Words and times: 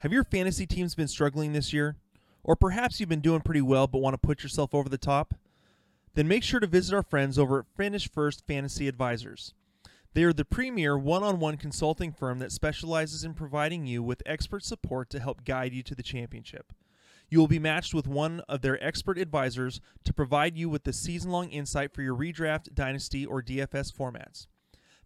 Have 0.00 0.12
your 0.12 0.24
fantasy 0.24 0.66
teams 0.66 0.94
been 0.94 1.08
struggling 1.08 1.52
this 1.52 1.72
year? 1.72 1.96
Or 2.44 2.54
perhaps 2.54 3.00
you've 3.00 3.08
been 3.08 3.20
doing 3.20 3.40
pretty 3.40 3.62
well 3.62 3.86
but 3.86 3.98
want 3.98 4.14
to 4.14 4.18
put 4.18 4.42
yourself 4.42 4.74
over 4.74 4.88
the 4.88 4.98
top? 4.98 5.34
Then 6.14 6.28
make 6.28 6.42
sure 6.42 6.60
to 6.60 6.66
visit 6.66 6.94
our 6.94 7.02
friends 7.02 7.38
over 7.38 7.60
at 7.60 7.66
Finish 7.76 8.10
First 8.10 8.46
Fantasy 8.46 8.88
Advisors. 8.88 9.54
They 10.12 10.22
are 10.24 10.32
the 10.32 10.44
premier 10.44 10.96
one 10.96 11.22
on 11.22 11.40
one 11.40 11.56
consulting 11.56 12.12
firm 12.12 12.38
that 12.38 12.52
specializes 12.52 13.24
in 13.24 13.34
providing 13.34 13.86
you 13.86 14.02
with 14.02 14.22
expert 14.24 14.64
support 14.64 15.10
to 15.10 15.20
help 15.20 15.44
guide 15.44 15.72
you 15.72 15.82
to 15.84 15.94
the 15.94 16.02
championship. 16.02 16.72
You 17.28 17.38
will 17.38 17.48
be 17.48 17.58
matched 17.58 17.92
with 17.92 18.06
one 18.06 18.40
of 18.48 18.62
their 18.62 18.82
expert 18.82 19.18
advisors 19.18 19.80
to 20.04 20.12
provide 20.12 20.56
you 20.56 20.68
with 20.68 20.84
the 20.84 20.92
season 20.92 21.30
long 21.30 21.50
insight 21.50 21.92
for 21.92 22.02
your 22.02 22.14
redraft, 22.14 22.72
dynasty, 22.74 23.26
or 23.26 23.42
DFS 23.42 23.92
formats. 23.92 24.46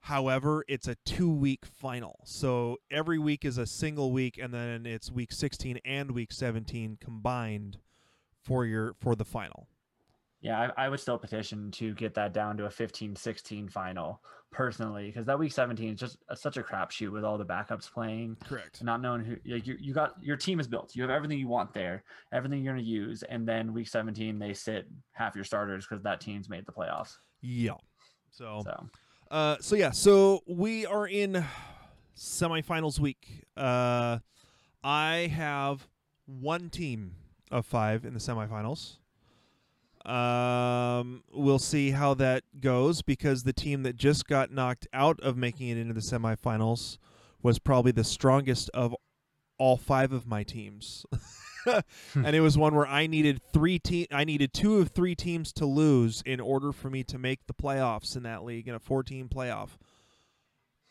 However, 0.00 0.64
it's 0.66 0.88
a 0.88 0.96
two 1.04 1.30
week 1.30 1.66
final. 1.66 2.20
So 2.24 2.78
every 2.90 3.18
week 3.18 3.44
is 3.44 3.58
a 3.58 3.66
single 3.66 4.12
week 4.12 4.38
and 4.38 4.52
then 4.52 4.86
it's 4.86 5.10
week 5.10 5.32
16 5.32 5.78
and 5.84 6.10
week 6.12 6.32
17 6.32 6.98
combined 7.00 7.78
for 8.42 8.64
your 8.64 8.94
for 9.00 9.14
the 9.14 9.24
final. 9.24 9.68
Yeah, 10.40 10.72
I, 10.76 10.86
I 10.86 10.88
would 10.88 11.00
still 11.00 11.18
petition 11.18 11.70
to 11.72 11.94
get 11.94 12.14
that 12.14 12.32
down 12.32 12.56
to 12.56 12.64
a 12.64 12.70
15 12.70 13.14
16 13.14 13.68
final 13.68 14.22
personally, 14.50 15.06
because 15.06 15.26
that 15.26 15.38
week 15.38 15.52
17 15.52 15.92
is 15.92 16.00
just 16.00 16.18
a, 16.28 16.36
such 16.36 16.56
a 16.56 16.62
crapshoot 16.62 17.12
with 17.12 17.24
all 17.24 17.36
the 17.36 17.44
backups 17.44 17.90
playing. 17.90 18.36
Correct. 18.44 18.82
Not 18.82 19.02
knowing 19.02 19.22
who 19.22 19.36
like 19.46 19.66
you, 19.66 19.76
you 19.78 19.92
got 19.92 20.14
your 20.22 20.36
team 20.36 20.58
is 20.58 20.66
built. 20.66 20.96
You 20.96 21.02
have 21.02 21.10
everything 21.10 21.38
you 21.38 21.48
want 21.48 21.74
there, 21.74 22.04
everything 22.32 22.64
you're 22.64 22.72
going 22.72 22.84
to 22.84 22.90
use. 22.90 23.22
And 23.24 23.46
then 23.46 23.74
week 23.74 23.88
17, 23.88 24.38
they 24.38 24.54
sit 24.54 24.86
half 25.12 25.34
your 25.34 25.44
starters 25.44 25.86
because 25.86 26.02
that 26.04 26.20
team's 26.20 26.48
made 26.48 26.64
the 26.66 26.72
playoffs. 26.72 27.16
Yeah. 27.42 27.74
So 28.30 28.62
So 28.64 28.88
Uh, 29.30 29.56
so 29.60 29.76
yeah, 29.76 29.92
so 29.92 30.42
we 30.46 30.84
are 30.86 31.06
in 31.06 31.44
semifinals 32.16 32.98
week. 32.98 33.44
Uh, 33.56 34.18
I 34.82 35.30
have 35.34 35.86
one 36.26 36.68
team 36.68 37.14
of 37.50 37.64
five 37.64 38.04
in 38.04 38.12
the 38.12 38.20
semifinals. 38.20 38.96
Um, 40.04 41.22
we'll 41.32 41.58
see 41.58 41.90
how 41.90 42.14
that 42.14 42.42
goes 42.60 43.02
because 43.02 43.44
the 43.44 43.52
team 43.52 43.82
that 43.84 43.96
just 43.96 44.26
got 44.26 44.50
knocked 44.50 44.88
out 44.92 45.20
of 45.20 45.36
making 45.36 45.68
it 45.68 45.76
into 45.76 45.92
the 45.92 46.00
semifinals 46.00 46.98
was 47.42 47.58
probably 47.58 47.92
the 47.92 48.04
strongest 48.04 48.70
of 48.70 48.96
all 49.58 49.76
five 49.76 50.12
of 50.12 50.26
my 50.26 50.42
teams. 50.42 51.04
and 52.14 52.36
it 52.36 52.40
was 52.40 52.56
one 52.56 52.74
where 52.74 52.86
I 52.86 53.06
needed 53.06 53.40
three 53.52 53.78
te- 53.78 54.08
I 54.10 54.24
needed 54.24 54.52
two 54.52 54.78
of 54.78 54.90
three 54.90 55.14
teams 55.14 55.52
to 55.54 55.66
lose 55.66 56.22
in 56.24 56.40
order 56.40 56.72
for 56.72 56.90
me 56.90 57.04
to 57.04 57.18
make 57.18 57.46
the 57.46 57.54
playoffs 57.54 58.16
in 58.16 58.22
that 58.24 58.44
league 58.44 58.68
in 58.68 58.74
a 58.74 58.78
four 58.78 59.02
team 59.02 59.28
playoff. 59.28 59.70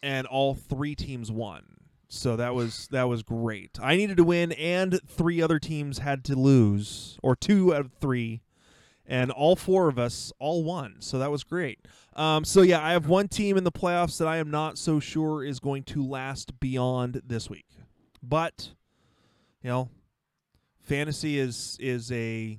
And 0.01 0.25
all 0.27 0.55
three 0.55 0.95
teams 0.95 1.31
won. 1.31 1.79
So 2.07 2.35
that 2.35 2.55
was 2.55 2.87
that 2.91 3.07
was 3.07 3.21
great. 3.21 3.77
I 3.81 3.95
needed 3.95 4.17
to 4.17 4.23
win 4.23 4.51
and 4.53 4.99
three 5.07 5.41
other 5.41 5.59
teams 5.59 5.99
had 5.99 6.23
to 6.25 6.35
lose 6.35 7.17
or 7.21 7.35
two 7.35 7.73
out 7.73 7.81
of 7.81 7.91
3 7.93 8.41
and 9.05 9.31
all 9.31 9.55
four 9.55 9.89
of 9.89 9.97
us 9.97 10.31
all 10.39 10.63
won. 10.63 10.95
So 10.99 11.19
that 11.19 11.31
was 11.31 11.43
great. 11.43 11.79
Um, 12.15 12.45
so 12.45 12.61
yeah, 12.61 12.83
I 12.83 12.91
have 12.91 13.07
one 13.07 13.27
team 13.27 13.57
in 13.57 13.63
the 13.63 13.71
playoffs 13.71 14.17
that 14.19 14.27
I 14.27 14.37
am 14.37 14.49
not 14.51 14.77
so 14.77 14.99
sure 14.99 15.43
is 15.43 15.59
going 15.59 15.83
to 15.85 16.05
last 16.05 16.59
beyond 16.59 17.21
this 17.25 17.49
week. 17.49 17.67
But 18.21 18.71
you 19.63 19.69
know, 19.69 19.89
fantasy 20.89 21.37
is 21.37 21.77
is 21.79 22.11
a 22.11 22.57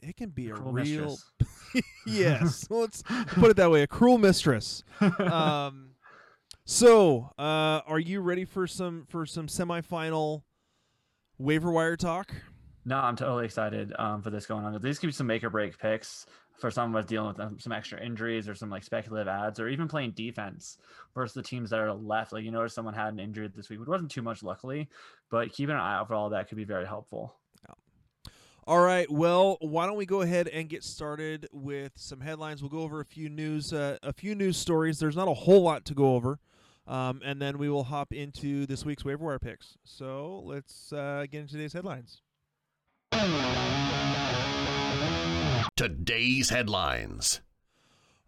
it 0.00 0.16
can 0.16 0.30
be 0.30 0.48
a 0.48 0.54
cruel 0.54 0.72
real 0.72 1.18
yes 2.06 2.66
let's 2.70 3.02
put 3.28 3.50
it 3.50 3.56
that 3.56 3.70
way 3.70 3.82
a 3.82 3.86
cruel 3.86 4.18
mistress. 4.18 4.82
Um 5.18 5.90
so 6.64 7.30
uh 7.38 7.80
are 7.86 7.98
you 7.98 8.20
ready 8.20 8.46
for 8.46 8.66
some 8.66 9.04
for 9.08 9.26
some 9.26 9.46
semifinal 9.46 10.42
waiver 11.38 11.70
wire 11.70 11.96
talk? 11.96 12.32
No, 12.84 12.96
I'm 12.96 13.14
totally 13.14 13.44
excited 13.44 13.92
um, 13.96 14.22
for 14.22 14.30
this 14.30 14.44
going 14.44 14.64
on. 14.64 14.80
These 14.80 14.98
could 14.98 15.06
be 15.06 15.12
some 15.12 15.28
make 15.28 15.44
or 15.44 15.50
break 15.50 15.78
picks 15.78 16.26
for 16.62 16.70
some 16.70 16.94
of 16.94 17.04
us 17.04 17.08
dealing 17.08 17.26
with 17.26 17.40
um, 17.40 17.58
some 17.58 17.72
extra 17.72 18.00
injuries 18.00 18.48
or 18.48 18.54
some 18.54 18.70
like 18.70 18.84
speculative 18.84 19.28
ads 19.28 19.58
or 19.58 19.68
even 19.68 19.88
playing 19.88 20.12
defense 20.12 20.78
versus 21.12 21.34
the 21.34 21.42
teams 21.42 21.68
that 21.70 21.80
are 21.80 21.92
left. 21.92 22.32
Like 22.32 22.44
you 22.44 22.52
notice 22.52 22.72
someone 22.72 22.94
had 22.94 23.12
an 23.12 23.18
injury 23.18 23.50
this 23.54 23.68
week, 23.68 23.80
which 23.80 23.88
wasn't 23.88 24.12
too 24.12 24.22
much, 24.22 24.44
luckily, 24.44 24.88
but 25.28 25.52
keeping 25.52 25.74
an 25.74 25.80
eye 25.80 25.96
out 25.96 26.06
for 26.06 26.14
all 26.14 26.30
that 26.30 26.48
could 26.48 26.56
be 26.56 26.64
very 26.64 26.86
helpful. 26.86 27.34
all 28.64 28.80
right. 28.80 29.10
Well 29.10 29.58
why 29.60 29.86
don't 29.86 29.96
we 29.96 30.06
go 30.06 30.22
ahead 30.22 30.46
and 30.48 30.68
get 30.68 30.84
started 30.84 31.48
with 31.52 31.92
some 31.96 32.20
headlines. 32.20 32.62
We'll 32.62 32.70
go 32.70 32.82
over 32.82 33.00
a 33.00 33.04
few 33.04 33.28
news 33.28 33.72
uh, 33.72 33.98
a 34.02 34.12
few 34.12 34.36
news 34.36 34.56
stories. 34.56 35.00
There's 35.00 35.16
not 35.16 35.28
a 35.28 35.34
whole 35.34 35.62
lot 35.62 35.84
to 35.86 35.94
go 35.94 36.14
over 36.14 36.38
um, 36.86 37.20
and 37.24 37.42
then 37.42 37.58
we 37.58 37.68
will 37.68 37.84
hop 37.84 38.12
into 38.12 38.66
this 38.66 38.84
week's 38.84 39.04
waiver 39.04 39.24
wire 39.24 39.40
picks. 39.40 39.76
So 39.84 40.42
let's 40.44 40.92
uh, 40.92 41.26
get 41.28 41.40
into 41.40 41.54
today's 41.54 41.72
headlines 41.72 42.22
Today's 45.74 46.50
headlines. 46.50 47.40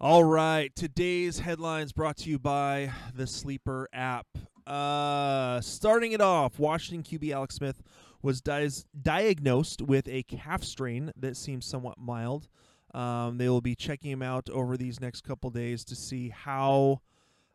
All 0.01 0.25
right, 0.25 0.75
today's 0.75 1.41
headlines 1.41 1.93
brought 1.93 2.17
to 2.19 2.31
you 2.31 2.39
by 2.39 2.91
the 3.15 3.27
Sleeper 3.27 3.87
app. 3.93 4.27
Uh, 4.67 5.61
starting 5.61 6.13
it 6.13 6.23
off, 6.23 6.59
Washington 6.59 7.19
QB 7.19 7.33
Alex 7.33 7.57
Smith 7.57 7.83
was 8.23 8.41
dis- 8.41 8.87
diagnosed 9.01 9.83
with 9.83 10.09
a 10.09 10.23
calf 10.23 10.65
strain 10.65 11.13
that 11.17 11.37
seems 11.37 11.67
somewhat 11.67 11.99
mild. 11.99 12.49
Um, 12.95 13.37
they 13.37 13.51
will 13.51 13.61
be 13.61 13.75
checking 13.75 14.11
him 14.11 14.23
out 14.23 14.49
over 14.49 14.79
these 14.79 14.99
next 14.99 15.21
couple 15.21 15.51
days 15.51 15.85
to 15.85 15.95
see 15.95 16.31
how 16.31 17.03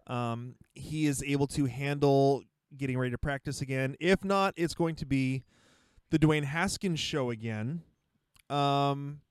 um, 0.06 0.53
he 0.75 1.07
is 1.07 1.24
able 1.24 1.47
to 1.47 1.65
handle 1.65 2.44
getting 2.77 3.00
ready 3.00 3.12
to 3.12 3.18
practice 3.18 3.62
again. 3.62 3.95
If 4.00 4.24
not, 4.24 4.53
it's 4.56 4.75
going 4.75 4.95
to 4.97 5.07
be 5.07 5.44
the 6.12 6.19
Dwayne 6.19 6.44
Haskins 6.44 7.00
show 7.00 7.31
again. 7.31 7.81
Um, 8.51 9.21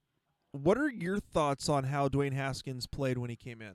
what 0.51 0.77
are 0.77 0.89
your 0.89 1.19
thoughts 1.19 1.69
on 1.69 1.83
how 1.83 2.07
Dwayne 2.07 2.33
Haskins 2.33 2.87
played 2.87 3.17
when 3.17 3.29
he 3.29 3.35
came 3.35 3.61
in? 3.61 3.73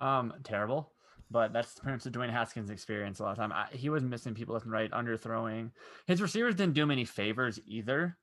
Um, 0.00 0.34
terrible, 0.44 0.92
but 1.30 1.52
that's 1.52 1.78
perhaps 1.78 2.04
the 2.04 2.10
Dwayne 2.10 2.30
Haskins 2.30 2.70
experience. 2.70 3.20
A 3.20 3.22
lot 3.24 3.32
of 3.32 3.38
time, 3.38 3.52
I, 3.52 3.66
he 3.72 3.88
was 3.88 4.02
missing 4.02 4.34
people 4.34 4.54
left 4.54 4.66
and 4.66 4.72
right, 4.72 4.90
underthrowing. 4.90 5.70
His 6.06 6.22
receivers 6.22 6.54
didn't 6.54 6.74
do 6.74 6.82
him 6.82 6.90
any 6.90 7.04
favors 7.04 7.58
either, 7.66 8.16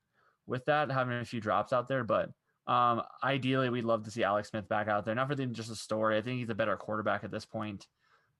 with 0.47 0.65
that 0.65 0.91
having 0.91 1.17
a 1.17 1.25
few 1.25 1.41
drops 1.41 1.73
out 1.73 1.87
there. 1.87 2.03
But 2.03 2.29
um, 2.67 3.01
ideally, 3.23 3.69
we'd 3.69 3.85
love 3.85 4.03
to 4.05 4.11
see 4.11 4.23
Alex 4.23 4.49
Smith 4.49 4.67
back 4.67 4.87
out 4.87 5.05
there. 5.05 5.15
Not 5.15 5.27
for 5.27 5.35
them 5.35 5.53
just 5.53 5.71
a 5.71 5.75
story. 5.75 6.17
I 6.17 6.21
think 6.21 6.39
he's 6.39 6.49
a 6.49 6.55
better 6.55 6.75
quarterback 6.75 7.23
at 7.23 7.31
this 7.31 7.45
point 7.45 7.87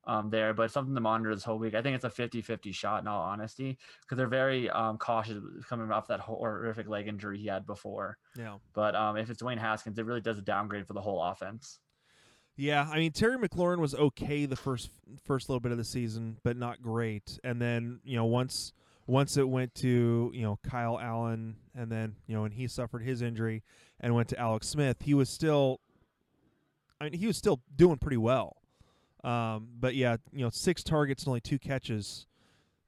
um, 0.06 0.30
there, 0.30 0.53
but 0.53 0.71
something 0.71 0.95
to 0.95 1.01
monitor 1.01 1.33
this 1.33 1.44
whole 1.44 1.59
week. 1.59 1.75
I 1.75 1.81
think 1.81 1.95
it's 1.95 2.06
a 2.06 2.09
50-50 2.09 2.74
shot 2.74 3.01
in 3.01 3.07
all 3.07 3.21
honesty 3.21 3.77
because 4.01 4.18
they're 4.18 4.27
very 4.27 4.69
um, 4.69 4.98
cautious 4.98 5.38
coming 5.68 5.92
off 5.92 6.07
that 6.07 6.19
horrific 6.19 6.88
leg 6.88 7.07
injury 7.07 7.38
he 7.38 7.48
had 7.48 7.65
before. 7.65 8.18
Yeah. 8.38 8.56
But 8.74 8.95
um, 8.95 9.18
if 9.18 9.30
it's 9.30 9.42
Dwayne 9.42 9.59
Haskins, 9.59 10.00
it 10.00 10.06
really 10.06 10.21
does 10.21 10.38
a 10.38 10.42
downgrade 10.42 10.88
for 10.88 10.94
the 10.94 11.01
whole 11.01 11.21
offense. 11.21 11.80
Yeah, 12.57 12.88
I 12.92 12.98
mean 12.98 13.12
Terry 13.12 13.38
McLaurin 13.38 13.80
was 13.80 13.95
okay 13.95 14.45
the 14.45 14.57
first 14.57 14.92
first 15.24 15.50
little 15.50 15.62
bit 15.62 15.71
of 15.71 15.77
the 15.77 15.86
season, 15.86 16.38
but 16.44 16.57
not 16.57 16.81
great. 16.81 17.39
And 17.44 17.62
then 17.62 18.01
you 18.03 18.18
know 18.18 18.25
once 18.25 18.74
once 19.07 19.38
it 19.38 19.48
went 19.48 19.74
to 19.75 20.31
you 20.33 20.42
know 20.44 20.59
Kyle 20.63 21.00
Allen, 21.00 21.56
and 21.74 21.92
then 21.92 22.15
you 22.27 22.36
know 22.36 22.44
when 22.44 22.51
he 22.51 22.68
suffered 22.68 23.03
his 23.03 23.21
injury 23.21 23.63
and 24.00 24.13
went 24.13 24.27
to 24.30 24.39
Alex 24.39 24.68
Smith, 24.68 24.98
he 25.01 25.13
was 25.13 25.30
still, 25.30 25.80
I 27.00 27.06
mean 27.06 27.13
he 27.13 27.25
was 27.25 27.38
still 27.38 27.62
doing 27.75 27.98
pretty 27.98 28.18
well. 28.18 28.57
Um, 29.23 29.68
but 29.79 29.95
yeah, 29.95 30.18
you 30.31 30.44
know 30.44 30.50
six 30.50 30.83
targets 30.83 31.23
and 31.23 31.29
only 31.29 31.41
two 31.41 31.59
catches, 31.59 32.27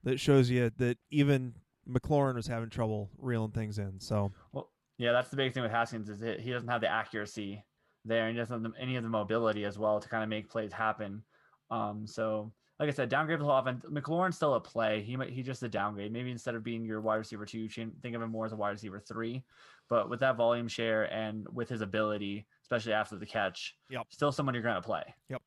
that 0.03 0.19
shows 0.19 0.49
you 0.49 0.71
that 0.77 0.97
even 1.11 1.53
McLaurin 1.89 2.35
was 2.35 2.47
having 2.47 2.69
trouble 2.69 3.09
reeling 3.17 3.51
things 3.51 3.77
in. 3.77 3.99
So 3.99 4.31
well, 4.51 4.69
yeah, 4.97 5.11
that's 5.11 5.29
the 5.29 5.37
big 5.37 5.53
thing 5.53 5.63
with 5.63 5.71
Haskins 5.71 6.09
is 6.09 6.19
that 6.19 6.39
he 6.39 6.51
doesn't 6.51 6.69
have 6.69 6.81
the 6.81 6.91
accuracy 6.91 7.63
there, 8.05 8.27
and 8.27 8.35
he 8.35 8.39
doesn't 8.39 8.63
have 8.63 8.73
any 8.79 8.95
of 8.95 9.03
the 9.03 9.09
mobility 9.09 9.65
as 9.65 9.77
well 9.77 9.99
to 9.99 10.09
kind 10.09 10.23
of 10.23 10.29
make 10.29 10.49
plays 10.49 10.73
happen. 10.73 11.23
Um, 11.71 12.05
so 12.05 12.51
like 12.79 12.89
I 12.89 12.91
said, 12.91 13.09
downgrade 13.09 13.39
the 13.39 13.45
whole 13.45 13.57
offense. 13.57 13.85
McLaurin's 13.85 14.35
still 14.35 14.55
a 14.55 14.59
play. 14.59 15.01
He 15.01 15.15
might 15.15 15.29
he 15.29 15.43
just 15.43 15.63
a 15.63 15.69
downgrade. 15.69 16.11
Maybe 16.11 16.31
instead 16.31 16.55
of 16.55 16.63
being 16.63 16.83
your 16.83 17.01
wide 17.01 17.15
receiver 17.15 17.45
two, 17.45 17.59
you 17.59 17.69
think 17.69 18.15
of 18.15 18.21
him 18.21 18.31
more 18.31 18.45
as 18.45 18.51
a 18.51 18.55
wide 18.55 18.71
receiver 18.71 18.99
three. 18.99 19.43
But 19.89 20.09
with 20.09 20.19
that 20.21 20.37
volume 20.37 20.67
share 20.67 21.03
and 21.13 21.47
with 21.53 21.69
his 21.69 21.81
ability, 21.81 22.45
especially 22.63 22.93
after 22.93 23.15
the 23.15 23.25
catch, 23.25 23.75
yep. 23.89 24.03
still 24.09 24.31
someone 24.31 24.55
you're 24.55 24.63
going 24.63 24.75
to 24.75 24.81
play. 24.81 25.03
Yep. 25.29 25.41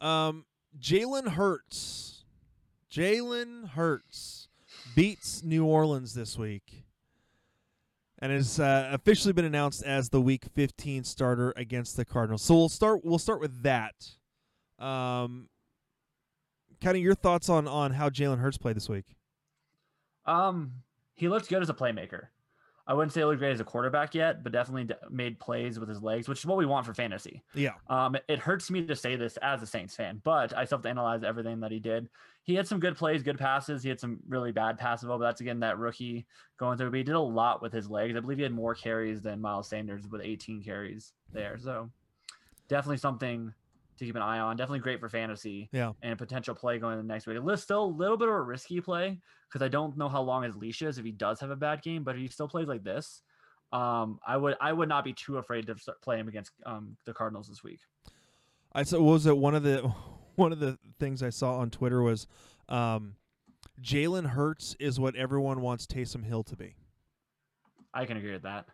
Um, 0.00 0.44
Jalen 0.78 1.28
Hurts. 1.28 2.24
Jalen 2.90 3.70
Hurts 3.70 4.48
beats 4.94 5.42
New 5.42 5.64
Orleans 5.64 6.14
this 6.14 6.38
week 6.38 6.84
and 8.18 8.32
has 8.32 8.58
uh, 8.58 8.88
officially 8.92 9.32
been 9.32 9.44
announced 9.44 9.82
as 9.82 10.08
the 10.08 10.20
Week 10.20 10.44
15 10.54 11.04
starter 11.04 11.52
against 11.56 11.96
the 11.96 12.04
Cardinals. 12.04 12.42
So 12.42 12.54
we'll 12.54 12.68
start. 12.68 13.04
We'll 13.04 13.18
start 13.18 13.40
with 13.40 13.62
that. 13.62 13.94
Um, 14.78 15.48
kind 16.80 16.96
of 16.96 17.02
your 17.02 17.14
thoughts 17.14 17.48
on 17.48 17.68
on 17.68 17.92
how 17.92 18.08
Jalen 18.08 18.38
Hurts 18.38 18.58
played 18.58 18.76
this 18.76 18.88
week. 18.88 19.16
Um, 20.24 20.72
he 21.14 21.28
looked 21.28 21.48
good 21.48 21.62
as 21.62 21.70
a 21.70 21.74
playmaker. 21.74 22.28
I 22.88 22.94
wouldn't 22.94 23.12
say 23.12 23.20
he 23.20 23.24
looked 23.24 23.40
great 23.40 23.52
as 23.52 23.60
a 23.60 23.64
quarterback 23.64 24.14
yet, 24.14 24.44
but 24.44 24.52
definitely 24.52 24.94
made 25.10 25.40
plays 25.40 25.78
with 25.78 25.88
his 25.88 26.02
legs, 26.02 26.28
which 26.28 26.38
is 26.38 26.46
what 26.46 26.56
we 26.56 26.66
want 26.66 26.86
for 26.86 26.94
fantasy. 26.94 27.42
Yeah. 27.52 27.72
Um, 27.88 28.16
it 28.28 28.38
hurts 28.38 28.70
me 28.70 28.86
to 28.86 28.94
say 28.94 29.16
this 29.16 29.36
as 29.38 29.60
a 29.60 29.66
Saints 29.66 29.96
fan, 29.96 30.20
but 30.22 30.56
I 30.56 30.64
still 30.64 30.78
have 30.78 30.84
to 30.84 30.88
analyze 30.88 31.24
everything 31.24 31.58
that 31.60 31.72
he 31.72 31.80
did. 31.80 32.08
He 32.44 32.54
had 32.54 32.68
some 32.68 32.78
good 32.78 32.96
plays, 32.96 33.24
good 33.24 33.38
passes. 33.38 33.82
He 33.82 33.88
had 33.88 33.98
some 33.98 34.20
really 34.28 34.52
bad 34.52 34.78
passes, 34.78 35.08
but 35.08 35.18
that's 35.18 35.40
again 35.40 35.58
that 35.60 35.78
rookie 35.78 36.26
going 36.58 36.78
through. 36.78 36.90
But 36.90 36.98
he 36.98 37.02
did 37.02 37.16
a 37.16 37.20
lot 37.20 37.60
with 37.60 37.72
his 37.72 37.90
legs. 37.90 38.16
I 38.16 38.20
believe 38.20 38.38
he 38.38 38.44
had 38.44 38.52
more 38.52 38.74
carries 38.74 39.20
than 39.20 39.40
Miles 39.40 39.68
Sanders 39.68 40.06
with 40.06 40.20
18 40.22 40.62
carries 40.62 41.12
there. 41.32 41.58
So 41.58 41.90
definitely 42.68 42.98
something 42.98 43.52
to 43.98 44.04
keep 44.04 44.16
an 44.16 44.22
eye 44.22 44.38
on. 44.38 44.56
Definitely 44.56 44.80
great 44.80 45.00
for 45.00 45.08
fantasy. 45.08 45.68
Yeah. 45.72 45.92
And 46.02 46.12
a 46.12 46.16
potential 46.16 46.54
play 46.54 46.78
going 46.78 46.98
in 46.98 47.06
the 47.06 47.12
next 47.12 47.26
week. 47.26 47.38
It's 47.40 47.62
still 47.62 47.84
a 47.84 47.86
little 47.86 48.16
bit 48.16 48.28
of 48.28 48.34
a 48.34 48.40
risky 48.40 48.80
play 48.80 49.18
because 49.48 49.64
I 49.64 49.68
don't 49.68 49.96
know 49.96 50.08
how 50.08 50.22
long 50.22 50.42
his 50.42 50.56
leash 50.56 50.82
is 50.82 50.98
if 50.98 51.04
he 51.04 51.12
does 51.12 51.40
have 51.40 51.50
a 51.50 51.56
bad 51.56 51.82
game. 51.82 52.04
But 52.04 52.16
if 52.16 52.20
he 52.20 52.28
still 52.28 52.48
plays 52.48 52.68
like 52.68 52.84
this, 52.84 53.22
um, 53.72 54.18
I 54.26 54.36
would 54.36 54.56
I 54.60 54.72
would 54.72 54.88
not 54.88 55.04
be 55.04 55.12
too 55.12 55.38
afraid 55.38 55.66
to 55.66 55.78
start 55.78 56.00
play 56.02 56.18
him 56.18 56.28
against 56.28 56.52
um, 56.64 56.96
the 57.04 57.12
Cardinals 57.12 57.48
this 57.48 57.62
week. 57.62 57.80
I 58.72 58.82
saw 58.82 59.00
was 59.00 59.26
it 59.26 59.36
one 59.36 59.54
of 59.54 59.62
the 59.62 59.92
one 60.36 60.52
of 60.52 60.60
the 60.60 60.78
things 60.98 61.22
I 61.22 61.30
saw 61.30 61.56
on 61.58 61.70
Twitter 61.70 62.02
was 62.02 62.26
um, 62.68 63.14
Jalen 63.82 64.26
Hurts 64.26 64.76
is 64.78 65.00
what 65.00 65.16
everyone 65.16 65.60
wants 65.60 65.86
Taysom 65.86 66.24
Hill 66.24 66.44
to 66.44 66.56
be. 66.56 66.76
I 67.92 68.04
can 68.04 68.18
agree 68.18 68.32
with 68.32 68.42
that. 68.42 68.66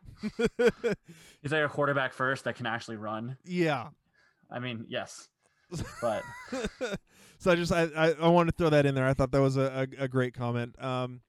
He's 1.43 1.53
like 1.53 1.65
a 1.65 1.69
quarterback 1.69 2.13
first 2.13 2.45
that 2.45 2.57
can 2.57 2.67
actually 2.67 2.97
run. 2.97 3.37
Yeah, 3.45 3.89
I 4.53 4.59
mean, 4.59 4.85
yes, 4.89 5.29
but 6.01 6.23
so 7.39 7.51
I 7.51 7.55
just 7.57 7.73
I, 7.73 7.89
I, 7.97 8.13
I 8.13 8.29
wanted 8.29 8.53
to 8.53 8.57
throw 8.59 8.71
that 8.71 8.87
in 8.87 8.95
there. 8.95 9.07
I 9.07 9.15
thought 9.15 9.33
that 9.33 9.41
was 9.41 9.57
a, 9.57 9.89
a, 9.99 10.05
a 10.05 10.09
great 10.09 10.35
comment. 10.35 10.77
Um, 10.83 11.21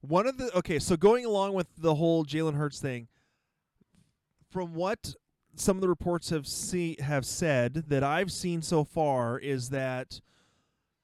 one 0.00 0.26
of 0.26 0.36
the 0.36 0.54
okay, 0.58 0.78
so 0.78 0.96
going 0.96 1.24
along 1.24 1.54
with 1.54 1.68
the 1.78 1.94
whole 1.94 2.24
Jalen 2.24 2.56
Hurts 2.56 2.80
thing, 2.80 3.08
from 4.50 4.74
what 4.74 5.14
some 5.56 5.76
of 5.76 5.80
the 5.80 5.88
reports 5.88 6.30
have 6.30 6.46
see 6.46 6.96
have 7.00 7.24
said 7.24 7.84
that 7.88 8.02
I've 8.02 8.32
seen 8.32 8.62
so 8.62 8.84
far 8.84 9.38
is 9.38 9.70
that 9.70 10.20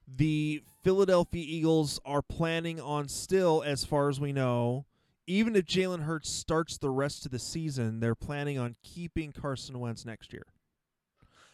the 0.07 0.61
Philadelphia 0.83 1.43
Eagles 1.47 1.99
are 2.05 2.21
planning 2.21 2.79
on 2.79 3.07
still, 3.07 3.63
as 3.63 3.85
far 3.85 4.09
as 4.09 4.19
we 4.19 4.33
know, 4.33 4.85
even 5.27 5.55
if 5.55 5.65
Jalen 5.65 6.03
Hurts 6.03 6.29
starts 6.29 6.77
the 6.77 6.89
rest 6.89 7.25
of 7.25 7.31
the 7.31 7.39
season, 7.39 7.99
they're 7.99 8.15
planning 8.15 8.57
on 8.57 8.75
keeping 8.83 9.31
Carson 9.31 9.79
Wentz 9.79 10.05
next 10.05 10.33
year. 10.33 10.45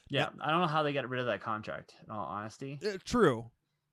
Yeah, 0.10 0.30
I 0.42 0.52
don't 0.52 0.62
know 0.62 0.68
how 0.68 0.84
they 0.84 0.94
get 0.94 1.08
rid 1.10 1.20
of 1.20 1.28
that 1.28 1.42
contract. 1.42 1.94
In 2.04 2.12
all 2.12 2.26
honesty, 2.26 2.80
uh, 2.86 2.98
true. 3.04 3.50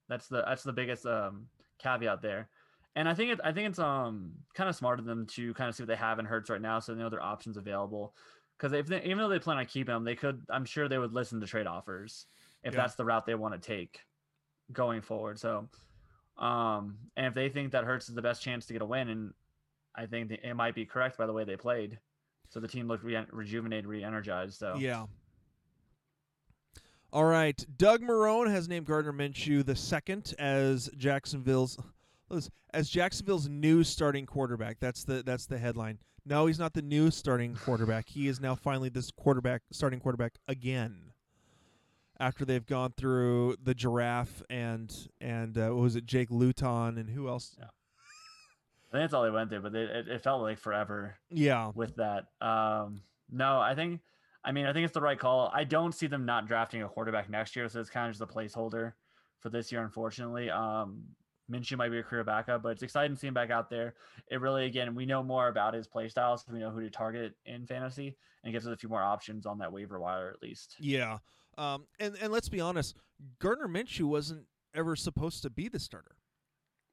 That's 0.08 0.28
the 0.28 0.42
that's 0.46 0.62
the 0.62 0.72
biggest 0.72 1.06
um, 1.06 1.46
caveat 1.78 2.22
there, 2.22 2.48
and 2.96 3.08
I 3.08 3.14
think 3.14 3.32
it 3.32 3.40
I 3.42 3.52
think 3.52 3.68
it's 3.68 3.78
um 3.78 4.32
kind 4.54 4.68
of 4.68 4.76
smart 4.76 4.98
of 4.98 5.04
them 5.04 5.26
to 5.28 5.54
kind 5.54 5.68
of 5.68 5.74
see 5.74 5.82
what 5.82 5.88
they 5.88 5.96
have 5.96 6.18
in 6.18 6.24
Hurts 6.24 6.50
right 6.50 6.60
now, 6.60 6.78
so 6.78 6.94
they 6.94 7.00
know 7.00 7.10
their 7.10 7.22
options 7.22 7.56
available. 7.56 8.14
Because 8.56 8.72
if 8.72 8.86
they, 8.86 9.02
even 9.02 9.18
though 9.18 9.28
they 9.28 9.38
plan 9.38 9.58
on 9.58 9.66
keeping 9.66 9.94
him, 9.94 10.04
they 10.04 10.14
could 10.14 10.42
I'm 10.50 10.64
sure 10.64 10.88
they 10.88 10.98
would 10.98 11.12
listen 11.12 11.40
to 11.40 11.46
trade 11.46 11.66
offers 11.66 12.26
if 12.62 12.74
yeah. 12.74 12.80
that's 12.80 12.94
the 12.94 13.04
route 13.04 13.26
they 13.26 13.34
want 13.34 13.60
to 13.60 13.60
take 13.60 14.00
going 14.72 15.02
forward. 15.02 15.38
So, 15.38 15.68
um, 16.38 16.98
and 17.16 17.26
if 17.26 17.34
they 17.34 17.48
think 17.48 17.72
that 17.72 17.84
Hurts 17.84 18.08
is 18.08 18.14
the 18.14 18.22
best 18.22 18.42
chance 18.42 18.66
to 18.66 18.72
get 18.72 18.82
a 18.82 18.86
win, 18.86 19.08
and 19.08 19.32
I 19.94 20.06
think 20.06 20.30
it 20.30 20.54
might 20.54 20.74
be 20.74 20.86
correct 20.86 21.18
by 21.18 21.26
the 21.26 21.32
way 21.32 21.44
they 21.44 21.56
played. 21.56 21.98
So 22.50 22.60
the 22.60 22.68
team 22.68 22.86
looked 22.86 23.04
re- 23.04 23.26
rejuvenated, 23.32 23.86
re-energized. 23.86 24.58
So 24.58 24.76
yeah, 24.78 25.06
all 27.14 27.24
right. 27.24 27.64
Doug 27.78 28.02
Marrone 28.02 28.50
has 28.50 28.68
named 28.68 28.86
Gardner 28.86 29.12
Minshew 29.12 29.64
the 29.64 29.76
second 29.76 30.34
as 30.36 30.90
Jacksonville's 30.96 31.78
as 32.72 32.88
Jacksonville's 32.88 33.48
new 33.48 33.84
starting 33.84 34.26
quarterback. 34.26 34.78
That's 34.80 35.04
the 35.04 35.22
that's 35.22 35.46
the 35.46 35.56
headline. 35.56 36.00
No, 36.26 36.46
he's 36.46 36.58
not 36.58 36.74
the 36.74 36.82
new 36.82 37.12
starting 37.12 37.54
quarterback. 37.64 38.08
He 38.08 38.26
is 38.26 38.40
now 38.40 38.56
finally 38.56 38.88
this 38.88 39.12
quarterback 39.12 39.62
starting 39.70 40.00
quarterback 40.00 40.34
again. 40.48 41.12
After 42.18 42.44
they've 42.44 42.66
gone 42.66 42.92
through 42.96 43.56
the 43.62 43.74
giraffe 43.74 44.42
and 44.50 44.92
and 45.20 45.56
uh, 45.56 45.68
what 45.68 45.82
was 45.82 45.96
it, 45.96 46.06
Jake 46.06 46.32
Luton 46.32 46.98
and 46.98 47.08
who 47.10 47.28
else? 47.28 47.54
Yeah. 47.56 47.66
I 47.66 48.96
think 48.96 49.02
that's 49.04 49.14
all 49.14 49.22
they 49.22 49.30
went 49.30 49.50
through, 49.50 49.62
but 49.62 49.74
it, 49.74 49.90
it, 49.90 50.08
it 50.08 50.22
felt 50.22 50.42
like 50.42 50.58
forever. 50.58 51.16
Yeah. 51.30 51.70
With 51.74 51.96
that, 51.96 52.26
um, 52.40 53.02
no, 53.30 53.60
I 53.60 53.74
think 53.74 54.00
I 54.44 54.52
mean, 54.52 54.66
I 54.66 54.72
think 54.72 54.84
it's 54.84 54.94
the 54.94 55.00
right 55.00 55.18
call. 55.18 55.50
I 55.54 55.64
don't 55.64 55.94
see 55.94 56.06
them 56.06 56.26
not 56.26 56.46
drafting 56.46 56.82
a 56.82 56.88
quarterback 56.88 57.30
next 57.30 57.56
year, 57.56 57.68
so 57.68 57.80
it's 57.80 57.90
kind 57.90 58.08
of 58.08 58.12
just 58.12 58.22
a 58.22 58.32
placeholder 58.32 58.92
for 59.40 59.48
this 59.48 59.72
year, 59.72 59.82
unfortunately. 59.82 60.50
Um, 60.50 61.04
Minshew 61.50 61.76
might 61.76 61.90
be 61.90 61.98
a 61.98 62.02
career 62.02 62.24
backup, 62.24 62.62
but 62.62 62.70
it's 62.70 62.82
exciting 62.82 63.14
to 63.14 63.20
see 63.20 63.26
him 63.26 63.34
back 63.34 63.50
out 63.50 63.68
there. 63.68 63.94
It 64.30 64.40
really, 64.40 64.66
again, 64.66 64.94
we 64.94 65.06
know 65.06 65.22
more 65.22 65.48
about 65.48 65.74
his 65.74 65.86
play 65.86 66.08
styles. 66.08 66.44
So 66.46 66.52
we 66.52 66.58
know 66.58 66.70
who 66.70 66.80
to 66.80 66.90
target 66.90 67.34
in 67.46 67.66
fantasy, 67.66 68.16
and 68.42 68.52
gives 68.52 68.66
us 68.66 68.72
a 68.72 68.76
few 68.76 68.88
more 68.88 69.02
options 69.02 69.46
on 69.46 69.58
that 69.58 69.72
waiver 69.72 69.98
wire 69.98 70.30
at 70.30 70.42
least. 70.42 70.76
Yeah, 70.78 71.18
um, 71.58 71.86
and 71.98 72.16
and 72.20 72.32
let's 72.32 72.48
be 72.48 72.60
honest, 72.60 72.96
Gardner 73.40 73.68
Minshew 73.68 74.04
wasn't 74.04 74.46
ever 74.74 74.96
supposed 74.96 75.42
to 75.42 75.50
be 75.50 75.68
the 75.68 75.78
starter. 75.78 76.16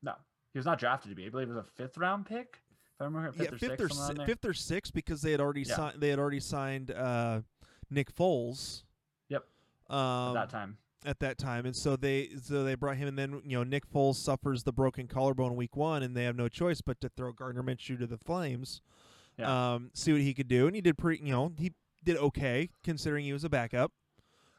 No, 0.03 0.13
he 0.53 0.59
was 0.59 0.65
not 0.65 0.79
drafted 0.79 1.09
to 1.09 1.15
be. 1.15 1.25
I 1.25 1.29
believe 1.29 1.49
it 1.49 1.53
was 1.53 1.65
a 1.65 1.71
fifth 1.75 1.97
round 1.97 2.25
pick. 2.25 2.61
I 3.01 3.05
remember 3.05 3.31
fifth 3.31 3.41
yeah, 3.41 3.55
or 3.55 3.57
fifth 3.57 3.79
sixth, 3.79 3.99
or 3.99 4.15
si- 4.15 4.25
fifth 4.25 4.45
or 4.45 4.53
sixth 4.53 4.93
because 4.93 5.21
they 5.21 5.31
had 5.31 5.41
already 5.41 5.63
yeah. 5.63 5.75
signed. 5.75 5.99
They 5.99 6.09
had 6.09 6.19
already 6.19 6.39
signed 6.39 6.91
uh, 6.91 7.41
Nick 7.89 8.15
Foles. 8.15 8.83
Yep. 9.29 9.43
Um, 9.89 9.97
at 9.97 10.33
that 10.33 10.49
time. 10.49 10.77
At 11.03 11.19
that 11.21 11.39
time, 11.39 11.65
and 11.65 11.75
so 11.75 11.95
they 11.95 12.29
so 12.43 12.63
they 12.63 12.75
brought 12.75 12.97
him, 12.97 13.07
and 13.07 13.17
then 13.17 13.41
you 13.43 13.57
know 13.57 13.63
Nick 13.63 13.91
Foles 13.91 14.15
suffers 14.15 14.63
the 14.63 14.71
broken 14.71 15.07
collarbone 15.07 15.55
week 15.55 15.75
one, 15.75 16.03
and 16.03 16.15
they 16.15 16.25
have 16.25 16.35
no 16.35 16.47
choice 16.47 16.79
but 16.79 17.01
to 17.01 17.09
throw 17.09 17.31
Gardner 17.31 17.63
Minshew 17.63 17.97
to 17.97 18.05
the 18.05 18.19
flames. 18.19 18.81
Yeah. 19.39 19.73
Um, 19.73 19.89
see 19.95 20.11
what 20.11 20.21
he 20.21 20.35
could 20.35 20.47
do, 20.47 20.67
and 20.67 20.75
he 20.75 20.81
did 20.81 20.99
pretty. 20.99 21.25
You 21.25 21.31
know, 21.31 21.53
he 21.57 21.73
did 22.03 22.17
okay 22.17 22.69
considering 22.83 23.25
he 23.25 23.33
was 23.33 23.43
a 23.43 23.49
backup. 23.49 23.91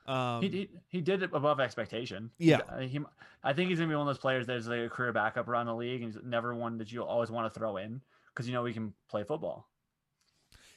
Um, 0.09 0.43
he, 0.43 0.49
he, 0.49 0.69
he 0.89 1.01
did 1.01 1.23
it 1.23 1.31
above 1.33 1.61
expectation. 1.61 2.33
Yeah, 2.39 2.59
he, 2.81 2.89
he, 2.89 3.01
I 3.45 3.53
think 3.53 3.71
he's 3.71 3.79
gonna 3.79 3.89
be 3.89 3.95
one 3.95 4.09
of 4.09 4.13
those 4.13 4.19
players 4.19 4.49
that's 4.49 4.67
like 4.67 4.81
a 4.81 4.89
career 4.89 5.13
backup 5.13 5.47
around 5.47 5.67
the 5.67 5.77
league, 5.77 6.03
and 6.03 6.13
he's 6.13 6.23
never 6.25 6.57
one 6.57 6.77
that 6.79 6.91
you 6.91 7.05
always 7.05 7.31
want 7.31 7.53
to 7.53 7.57
throw 7.57 7.77
in 7.77 8.01
because 8.35 8.49
you 8.49 8.55
know 8.55 8.63
we 8.63 8.73
can 8.73 8.95
play 9.09 9.25
football. 9.25 9.69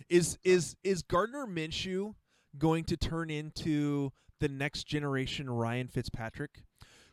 Is 0.10 0.38
is 0.44 0.76
is 0.84 1.02
Gardner 1.02 1.46
Minshew 1.46 2.16
going 2.58 2.84
to 2.86 2.98
turn 2.98 3.30
into 3.30 4.12
the 4.40 4.50
next 4.50 4.86
generation 4.86 5.50
Ryan 5.50 5.88
Fitzpatrick? 5.88 6.64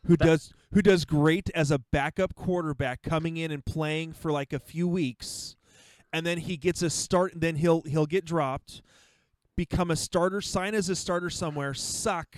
Who 0.07 0.17
does 0.17 0.53
who 0.73 0.83
does 0.83 1.05
great 1.05 1.49
as 1.55 1.71
a 1.71 1.79
backup 1.79 2.35
quarterback 2.35 3.03
coming 3.03 3.37
in 3.37 3.51
and 3.53 3.65
playing 3.65 4.15
for 4.15 4.33
like 4.33 4.53
a 4.53 4.59
few 4.59 4.89
weeks 4.89 5.57
and 6.13 6.27
then 6.27 6.39
he 6.39 6.57
gets 6.57 6.83
a 6.83 6.91
start 6.91 7.33
and 7.33 7.41
then 7.41 7.57
he'll 7.57 7.83
he'll 7.83 8.07
get 8.07 8.25
dropped 8.25 8.83
become 9.57 9.91
a 9.91 9.97
starter 9.97 10.41
sign 10.41 10.75
as 10.75 10.89
a 10.89 10.97
starter 10.97 11.31
somewhere 11.31 11.75
suck 11.75 12.37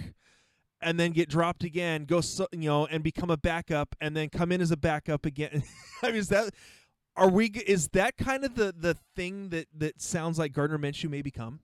and 0.80 1.00
then 1.00 1.12
get 1.12 1.30
dropped 1.30 1.64
again, 1.64 2.04
go 2.04 2.20
you 2.52 2.68
know, 2.68 2.87
and 2.87 3.02
become 3.02 3.30
a 3.30 3.37
backup, 3.37 3.96
and 4.00 4.14
then 4.14 4.28
come 4.28 4.52
in 4.52 4.61
as 4.61 4.70
a 4.70 4.76
backup 4.76 5.25
again. 5.25 5.62
I 6.02 6.08
mean, 6.08 6.16
is 6.16 6.28
that 6.28 6.52
are 7.16 7.28
we? 7.28 7.47
Is 7.47 7.88
that 7.88 8.16
kind 8.16 8.44
of 8.44 8.54
the 8.54 8.75
the 8.76 8.97
thing 9.16 9.50
that 9.50 9.66
that 9.76 10.00
sounds 10.00 10.38
like 10.38 10.52
Gardner 10.52 10.78
Minshew 10.78 11.11
may 11.11 11.23
become? 11.23 11.61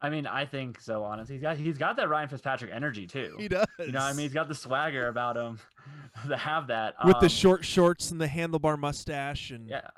I 0.00 0.10
mean, 0.10 0.26
I 0.26 0.44
think 0.44 0.80
so. 0.80 1.02
Honestly, 1.02 1.36
he's 1.36 1.42
got 1.42 1.56
he's 1.56 1.78
got 1.78 1.96
that 1.96 2.08
Ryan 2.08 2.28
Fitzpatrick 2.28 2.70
energy 2.72 3.06
too. 3.06 3.34
He 3.38 3.48
does. 3.48 3.66
You 3.78 3.92
know, 3.92 4.00
I 4.00 4.12
mean, 4.12 4.24
he's 4.24 4.32
got 4.32 4.48
the 4.48 4.54
swagger 4.54 5.08
about 5.08 5.36
him 5.36 5.58
to 6.28 6.36
have 6.36 6.68
that 6.68 6.94
with 7.04 7.18
the 7.20 7.26
Um, 7.26 7.28
short 7.28 7.64
shorts 7.64 8.10
and 8.10 8.20
the 8.20 8.28
handlebar 8.28 8.78
mustache 8.78 9.50
and 9.50 9.68
Yeah. 9.68 9.88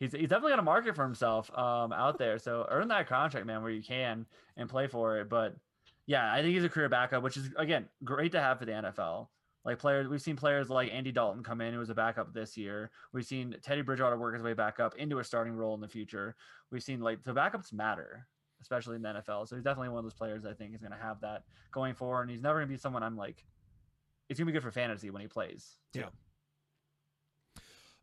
He's, 0.00 0.12
he's 0.12 0.28
definitely 0.28 0.50
got 0.52 0.58
a 0.58 0.62
market 0.62 0.96
for 0.96 1.04
himself 1.04 1.56
um, 1.56 1.92
out 1.92 2.18
there. 2.18 2.38
So 2.38 2.66
earn 2.68 2.88
that 2.88 3.08
contract, 3.08 3.46
man, 3.46 3.62
where 3.62 3.70
you 3.70 3.82
can 3.82 4.26
and 4.56 4.68
play 4.68 4.88
for 4.88 5.18
it. 5.18 5.28
But 5.28 5.54
yeah, 6.06 6.32
I 6.32 6.42
think 6.42 6.52
he's 6.52 6.64
a 6.64 6.68
career 6.68 6.88
backup, 6.88 7.22
which 7.22 7.36
is 7.36 7.48
again 7.56 7.88
great 8.02 8.32
to 8.32 8.40
have 8.40 8.58
for 8.58 8.66
the 8.66 8.72
NFL. 8.72 9.28
Like 9.64 9.78
players, 9.78 10.08
we've 10.08 10.20
seen 10.20 10.36
players 10.36 10.68
like 10.68 10.92
Andy 10.92 11.10
Dalton 11.10 11.42
come 11.42 11.60
in, 11.60 11.72
who 11.72 11.78
was 11.78 11.90
a 11.90 11.94
backup 11.94 12.34
this 12.34 12.56
year. 12.56 12.90
We've 13.12 13.24
seen 13.24 13.56
Teddy 13.62 13.82
Bridgewater 13.82 14.18
work 14.18 14.34
his 14.34 14.42
way 14.42 14.52
back 14.52 14.78
up 14.78 14.94
into 14.96 15.20
a 15.20 15.24
starting 15.24 15.54
role 15.54 15.74
in 15.74 15.80
the 15.80 15.88
future. 15.88 16.36
We've 16.70 16.82
seen 16.82 17.00
like 17.00 17.22
the 17.24 17.32
backups 17.32 17.72
matter, 17.72 18.26
especially 18.60 18.96
in 18.96 19.02
the 19.02 19.08
NFL. 19.08 19.48
So 19.48 19.56
he's 19.56 19.64
definitely 19.64 19.88
one 19.88 19.98
of 19.98 20.04
those 20.04 20.14
players 20.14 20.44
I 20.44 20.52
think 20.52 20.74
is 20.74 20.82
going 20.82 20.92
to 20.92 20.98
have 20.98 21.20
that 21.22 21.44
going 21.72 21.94
forward. 21.94 22.22
And 22.22 22.30
he's 22.30 22.42
never 22.42 22.58
going 22.58 22.68
to 22.68 22.72
be 22.74 22.78
someone 22.78 23.02
I'm 23.02 23.16
like, 23.16 23.44
it's 24.28 24.38
going 24.38 24.46
to 24.46 24.52
be 24.52 24.56
good 24.56 24.62
for 24.62 24.70
fantasy 24.70 25.10
when 25.10 25.22
he 25.22 25.28
plays. 25.28 25.78
too. 25.92 26.00
Yeah. 26.00 26.06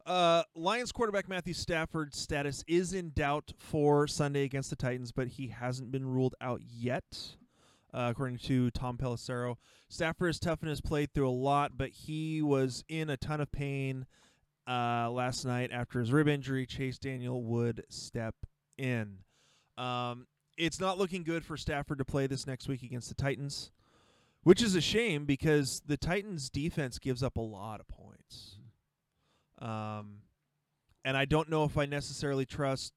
Uh, 0.06 0.44
Lions 0.56 0.91
quarterback 0.91 1.30
Matthew 1.30 1.53
Stafford's 1.53 2.18
status 2.18 2.63
is 2.68 2.94
in 2.94 3.12
doubt 3.12 3.53
for 3.60 4.08
Sunday 4.08 4.44
against 4.44 4.70
the 4.70 4.75
Titans, 4.75 5.12
but 5.12 5.27
he 5.27 5.48
hasn't 5.48 5.91
been 5.91 6.06
ruled 6.06 6.36
out 6.41 6.62
yet, 6.68 7.36
uh, 7.93 8.07
according 8.12 8.38
to 8.38 8.71
Tom 8.71 8.98
Pelissero. 8.98 9.57
Stafford 9.89 10.29
has 10.29 10.39
toughened 10.39 10.69
his 10.69 10.81
play 10.81 11.05
through 11.05 11.29
a 11.29 11.31
lot, 11.31 11.77
but 11.77 11.89
he 11.89 12.41
was 12.41 12.83
in 12.88 13.10
a 13.10 13.17
ton 13.17 13.41
of 13.41 13.51
pain 13.51 14.05
uh, 14.67 15.10
last 15.10 15.45
night 15.45 15.71
after 15.71 16.00
his 16.00 16.12
rib 16.12 16.27
injury. 16.27 16.65
Chase 16.65 16.98
Daniel 16.98 17.43
would 17.43 17.83
step 17.89 18.36
in. 18.77 19.17
Um, 19.77 20.27
it's 20.57 20.79
not 20.79 20.98
looking 20.98 21.24
good 21.24 21.43
for 21.43 21.57
Stafford 21.57 21.98
to 21.98 22.05
play 22.05 22.27
this 22.27 22.45
next 22.45 22.67
week 22.67 22.83
against 22.83 23.10
the 23.10 23.15
Titans, 23.15 23.71
which 24.43 24.62
is 24.62 24.75
a 24.75 24.81
shame 24.81 25.25
because 25.25 25.81
the 25.86 25.98
Titans' 25.98 26.50
defense 26.50 27.00
gives 27.00 27.24
up 27.24 27.38
a 27.38 27.41
lot 27.41 27.79
of 27.79 27.88
points. 27.88 28.57
Um, 29.60 30.19
and 31.03 31.17
I 31.17 31.25
don't 31.25 31.50
know 31.50 31.63
if 31.63 31.77
I 31.77 31.86
necessarily 31.86 32.45
trust. 32.45 32.93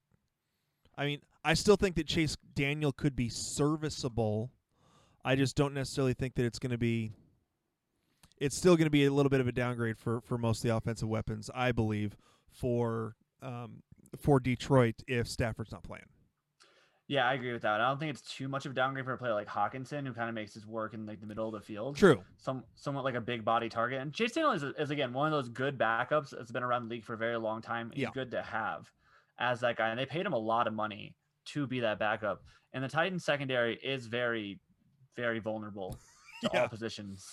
I 0.96 1.06
mean, 1.06 1.20
I 1.44 1.54
still 1.54 1.76
think 1.76 1.96
that 1.96 2.06
Chase 2.06 2.36
Daniel 2.54 2.92
could 2.92 3.16
be 3.16 3.28
serviceable. 3.28 4.50
I 5.25 5.37
just 5.37 5.57
don't 5.57 5.75
necessarily 5.75 6.14
think 6.14 6.35
that 6.35 6.45
it's 6.45 6.59
going 6.59 6.73
to 6.73 6.78
be. 6.78 7.12
It's 8.38 8.57
still 8.57 8.76
going 8.76 8.87
to 8.87 8.90
be 8.90 9.04
a 9.04 9.12
little 9.12 9.31
bit 9.31 9.40
of 9.40 9.47
a 9.49 9.52
downgrade 9.52 9.99
for 9.99 10.21
for 10.21 10.37
most 10.38 10.59
of 10.64 10.69
the 10.69 10.76
offensive 10.76 11.09
weapons, 11.09 11.50
I 11.54 11.73
believe, 11.73 12.16
for 12.50 13.14
um, 13.40 13.83
for 14.19 14.40
Detroit 14.40 14.97
if 15.07 15.28
Stafford's 15.28 15.73
not 15.73 15.83
playing. 15.85 16.04
Yeah, 17.07 17.28
I 17.28 17.35
agree 17.35 17.52
with 17.52 17.62
that. 17.62 17.83
I 17.83 17.88
don't 17.88 18.00
think 18.00 18.11
it's 18.11 18.23
too 18.35 18.49
much 18.49 18.64
of 18.64 18.73
a 18.73 18.75
downgrade 18.75 19.04
for 19.04 19.12
a 19.12 19.19
player 19.19 19.35
like 19.35 19.47
Hockenson, 19.47 20.07
who 20.07 20.14
kind 20.14 20.28
of 20.31 20.35
makes 20.35 20.54
his 20.54 20.66
work 20.66 20.95
in 20.95 21.04
like 21.04 21.21
the 21.21 21.26
middle 21.26 21.47
of 21.47 21.52
the 21.52 21.61
field. 21.61 21.97
True. 21.97 22.23
Some 22.38 22.64
somewhat 22.75 23.04
like 23.04 23.14
a 23.14 23.21
big 23.21 23.45
body 23.45 23.69
target. 23.69 24.00
And 24.00 24.12
Chase 24.12 24.33
Daniel 24.33 24.52
is, 24.52 24.62
is 24.78 24.90
again 24.90 25.12
one 25.12 25.26
of 25.26 25.33
those 25.33 25.49
good 25.50 25.78
backups 25.78 26.31
that's 26.31 26.50
been 26.50 26.62
around 26.62 26.85
the 26.88 26.95
league 26.95 27.04
for 27.04 27.14
a 27.14 27.19
very 27.19 27.37
long 27.38 27.61
time. 27.62 27.90
He's 27.95 28.02
Yeah. 28.04 28.11
good 28.14 28.31
to 28.33 28.43
have 28.43 28.90
as 29.38 29.61
that 29.61 29.76
guy. 29.76 29.90
And 29.90 29.99
they 29.99 30.07
paid 30.07 30.25
him 30.26 30.33
a 30.33 30.38
lot 30.38 30.66
of 30.66 30.73
money 30.75 31.14
to 31.47 31.66
be 31.66 31.81
that 31.81 31.99
backup. 31.99 32.43
And 32.73 32.83
the 32.83 32.88
Titans 32.88 33.25
secondary 33.25 33.76
is 33.76 34.07
very, 34.07 34.59
very 35.16 35.38
vulnerable 35.38 35.97
to 36.42 36.50
Yeah. 36.52 36.62
all 36.62 36.68
positions 36.68 37.30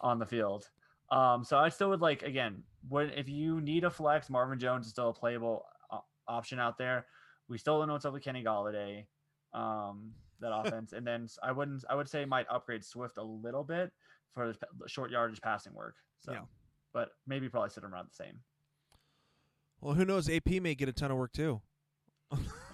on 0.00 0.18
the 0.18 0.26
field. 0.26 0.68
Um, 1.10 1.44
so 1.44 1.56
I 1.56 1.68
still 1.68 1.88
would 1.90 2.00
like 2.00 2.22
again, 2.22 2.62
when 2.88 3.10
if 3.10 3.28
you 3.28 3.60
need 3.60 3.84
a 3.84 3.90
flex, 3.90 4.28
Marvin 4.28 4.58
Jones 4.58 4.86
is 4.86 4.92
still 4.92 5.10
a 5.10 5.14
playable 5.14 5.64
uh, 5.90 5.98
option 6.28 6.58
out 6.58 6.78
there. 6.78 7.06
We 7.48 7.58
still 7.58 7.78
don't 7.78 7.86
know 7.88 7.92
what's 7.94 8.04
up 8.04 8.12
with 8.12 8.24
Kenny 8.24 8.42
Golladay, 8.42 9.06
um, 9.54 10.12
that 10.40 10.52
offense, 10.54 10.92
and 10.92 11.06
then 11.06 11.28
I 11.42 11.52
wouldn't. 11.52 11.84
I 11.88 11.94
would 11.94 12.08
say 12.08 12.24
might 12.24 12.46
upgrade 12.50 12.84
Swift 12.84 13.18
a 13.18 13.22
little 13.22 13.62
bit 13.62 13.92
for 14.34 14.52
the 14.52 14.88
short 14.88 15.10
yardage 15.12 15.40
passing 15.40 15.72
work. 15.74 15.94
So, 16.20 16.32
Yeah. 16.32 16.40
but 16.92 17.10
maybe 17.26 17.48
probably 17.48 17.70
sit 17.70 17.84
him 17.84 17.94
around 17.94 18.08
the 18.10 18.14
same. 18.16 18.40
Well, 19.80 19.94
who 19.94 20.04
knows? 20.04 20.28
AP 20.28 20.60
may 20.60 20.74
get 20.74 20.88
a 20.88 20.92
ton 20.92 21.10
of 21.12 21.16
work 21.18 21.32
too. 21.32 21.60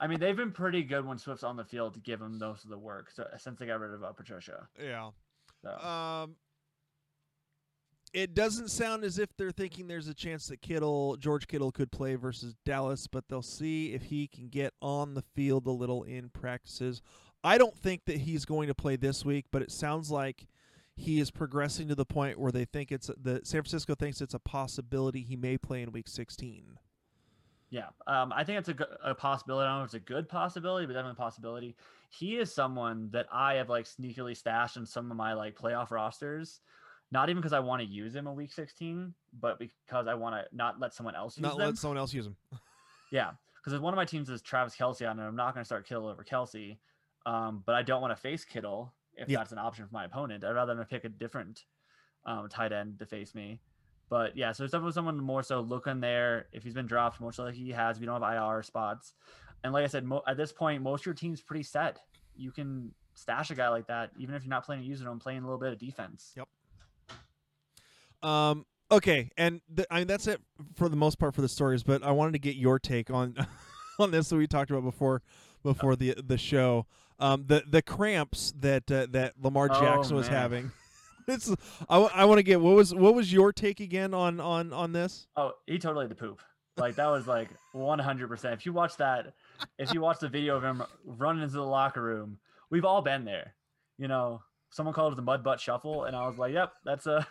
I 0.00 0.06
mean, 0.06 0.20
they've 0.20 0.36
been 0.36 0.52
pretty 0.52 0.82
good 0.82 1.04
when 1.04 1.18
Swift's 1.18 1.44
on 1.44 1.56
the 1.56 1.64
field 1.64 1.94
to 1.94 2.00
give 2.00 2.20
him 2.20 2.38
most 2.38 2.64
of 2.64 2.70
the 2.70 2.78
work. 2.78 3.10
So 3.10 3.26
since 3.38 3.58
they 3.58 3.66
got 3.66 3.80
rid 3.80 3.92
of 3.92 4.02
uh, 4.02 4.12
Patricia, 4.12 4.66
Yeah. 4.82 5.10
so 5.62 5.70
Um, 5.78 6.36
it 8.12 8.34
doesn't 8.34 8.68
sound 8.68 9.04
as 9.04 9.18
if 9.18 9.34
they're 9.36 9.50
thinking 9.50 9.88
there's 9.88 10.08
a 10.08 10.14
chance 10.14 10.46
that 10.48 10.60
Kittle, 10.60 11.16
George 11.16 11.46
Kittle, 11.46 11.72
could 11.72 11.90
play 11.90 12.14
versus 12.14 12.54
Dallas, 12.64 13.06
but 13.06 13.24
they'll 13.28 13.40
see 13.42 13.94
if 13.94 14.04
he 14.04 14.26
can 14.28 14.48
get 14.48 14.74
on 14.82 15.14
the 15.14 15.22
field 15.34 15.66
a 15.66 15.70
little 15.70 16.02
in 16.02 16.28
practices. 16.28 17.00
I 17.42 17.58
don't 17.58 17.76
think 17.76 18.04
that 18.06 18.18
he's 18.18 18.44
going 18.44 18.68
to 18.68 18.74
play 18.74 18.96
this 18.96 19.24
week, 19.24 19.46
but 19.50 19.62
it 19.62 19.72
sounds 19.72 20.10
like 20.10 20.46
he 20.94 21.20
is 21.20 21.30
progressing 21.30 21.88
to 21.88 21.94
the 21.94 22.04
point 22.04 22.38
where 22.38 22.52
they 22.52 22.66
think 22.66 22.92
it's 22.92 23.10
the 23.20 23.40
San 23.44 23.62
Francisco 23.62 23.94
thinks 23.94 24.20
it's 24.20 24.34
a 24.34 24.38
possibility 24.38 25.22
he 25.22 25.36
may 25.36 25.56
play 25.56 25.80
in 25.80 25.90
Week 25.90 26.06
16. 26.06 26.78
Yeah, 27.72 27.86
um, 28.06 28.34
I 28.36 28.44
think 28.44 28.58
it's 28.58 28.68
a, 28.68 28.76
a 29.02 29.14
possibility. 29.14 29.64
I 29.64 29.70
don't 29.70 29.78
know 29.78 29.84
if 29.84 29.86
it's 29.86 29.94
a 29.94 29.98
good 30.00 30.28
possibility, 30.28 30.84
but 30.84 30.92
definitely 30.92 31.12
a 31.12 31.24
possibility. 31.24 31.74
He 32.10 32.36
is 32.36 32.52
someone 32.52 33.08
that 33.12 33.26
I 33.32 33.54
have 33.54 33.70
like 33.70 33.86
sneakily 33.86 34.36
stashed 34.36 34.76
in 34.76 34.84
some 34.84 35.10
of 35.10 35.16
my 35.16 35.32
like 35.32 35.56
playoff 35.56 35.90
rosters, 35.90 36.60
not 37.10 37.30
even 37.30 37.40
because 37.40 37.54
I 37.54 37.60
want 37.60 37.80
to 37.80 37.88
use 37.88 38.14
him 38.14 38.26
in 38.26 38.36
week 38.36 38.52
16, 38.52 39.14
but 39.40 39.58
because 39.58 40.06
I 40.06 40.12
want 40.12 40.34
to 40.34 40.54
not 40.54 40.80
let 40.80 40.92
someone 40.92 41.14
else 41.14 41.38
use 41.38 41.44
Not 41.44 41.56
them. 41.56 41.68
let 41.68 41.78
someone 41.78 41.96
else 41.96 42.12
use 42.12 42.26
him. 42.26 42.36
Yeah, 43.10 43.30
because 43.64 43.78
one 43.80 43.92
of 43.94 43.96
my 43.96 44.04
teams 44.04 44.28
is 44.30 44.40
Travis 44.42 44.74
Kelce 44.76 45.08
on 45.08 45.18
it. 45.18 45.22
I'm 45.22 45.36
not 45.36 45.54
going 45.54 45.62
to 45.62 45.66
start 45.66 45.86
Kittle 45.86 46.08
over 46.08 46.24
Kelce, 46.24 46.76
um, 47.26 47.62
but 47.64 47.74
I 47.74 47.82
don't 47.82 48.00
want 48.02 48.10
to 48.14 48.20
face 48.20 48.44
Kittle 48.44 48.92
if 49.14 49.28
Yeah. 49.28 49.38
that's 49.38 49.52
an 49.52 49.58
option 49.58 49.86
for 49.86 49.92
my 49.92 50.04
opponent. 50.04 50.44
I'd 50.44 50.52
rather 50.54 50.82
pick 50.84 51.04
a 51.04 51.08
different 51.10 51.64
um, 52.26 52.48
tight 52.48 52.72
end 52.72 52.98
to 52.98 53.06
face 53.06 53.34
me. 53.34 53.60
But 54.12 54.36
yeah, 54.36 54.52
so 54.52 54.62
it's 54.62 54.72
definitely 54.72 54.92
someone 54.92 55.16
more 55.16 55.42
so 55.42 55.62
looking 55.62 56.00
there. 56.00 56.44
If 56.52 56.64
he's 56.64 56.74
been 56.74 56.84
dropped, 56.84 57.18
most 57.18 57.38
likely 57.38 57.58
he 57.58 57.70
has. 57.70 57.98
We 57.98 58.04
don't 58.04 58.20
have 58.20 58.34
IR 58.34 58.62
spots, 58.62 59.14
and 59.64 59.72
like 59.72 59.84
I 59.84 59.86
said, 59.86 60.04
mo- 60.04 60.22
at 60.28 60.36
this 60.36 60.52
point, 60.52 60.82
most 60.82 61.00
of 61.00 61.06
your 61.06 61.14
team's 61.14 61.40
pretty 61.40 61.62
set. 61.62 61.98
You 62.36 62.50
can 62.50 62.92
stash 63.14 63.50
a 63.50 63.54
guy 63.54 63.70
like 63.70 63.86
that, 63.86 64.10
even 64.18 64.34
if 64.34 64.44
you're 64.44 64.50
not 64.50 64.66
playing 64.66 64.82
a 64.82 64.84
user, 64.84 65.08
I'm 65.08 65.18
playing 65.18 65.38
a 65.38 65.46
little 65.46 65.58
bit 65.58 65.72
of 65.72 65.78
defense. 65.78 66.34
Yep. 66.36 66.46
Um. 68.22 68.66
Okay, 68.90 69.30
and 69.38 69.62
th- 69.74 69.88
I 69.90 70.00
mean 70.00 70.08
that's 70.08 70.26
it 70.26 70.42
for 70.74 70.90
the 70.90 70.96
most 70.96 71.18
part 71.18 71.34
for 71.34 71.40
the 71.40 71.48
stories. 71.48 71.82
But 71.82 72.02
I 72.02 72.10
wanted 72.10 72.32
to 72.32 72.38
get 72.38 72.56
your 72.56 72.78
take 72.78 73.10
on 73.10 73.34
on 73.98 74.10
this 74.10 74.28
that 74.28 74.36
we 74.36 74.46
talked 74.46 74.70
about 74.70 74.84
before 74.84 75.22
before 75.62 75.96
the 75.96 76.16
the 76.22 76.36
show. 76.36 76.84
Um. 77.18 77.44
The 77.46 77.62
the 77.66 77.80
cramps 77.80 78.52
that 78.58 78.92
uh, 78.92 79.06
that 79.12 79.40
Lamar 79.40 79.70
Oh, 79.72 79.80
Jackson 79.80 80.16
was 80.16 80.28
having. 80.28 80.70
it's. 81.28 81.54
I, 81.88 81.98
I 81.98 82.24
want 82.24 82.38
to 82.38 82.42
get 82.42 82.60
what 82.60 82.74
was 82.74 82.94
what 82.94 83.14
was 83.14 83.32
your 83.32 83.52
take 83.52 83.80
again 83.80 84.14
on 84.14 84.40
on 84.40 84.72
on 84.72 84.92
this? 84.92 85.26
Oh, 85.36 85.52
he 85.66 85.78
totally 85.78 86.04
had 86.04 86.10
to 86.10 86.16
poop. 86.16 86.40
Like 86.76 86.94
that 86.96 87.08
was 87.08 87.26
like 87.26 87.50
100%. 87.74 88.52
If 88.54 88.64
you 88.64 88.72
watch 88.72 88.96
that, 88.96 89.34
if 89.78 89.92
you 89.92 90.00
watch 90.00 90.20
the 90.20 90.28
video 90.28 90.56
of 90.56 90.64
him 90.64 90.82
running 91.04 91.42
into 91.42 91.56
the 91.56 91.62
locker 91.62 92.02
room, 92.02 92.38
we've 92.70 92.86
all 92.86 93.02
been 93.02 93.24
there. 93.24 93.54
You 93.98 94.08
know, 94.08 94.42
someone 94.70 94.94
called 94.94 95.12
it 95.12 95.16
the 95.16 95.22
mud 95.22 95.44
butt 95.44 95.60
shuffle, 95.60 96.04
and 96.04 96.16
I 96.16 96.26
was 96.26 96.38
like, 96.38 96.54
"Yep, 96.54 96.72
that's 96.84 97.06
a, 97.06 97.26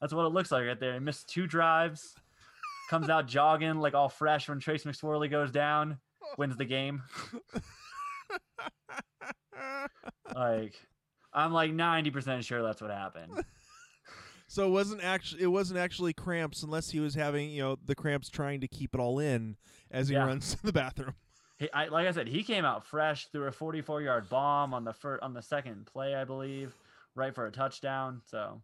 that's 0.00 0.14
what 0.14 0.24
it 0.24 0.32
looks 0.32 0.50
like 0.50 0.66
right 0.66 0.80
there." 0.80 0.94
He 0.94 0.98
missed 0.98 1.28
two 1.28 1.46
drives, 1.46 2.14
comes 2.88 3.10
out 3.10 3.28
jogging 3.28 3.80
like 3.80 3.94
all 3.94 4.08
fresh 4.08 4.48
when 4.48 4.60
Trace 4.60 4.84
McSorley 4.84 5.30
goes 5.30 5.50
down, 5.50 5.98
wins 6.38 6.56
the 6.56 6.64
game. 6.64 7.02
Like, 10.34 10.74
I'm 11.36 11.52
like 11.52 11.70
90% 11.70 12.42
sure 12.44 12.62
that's 12.62 12.80
what 12.82 12.90
happened. 12.90 13.44
So 14.48 14.64
it 14.68 14.70
wasn't 14.70 15.02
actually 15.02 15.42
it 15.42 15.48
wasn't 15.48 15.80
actually 15.80 16.12
cramps 16.12 16.62
unless 16.62 16.90
he 16.90 17.00
was 17.00 17.16
having 17.16 17.50
you 17.50 17.62
know 17.62 17.78
the 17.84 17.96
cramps 17.96 18.28
trying 18.28 18.60
to 18.60 18.68
keep 18.68 18.94
it 18.94 19.00
all 19.00 19.18
in 19.18 19.56
as 19.90 20.06
he 20.08 20.14
Yeah. 20.14 20.24
runs 20.24 20.54
to 20.60 20.62
the 20.62 20.72
bathroom. 20.72 21.14
He, 21.58 21.68
I, 21.72 21.86
like 21.88 22.06
I 22.06 22.12
said, 22.12 22.28
he 22.28 22.44
came 22.44 22.64
out 22.64 22.86
fresh, 22.86 23.26
threw 23.32 23.48
a 23.48 23.50
44 23.50 24.02
yard 24.02 24.28
bomb 24.28 24.72
on 24.72 24.84
the 24.84 24.92
first, 24.92 25.20
on 25.24 25.34
the 25.34 25.42
second 25.42 25.86
play, 25.86 26.14
I 26.14 26.22
believe, 26.22 26.76
right 27.16 27.34
for 27.34 27.46
a 27.46 27.50
touchdown. 27.50 28.22
So 28.30 28.62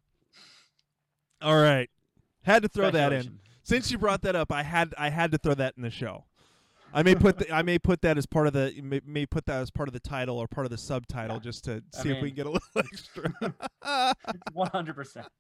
All 1.40 1.60
right, 1.60 1.90
had 2.42 2.62
to 2.62 2.68
throw 2.68 2.92
that 2.92 3.12
in. 3.12 3.40
Since 3.64 3.90
you 3.90 3.98
brought 3.98 4.22
that 4.22 4.36
up, 4.36 4.52
I 4.52 4.62
had 4.62 4.94
I 4.96 5.10
had 5.10 5.32
to 5.32 5.38
throw 5.38 5.54
that 5.54 5.74
in 5.76 5.82
the 5.82 5.90
show. 5.90 6.26
I 6.94 7.02
may 7.02 7.14
put 7.14 7.38
the, 7.38 7.50
I 7.52 7.62
may 7.62 7.78
put 7.78 8.02
that 8.02 8.18
as 8.18 8.26
part 8.26 8.46
of 8.46 8.52
the 8.52 8.74
may, 8.82 9.00
may 9.06 9.24
put 9.26 9.46
that 9.46 9.60
as 9.62 9.70
part 9.70 9.88
of 9.88 9.92
the 9.92 10.00
title 10.00 10.38
or 10.38 10.46
part 10.46 10.66
of 10.66 10.70
the 10.70 10.78
subtitle 10.78 11.36
Yeah. 11.36 11.40
just 11.42 11.64
to 11.64 11.82
I 11.98 12.02
see 12.02 12.10
if 12.10 12.22
we 12.22 12.30
can 12.30 12.36
get 12.36 12.46
a 12.46 12.50
little 12.50 12.68
extra. 12.76 13.32
100%. 14.54 15.26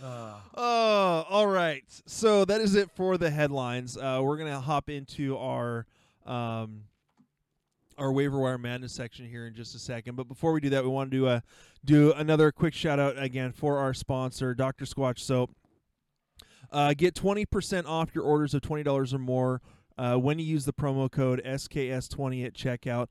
Uh, 0.00 0.34
oh, 0.54 1.26
all 1.28 1.48
right. 1.48 1.82
So 2.06 2.44
that 2.44 2.60
is 2.60 2.76
it 2.76 2.88
for 2.94 3.18
the 3.18 3.30
headlines. 3.30 3.96
Uh, 3.96 4.20
we're 4.22 4.36
gonna 4.36 4.60
hop 4.60 4.88
into 4.88 5.36
our 5.36 5.86
um, 6.24 6.84
our 7.96 8.12
waiver 8.12 8.38
wire 8.38 8.58
madness 8.58 8.92
section 8.92 9.28
here 9.28 9.48
in 9.48 9.54
just 9.54 9.74
a 9.74 9.78
second. 9.80 10.14
But 10.14 10.28
before 10.28 10.52
we 10.52 10.60
do 10.60 10.70
that, 10.70 10.84
we 10.84 10.88
want 10.90 11.10
to 11.10 11.16
do 11.16 11.26
a 11.26 11.42
do 11.84 12.12
another 12.12 12.52
quick 12.52 12.74
shout 12.74 13.00
out 13.00 13.20
again 13.20 13.50
for 13.50 13.78
our 13.78 13.92
sponsor, 13.92 14.54
Dr. 14.54 14.84
Squatch 14.84 15.18
Soap. 15.18 15.50
Uh, 16.70 16.94
get 16.94 17.14
20% 17.14 17.86
off 17.86 18.14
your 18.14 18.24
orders 18.24 18.54
of 18.54 18.62
$20 18.62 19.14
or 19.14 19.18
more 19.18 19.60
uh, 19.96 20.16
when 20.16 20.38
you 20.38 20.44
use 20.44 20.64
the 20.64 20.72
promo 20.72 21.10
code 21.10 21.42
SKS20 21.44 22.46
at 22.46 22.54
checkout. 22.54 23.10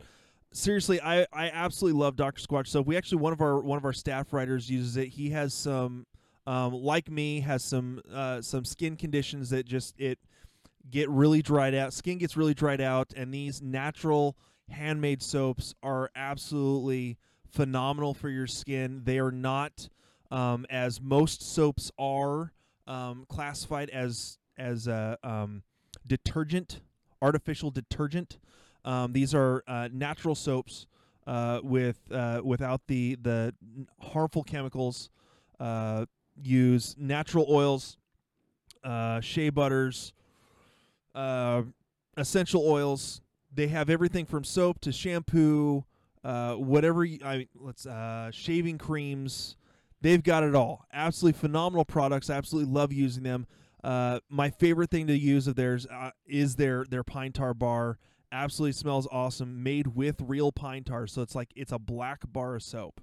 Seriously, 0.54 1.02
I, 1.02 1.26
I 1.34 1.50
absolutely 1.50 2.00
love 2.00 2.16
Dr. 2.16 2.42
Squatch 2.42 2.68
soap. 2.68 2.88
We 2.88 2.96
actually 2.96 3.20
one 3.20 3.34
of 3.34 3.42
our 3.42 3.60
one 3.60 3.78
of 3.78 3.84
our 3.84 3.94
staff 3.94 4.32
writers 4.32 4.70
uses 4.70 4.96
it. 4.96 5.10
He 5.10 5.30
has 5.32 5.54
some 5.54 6.06
um, 6.48 6.74
like 6.74 7.12
me 7.12 7.42
has 7.42 7.64
some 7.64 8.02
uh, 8.12 8.42
some 8.42 8.64
skin 8.64 8.96
conditions 8.96 9.50
that 9.50 9.66
just 9.66 10.00
it 10.00 10.18
get 10.90 11.10
really 11.10 11.42
dried 11.42 11.76
out. 11.76 11.92
Skin 11.94 12.18
gets 12.18 12.38
really 12.38 12.54
dried 12.54 12.80
out, 12.80 13.12
and 13.16 13.34
these 13.34 13.62
natural 13.62 14.38
handmade 14.70 15.22
soaps 15.22 15.76
are 15.84 16.10
absolutely 16.16 17.18
phenomenal 17.52 18.14
for 18.14 18.30
your 18.30 18.48
skin. 18.48 19.02
They 19.04 19.20
are 19.20 19.32
not 19.32 19.90
um, 20.32 20.66
as 20.70 21.02
most 21.02 21.42
soaps 21.42 21.92
are 22.00 22.54
um, 22.88 23.25
classified 23.29 23.89
as 23.89 24.38
as 24.58 24.88
a 24.88 25.17
um, 25.24 25.63
detergent, 26.06 26.79
artificial 27.22 27.72
detergent. 27.72 28.39
Um, 28.86 29.13
these 29.13 29.36
are 29.36 29.63
uh, 29.67 29.89
natural 29.91 30.36
soaps 30.36 30.88
uh, 31.27 31.60
with 31.62 32.00
uh, 32.12 32.41
without 32.44 32.82
the 32.88 33.17
the 33.22 33.53
harmful 34.00 34.44
chemicals. 34.44 35.10
Uh, 35.60 36.06
use 36.41 36.96
natural 36.98 37.46
oils, 37.50 37.98
uh, 38.84 39.20
shea 39.20 39.50
butters, 39.50 40.13
uh, 41.15 41.63
essential 42.15 42.65
oils. 42.65 43.22
They 43.53 43.67
have 43.67 43.89
everything 43.89 44.25
from 44.25 44.44
soap 44.44 44.79
to 44.82 44.91
shampoo, 44.91 45.84
whatever. 46.24 47.03
You, 47.03 47.20
I 47.25 47.48
let's 47.56 47.86
shaving 48.32 48.77
creams. 48.77 49.58
They've 50.01 50.22
got 50.22 50.44
it 50.44 50.56
all. 50.56 50.86
Absolutely 50.94 51.39
phenomenal 51.39 51.86
products. 51.86 52.30
Absolutely 52.30 52.72
love 52.72 52.94
using 52.94 53.24
them. 53.24 53.48
Uh, 53.84 54.20
my 54.30 54.50
favorite 54.50 54.92
thing 54.92 55.08
to 55.08 55.18
use 55.18 55.48
of 55.48 55.56
theirs 55.56 55.88
uh, 55.88 56.12
is 56.25 56.56
their 56.56 56.86
their 56.89 57.04
pine 57.04 57.32
tar 57.32 57.54
bar. 57.54 58.00
Absolutely 58.32 58.74
smells 58.74 59.08
awesome. 59.12 59.63
Made 59.63 59.88
with 59.88 60.22
real 60.22 60.51
pine 60.51 60.84
tar, 60.84 61.08
so 61.08 61.22
it's 61.22 61.36
like 61.36 61.50
it's 61.56 61.72
a 61.72 61.80
black 61.80 62.22
bar 62.32 62.56
of 62.56 62.63
soap. 62.63 63.01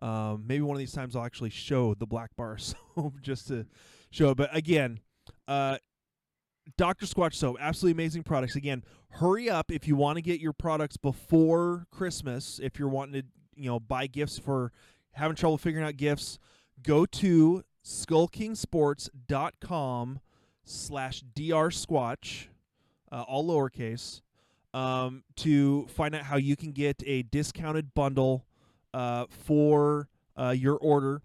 Um, 0.00 0.44
maybe 0.46 0.62
one 0.62 0.76
of 0.76 0.78
these 0.78 0.92
times 0.92 1.16
I'll 1.16 1.24
actually 1.24 1.50
show 1.50 1.94
the 1.94 2.06
black 2.06 2.36
bar 2.36 2.52
of 2.52 2.62
soap 2.96 3.20
just 3.20 3.48
to 3.48 3.66
show. 4.10 4.30
It. 4.30 4.36
But 4.36 4.54
again, 4.54 5.00
uh, 5.46 5.78
Dr. 6.76 7.06
Squatch 7.06 7.34
soap, 7.34 7.56
absolutely 7.60 8.02
amazing 8.02 8.22
products. 8.22 8.56
Again, 8.56 8.84
hurry 9.10 9.48
up 9.48 9.72
if 9.72 9.88
you 9.88 9.96
want 9.96 10.16
to 10.16 10.22
get 10.22 10.40
your 10.40 10.52
products 10.52 10.96
before 10.96 11.86
Christmas. 11.90 12.60
If 12.62 12.78
you're 12.78 12.88
wanting 12.88 13.22
to, 13.22 13.26
you 13.56 13.70
know, 13.70 13.80
buy 13.80 14.06
gifts 14.06 14.38
for 14.38 14.72
having 15.18 15.36
trouble 15.36 15.58
figuring 15.58 15.86
out 15.86 15.96
gifts, 15.96 16.38
go 16.82 17.04
to 17.04 17.62
skullkingsports.com 17.84 20.20
slash 20.64 21.22
drsquatch, 21.34 22.46
uh, 23.10 23.22
all 23.22 23.48
lowercase, 23.48 24.20
um, 24.74 25.24
to 25.36 25.86
find 25.88 26.14
out 26.14 26.22
how 26.22 26.36
you 26.36 26.54
can 26.56 26.72
get 26.72 27.02
a 27.06 27.22
discounted 27.22 27.94
bundle 27.94 28.44
uh, 28.94 29.26
for 29.28 30.08
uh, 30.38 30.50
your 30.50 30.76
order. 30.76 31.22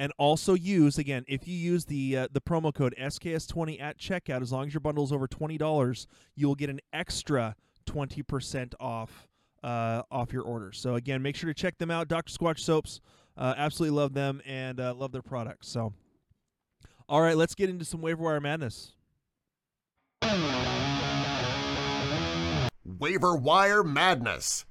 And 0.00 0.12
also 0.16 0.54
use 0.54 0.96
again 0.96 1.24
if 1.26 1.48
you 1.48 1.56
use 1.56 1.86
the 1.86 2.16
uh, 2.16 2.28
the 2.30 2.40
promo 2.40 2.72
code 2.72 2.94
SKS20 3.00 3.82
at 3.82 3.98
checkout, 3.98 4.42
as 4.42 4.52
long 4.52 4.68
as 4.68 4.72
your 4.72 4.80
bundle 4.80 5.02
is 5.02 5.10
over 5.10 5.26
twenty 5.26 5.58
dollars, 5.58 6.06
you 6.36 6.46
will 6.46 6.54
get 6.54 6.70
an 6.70 6.78
extra 6.92 7.56
twenty 7.84 8.22
percent 8.22 8.76
off 8.78 9.26
uh, 9.62 10.02
off 10.10 10.32
your 10.32 10.42
order. 10.42 10.72
So 10.72 10.94
again, 10.94 11.22
make 11.22 11.36
sure 11.36 11.48
to 11.48 11.54
check 11.54 11.78
them 11.78 11.90
out. 11.90 12.08
Dr. 12.08 12.32
Squatch 12.32 12.60
soaps, 12.60 13.00
uh, 13.36 13.54
absolutely 13.56 13.96
love 13.96 14.14
them 14.14 14.40
and 14.46 14.80
uh, 14.80 14.94
love 14.94 15.12
their 15.12 15.22
products. 15.22 15.68
So, 15.68 15.92
all 17.08 17.20
right, 17.22 17.36
let's 17.36 17.54
get 17.54 17.70
into 17.70 17.84
some 17.84 18.00
waiver 18.00 18.22
wire 18.22 18.40
madness. 18.40 18.92
Waiver 22.84 23.36
wire 23.36 23.84
madness. 23.84 24.64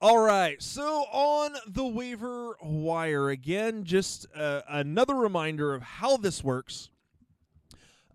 All 0.00 0.18
right, 0.18 0.60
so 0.60 1.04
on 1.12 1.54
the 1.68 1.86
waiver 1.86 2.56
wire 2.60 3.30
again, 3.30 3.84
just 3.84 4.26
uh, 4.34 4.62
another 4.68 5.14
reminder 5.14 5.74
of 5.74 5.82
how 5.82 6.16
this 6.16 6.42
works. 6.42 6.90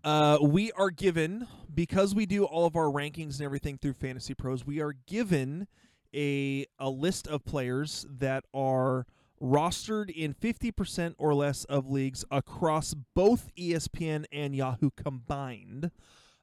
Uh, 0.04 0.36
we 0.42 0.70
are 0.72 0.90
given 0.90 1.48
because 1.78 2.12
we 2.12 2.26
do 2.26 2.44
all 2.44 2.66
of 2.66 2.74
our 2.74 2.86
rankings 2.86 3.36
and 3.36 3.42
everything 3.42 3.78
through 3.78 3.92
Fantasy 3.92 4.34
Pros. 4.34 4.66
We 4.66 4.80
are 4.80 4.94
given 5.06 5.68
a 6.12 6.66
a 6.76 6.90
list 6.90 7.28
of 7.28 7.44
players 7.44 8.04
that 8.18 8.42
are 8.52 9.06
rostered 9.40 10.10
in 10.10 10.34
50% 10.34 11.14
or 11.18 11.36
less 11.36 11.62
of 11.66 11.88
leagues 11.88 12.24
across 12.32 12.94
both 13.14 13.54
ESPN 13.54 14.24
and 14.32 14.56
Yahoo 14.56 14.90
combined. 14.90 15.92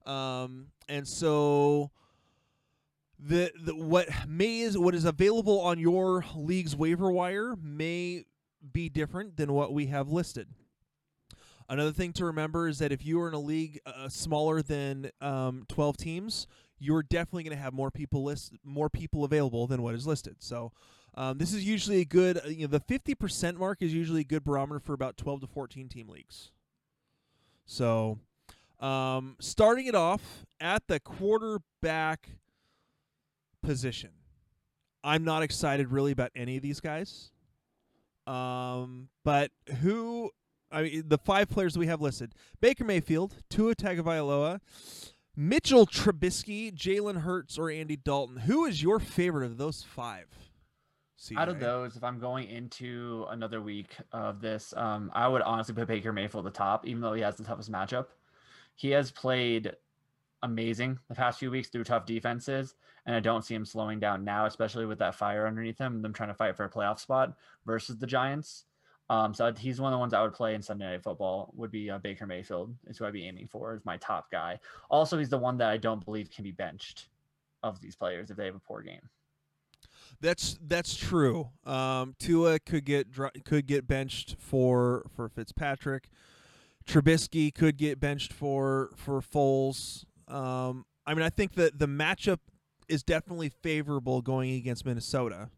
Um, 0.06 0.68
and 0.88 1.06
so 1.06 1.92
the, 3.20 3.52
the 3.62 3.76
what 3.76 4.08
may 4.30 4.62
is 4.62 4.78
what 4.78 4.96
is 4.96 5.04
available 5.04 5.60
on 5.60 5.80
your 5.80 6.24
league's 6.34 6.78
waiver 6.78 7.12
wire 7.12 7.58
may 7.62 8.24
be 8.72 8.88
different 8.88 9.36
than 9.36 9.52
what 9.52 9.74
we 9.74 9.88
have 9.88 10.08
listed. 10.08 10.48
Another 11.68 11.92
thing 11.92 12.14
to 12.14 12.26
remember 12.26 12.68
is 12.68 12.80
that 12.80 12.92
if 12.92 13.06
you 13.06 13.20
are 13.22 13.28
in 13.28 13.34
a 13.34 13.40
league 13.40 13.80
uh, 13.86 14.08
smaller 14.08 14.62
than 14.62 15.10
um, 15.20 15.66
12 15.68 15.98
teams, 15.98 16.48
you're 16.78 17.04
definitely 17.04 17.44
going 17.44 17.58
to 17.58 17.62
have 17.62 17.74
more 17.74 17.90
people 17.90 18.24
list 18.24 18.54
more 18.64 18.90
people 18.90 19.24
available 19.24 19.66
than 19.66 19.82
what 19.82 19.96
is 19.96 20.06
listed. 20.06 20.36
So 20.40 20.72
um, 21.16 21.38
this 21.38 21.54
is 21.54 21.64
usually 21.66 22.02
a 22.02 22.06
good 22.06 22.38
uh, 22.38 22.50
you 22.50 22.68
know 22.68 22.78
the 22.78 22.80
50% 22.80 23.58
mark 23.58 23.82
is 23.82 23.94
usually 23.94 24.22
a 24.22 24.26
good 24.26 24.44
barometer 24.44 24.80
for 24.80 24.94
about 24.94 25.18
12 25.18 25.42
to 25.42 25.48
14 25.48 25.90
team 25.90 26.08
leagues. 26.08 26.52
So 27.66 28.20
um, 28.80 29.36
starting 29.40 29.88
it 29.88 29.96
off 29.96 30.46
at 30.60 30.88
the 30.88 31.00
quarterback 31.00 32.30
position. 33.64 34.12
I'm 35.04 35.24
not 35.24 35.44
excited 35.44 35.92
really 35.92 36.12
about 36.12 36.32
any 36.36 36.58
of 36.58 36.64
these 36.64 36.80
guys. 36.80 37.32
Um, 38.28 39.10
but 39.24 39.52
who 39.82 40.32
I 40.72 40.84
mean, 40.84 41.04
the 41.08 41.18
five 41.18 41.50
players 41.50 41.78
we 41.78 41.88
have 41.88 42.02
listed: 42.02 42.34
Baker 42.62 42.84
Mayfield, 42.84 43.36
Tua 43.50 43.76
Tagovailoa, 43.76 44.60
Mitchell 45.36 45.86
Trubisky, 45.86 46.74
Jalen 46.74 47.22
Hurts, 47.22 47.58
or 47.58 47.70
Andy 47.70 47.96
Dalton. 47.96 48.38
Who 48.38 48.66
is 48.66 48.82
your 48.82 49.00
favorite 49.00 49.46
of 49.46 49.58
those 49.58 49.84
five? 49.84 50.28
CJ? 51.20 51.38
Out 51.38 51.50
of 51.50 51.60
those, 51.60 51.96
if 51.96 52.04
I'm 52.04 52.20
going 52.20 52.50
into 52.50 53.26
another 53.30 53.62
week 53.62 53.96
of 54.12 54.42
this, 54.42 54.74
um, 54.76 55.12
I 55.14 55.28
would 55.28 55.42
honestly 55.42 55.74
put 55.74 55.88
Baker 55.88 56.12
Mayfield 56.12 56.46
at 56.46 56.54
the 56.54 56.58
top, 56.58 56.86
even 56.86 57.02
though 57.02 57.14
he 57.14 57.22
has 57.22 57.36
the 57.36 57.44
toughest 57.44 57.72
matchup. 57.72 58.08
He 58.76 58.90
has 58.92 59.12
played 59.12 59.74
amazing 60.44 61.00
the 61.08 61.16
past 61.16 61.40
few 61.40 61.50
weeks 61.50 61.70
through 61.70 61.86
tough 61.86 62.06
defenses, 62.06 62.76
and 63.06 63.16
I 63.16 63.20
don't 63.20 63.44
see 63.44 63.56
him 63.56 63.66
slowing 63.66 64.00
down 64.00 64.24
now, 64.24 64.46
especially 64.46 64.86
with 64.86 65.00
that 65.00 65.16
fire 65.16 65.48
underneath 65.48 65.78
him, 65.78 66.02
them 66.02 66.14
trying 66.14 66.30
to 66.30 66.36
fight 66.36 66.56
for 66.56 66.66
a 66.66 66.70
playoff 66.70 67.00
spot 67.00 67.36
versus 67.66 67.98
the 67.98 68.08
Giants. 68.08 68.66
Um, 69.10 69.34
so 69.34 69.54
he's 69.54 69.80
one 69.80 69.94
of 69.94 69.98
the 69.98 70.00
ones 70.00 70.14
I 70.14 70.22
would 70.24 70.34
play 70.34 70.56
in 70.56 70.62
Sunday 70.62 70.86
Night 70.86 71.04
Football. 71.04 71.54
Would 71.56 71.72
be 71.72 71.90
uh, 71.90 72.00
Baker 72.00 72.26
Mayfield 72.26 72.76
is 72.88 72.98
who 72.98 73.06
I'd 73.06 73.14
be 73.14 73.28
aiming 73.28 73.48
for 73.48 73.74
as 73.74 73.86
my 73.86 73.98
top 73.98 74.32
guy. 74.32 74.60
Also, 74.90 75.18
he's 75.18 75.30
the 75.30 75.38
one 75.38 75.58
that 75.58 75.70
I 75.70 75.78
don't 75.78 76.04
believe 76.04 76.32
can 76.32 76.44
be 76.44 76.52
benched 76.52 77.08
of 77.62 77.80
these 77.82 77.96
players 77.96 78.32
if 78.32 78.38
they 78.38 78.46
have 78.46 78.56
a 78.56 78.60
poor 78.60 78.82
game. 78.82 79.10
That's 80.22 80.58
that's 80.66 80.96
true. 80.96 81.50
Um, 81.66 82.16
Tua 82.20 82.60
could 82.60 82.86
get 82.86 83.08
could 83.46 83.68
get 83.68 83.88
benched 83.88 84.36
for 84.40 85.06
for 85.16 85.30
Fitzpatrick. 85.30 86.10
Trubisky 86.88 87.54
could 87.54 87.78
get 87.78 88.00
benched 88.00 88.34
for 88.34 88.92
for 88.96 89.22
Foles. 89.22 90.06
Um, 90.28 90.86
I 91.06 91.14
mean, 91.14 91.24
I 91.24 91.30
think 91.30 91.54
that 91.54 91.80
the 91.80 91.88
matchup 91.88 92.40
is 92.88 93.04
definitely 93.04 93.50
favorable 93.50 94.22
going 94.22 94.54
against 94.54 94.86
Minnesota. 94.86 95.50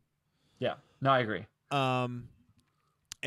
Yeah, 0.60 0.76
no, 1.02 1.12
I 1.12 1.20
agree. 1.20 1.46
Um, 1.72 2.30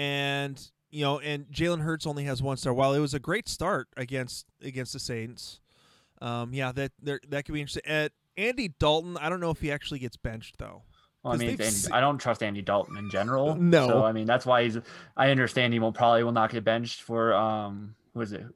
and 0.01 0.71
you 0.91 1.05
know, 1.05 1.21
and 1.21 1.47
Jalen 1.53 1.83
Hurts 1.83 2.07
only 2.07 2.25
has 2.25 2.43
one 2.43 2.57
star. 2.57 2.73
While 2.73 2.95
it 2.95 3.01
was 3.01 3.13
a 3.13 3.19
great 3.19 3.49
start 3.49 3.89
against 3.99 4.47
against 4.63 4.95
the 4.95 4.99
Saints, 4.99 5.61
um, 6.23 6.55
yeah, 6.55 6.73
that 6.73 6.93
there 7.03 7.21
that 7.29 7.45
could 7.45 7.53
be 7.53 7.61
interesting. 7.61 7.85
At 7.85 8.13
Andy 8.37 8.69
Dalton, 8.69 9.19
I 9.19 9.29
don't 9.29 9.41
know 9.41 9.51
if 9.51 9.61
he 9.61 9.71
actually 9.71 9.99
gets 9.99 10.17
benched 10.17 10.57
though. 10.59 10.83
Well, 11.23 11.35
I 11.35 11.37
mean, 11.37 11.51
Andy, 11.51 11.65
se- 11.65 11.93
I 11.93 12.01
don't 12.01 12.17
trust 12.17 12.43
Andy 12.43 12.63
Dalton 12.63 12.97
in 12.97 13.11
general. 13.11 13.55
No, 13.61 13.89
so 13.89 14.05
I 14.05 14.13
mean 14.13 14.27
that's 14.27 14.47
why 14.47 14.65
he's. 14.65 14.79
I 15.19 15.31
understand 15.31 15.75
he 15.75 15.79
will 15.79 15.93
probably 15.93 16.25
will 16.25 16.33
not 16.33 16.51
get 16.51 16.65
benched 16.65 17.03
for 17.03 17.35
um, 17.35 17.95
who 18.15 18.23
is 18.23 18.33
it, 18.33 18.47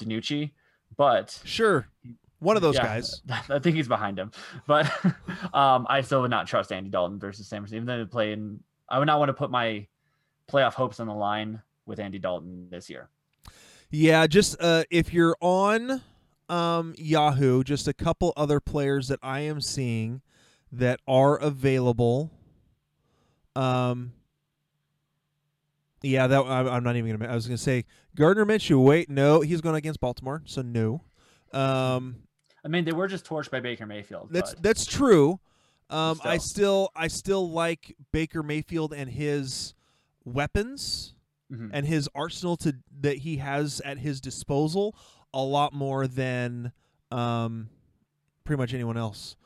DiNucci, 0.00 0.52
but 0.96 1.38
sure, 1.44 1.88
one 2.38 2.56
of 2.56 2.62
those 2.62 2.76
yeah, 2.76 2.84
guys. 2.84 3.20
I 3.50 3.58
think 3.58 3.76
he's 3.76 3.86
behind 3.86 4.18
him, 4.18 4.30
but 4.66 4.90
um, 5.52 5.86
I 5.90 6.00
still 6.00 6.22
would 6.22 6.30
not 6.30 6.46
trust 6.46 6.72
Andy 6.72 6.88
Dalton 6.88 7.18
versus 7.18 7.46
Sam. 7.46 7.66
Even 7.66 7.84
though 7.84 7.98
they 7.98 8.06
play 8.06 8.32
in, 8.32 8.60
I 8.88 8.98
would 8.98 9.04
not 9.04 9.18
want 9.18 9.28
to 9.28 9.34
put 9.34 9.50
my 9.50 9.86
playoff 10.50 10.74
hopes 10.74 11.00
on 11.00 11.06
the 11.06 11.14
line 11.14 11.62
with 11.86 11.98
Andy 11.98 12.18
Dalton 12.18 12.68
this 12.70 12.88
year. 12.90 13.08
Yeah, 13.90 14.26
just 14.26 14.56
uh, 14.60 14.84
if 14.90 15.12
you're 15.12 15.36
on 15.40 16.02
um, 16.48 16.94
Yahoo, 16.98 17.62
just 17.62 17.86
a 17.88 17.92
couple 17.92 18.32
other 18.36 18.60
players 18.60 19.08
that 19.08 19.20
I 19.22 19.40
am 19.40 19.60
seeing 19.60 20.22
that 20.72 21.00
are 21.06 21.36
available. 21.36 22.30
Um. 23.54 24.12
Yeah, 26.02 26.26
that 26.26 26.40
I, 26.40 26.60
I'm 26.68 26.84
not 26.84 26.96
even 26.96 27.16
gonna. 27.16 27.30
I 27.30 27.34
was 27.34 27.46
gonna 27.46 27.58
say 27.58 27.84
Gardner 28.14 28.44
Minshew. 28.44 28.82
Wait, 28.82 29.08
no, 29.08 29.40
he's 29.40 29.60
going 29.60 29.74
against 29.76 29.98
Baltimore, 29.98 30.42
so 30.44 30.62
no. 30.62 31.02
Um, 31.52 32.16
I 32.64 32.68
mean, 32.68 32.84
they 32.84 32.92
were 32.92 33.08
just 33.08 33.24
torched 33.24 33.50
by 33.50 33.60
Baker 33.60 33.86
Mayfield. 33.86 34.28
that's 34.30 34.54
but 34.54 34.62
that's 34.62 34.84
true. 34.84 35.40
Um, 35.88 36.20
I 36.24 36.36
Still. 36.36 36.40
still 36.40 36.90
I 36.96 37.08
still 37.08 37.50
like 37.50 37.96
Baker 38.12 38.42
Mayfield 38.42 38.92
and 38.92 39.08
his 39.08 39.74
weapons 40.26 41.14
Mhm. 41.50 41.70
and 41.72 41.86
his 41.86 42.08
arsenal 42.14 42.56
to 42.58 42.76
that 43.00 43.18
he 43.18 43.36
has 43.36 43.80
at 43.82 43.98
his 43.98 44.20
disposal 44.20 44.94
a 45.32 45.40
lot 45.42 45.72
more 45.72 46.06
than 46.06 46.72
um, 47.12 47.68
pretty 48.44 48.58
much 48.60 48.74
anyone 48.74 48.96
else. 48.96 49.36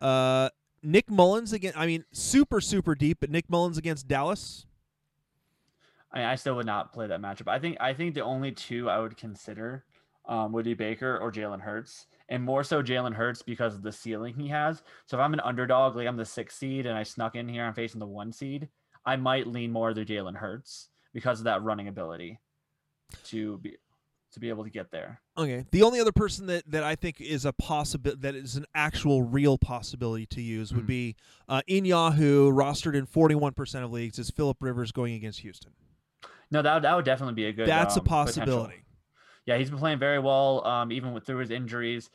Uh, 0.00 0.48
Nick 0.82 1.10
Mullens 1.10 1.52
again. 1.52 1.74
I 1.76 1.86
mean, 1.86 2.04
super 2.12 2.60
super 2.62 2.94
deep, 2.94 3.18
but 3.20 3.28
Nick 3.30 3.48
Mullens 3.50 3.76
against 3.76 4.08
Dallas. 4.08 4.64
I, 6.12 6.24
I 6.24 6.34
still 6.36 6.56
would 6.56 6.66
not 6.66 6.92
play 6.92 7.06
that 7.06 7.20
matchup. 7.20 7.48
I 7.48 7.58
think 7.58 7.76
I 7.78 7.92
think 7.92 8.14
the 8.14 8.22
only 8.24 8.52
two 8.52 8.88
I 8.88 8.98
would 8.98 9.16
consider 9.18 9.84
um, 10.26 10.52
would 10.52 10.64
be 10.64 10.74
Baker 10.74 11.18
or 11.18 11.30
Jalen 11.30 11.60
Hurts, 11.60 12.06
and 12.28 12.42
more 12.42 12.64
so 12.64 12.82
Jalen 12.82 13.12
Hurts 13.14 13.42
because 13.42 13.74
of 13.74 13.82
the 13.82 13.92
ceiling 13.92 14.34
he 14.34 14.48
has. 14.48 14.82
So 15.06 15.16
if 15.18 15.20
I'm 15.20 15.34
an 15.34 15.40
underdog, 15.40 15.96
like 15.96 16.06
I'm 16.08 16.16
the 16.16 16.24
sixth 16.24 16.58
seed, 16.58 16.86
and 16.86 16.96
I 16.96 17.02
snuck 17.02 17.34
in 17.36 17.48
here, 17.48 17.64
I'm 17.64 17.74
facing 17.74 17.98
the 18.00 18.06
one 18.06 18.32
seed. 18.32 18.68
I 19.04 19.16
might 19.16 19.46
lean 19.46 19.72
more 19.72 19.92
to 19.92 20.04
Jalen 20.04 20.36
Hurts 20.36 20.88
because 21.12 21.40
of 21.40 21.44
that 21.44 21.62
running 21.62 21.88
ability 21.88 22.38
to 23.24 23.58
be 23.58 23.76
to 24.32 24.38
be 24.38 24.48
able 24.48 24.62
to 24.62 24.70
get 24.70 24.92
there. 24.92 25.20
Okay. 25.36 25.64
The 25.72 25.82
only 25.82 25.98
other 25.98 26.12
person 26.12 26.46
that, 26.46 26.62
that 26.70 26.84
I 26.84 26.94
think 26.94 27.20
is 27.20 27.44
a 27.44 27.52
possibility 27.52 28.20
that 28.20 28.36
is 28.36 28.54
an 28.54 28.64
actual 28.76 29.22
real 29.24 29.58
possibility 29.58 30.24
to 30.26 30.40
use 30.40 30.72
would 30.72 30.82
Hmm. 30.82 30.86
be 30.86 31.16
uh, 31.48 31.62
in 31.66 31.84
Yahoo 31.84 32.52
rostered 32.52 32.94
in 32.94 33.06
41% 33.08 33.82
of 33.82 33.90
leagues 33.90 34.20
is 34.20 34.30
Philip 34.30 34.58
Rivers 34.60 34.92
going 34.92 35.14
against 35.14 35.40
Houston. 35.40 35.72
No, 36.52 36.62
that 36.62 36.74
would, 36.74 36.82
that 36.84 36.94
would 36.94 37.04
definitely 37.04 37.34
be 37.34 37.46
a 37.46 37.52
good. 37.52 37.66
That's 37.66 37.96
a 37.96 38.00
um, 38.00 38.04
potential. 38.04 38.34
possibility. 38.44 38.84
Yeah, 39.46 39.56
he's 39.56 39.70
been 39.70 39.78
playing 39.80 39.98
very 39.98 40.20
well, 40.20 40.64
um, 40.64 40.92
even 40.92 41.12
with 41.12 41.26
through 41.26 41.38
his 41.38 41.50
injuries. 41.50 42.08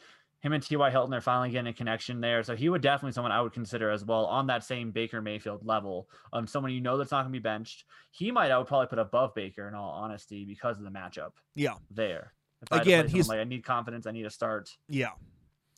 Him 0.45 0.53
and 0.53 0.61
T.Y. 0.61 0.91
Hilton 0.91 1.13
are 1.15 1.21
finally 1.21 1.49
getting 1.49 1.67
a 1.67 1.73
connection 1.73 2.21
there. 2.21 2.43
So 2.43 2.55
he 2.55 2.69
would 2.69 2.81
definitely 2.83 3.13
someone 3.13 3.31
I 3.31 3.41
would 3.41 3.53
consider 3.53 3.89
as 3.89 4.05
well 4.05 4.25
on 4.27 4.45
that 4.47 4.63
same 4.63 4.91
Baker 4.91 5.19
Mayfield 5.21 5.65
level. 5.65 6.07
Um, 6.33 6.45
someone 6.45 6.71
you 6.71 6.81
know 6.81 6.97
that's 6.97 7.09
not 7.09 7.23
going 7.23 7.33
to 7.33 7.39
be 7.39 7.41
benched. 7.41 7.83
He 8.11 8.29
might 8.31 8.51
I 8.51 8.57
would 8.59 8.67
probably 8.67 8.85
put 8.87 8.99
above 8.99 9.33
Baker 9.33 9.67
in 9.67 9.73
all 9.73 9.89
honesty 9.89 10.45
because 10.45 10.77
of 10.77 10.83
the 10.83 10.91
matchup 10.91 11.31
Yeah. 11.55 11.73
there. 11.89 12.33
If 12.61 12.71
I 12.71 12.75
had 12.75 12.83
to 12.83 12.89
Again, 12.89 13.07
he's- 13.09 13.27
like 13.27 13.39
I 13.39 13.43
need 13.43 13.63
confidence. 13.65 14.05
I 14.05 14.11
need 14.11 14.21
to 14.23 14.29
start. 14.29 14.69
Yeah. 14.87 15.09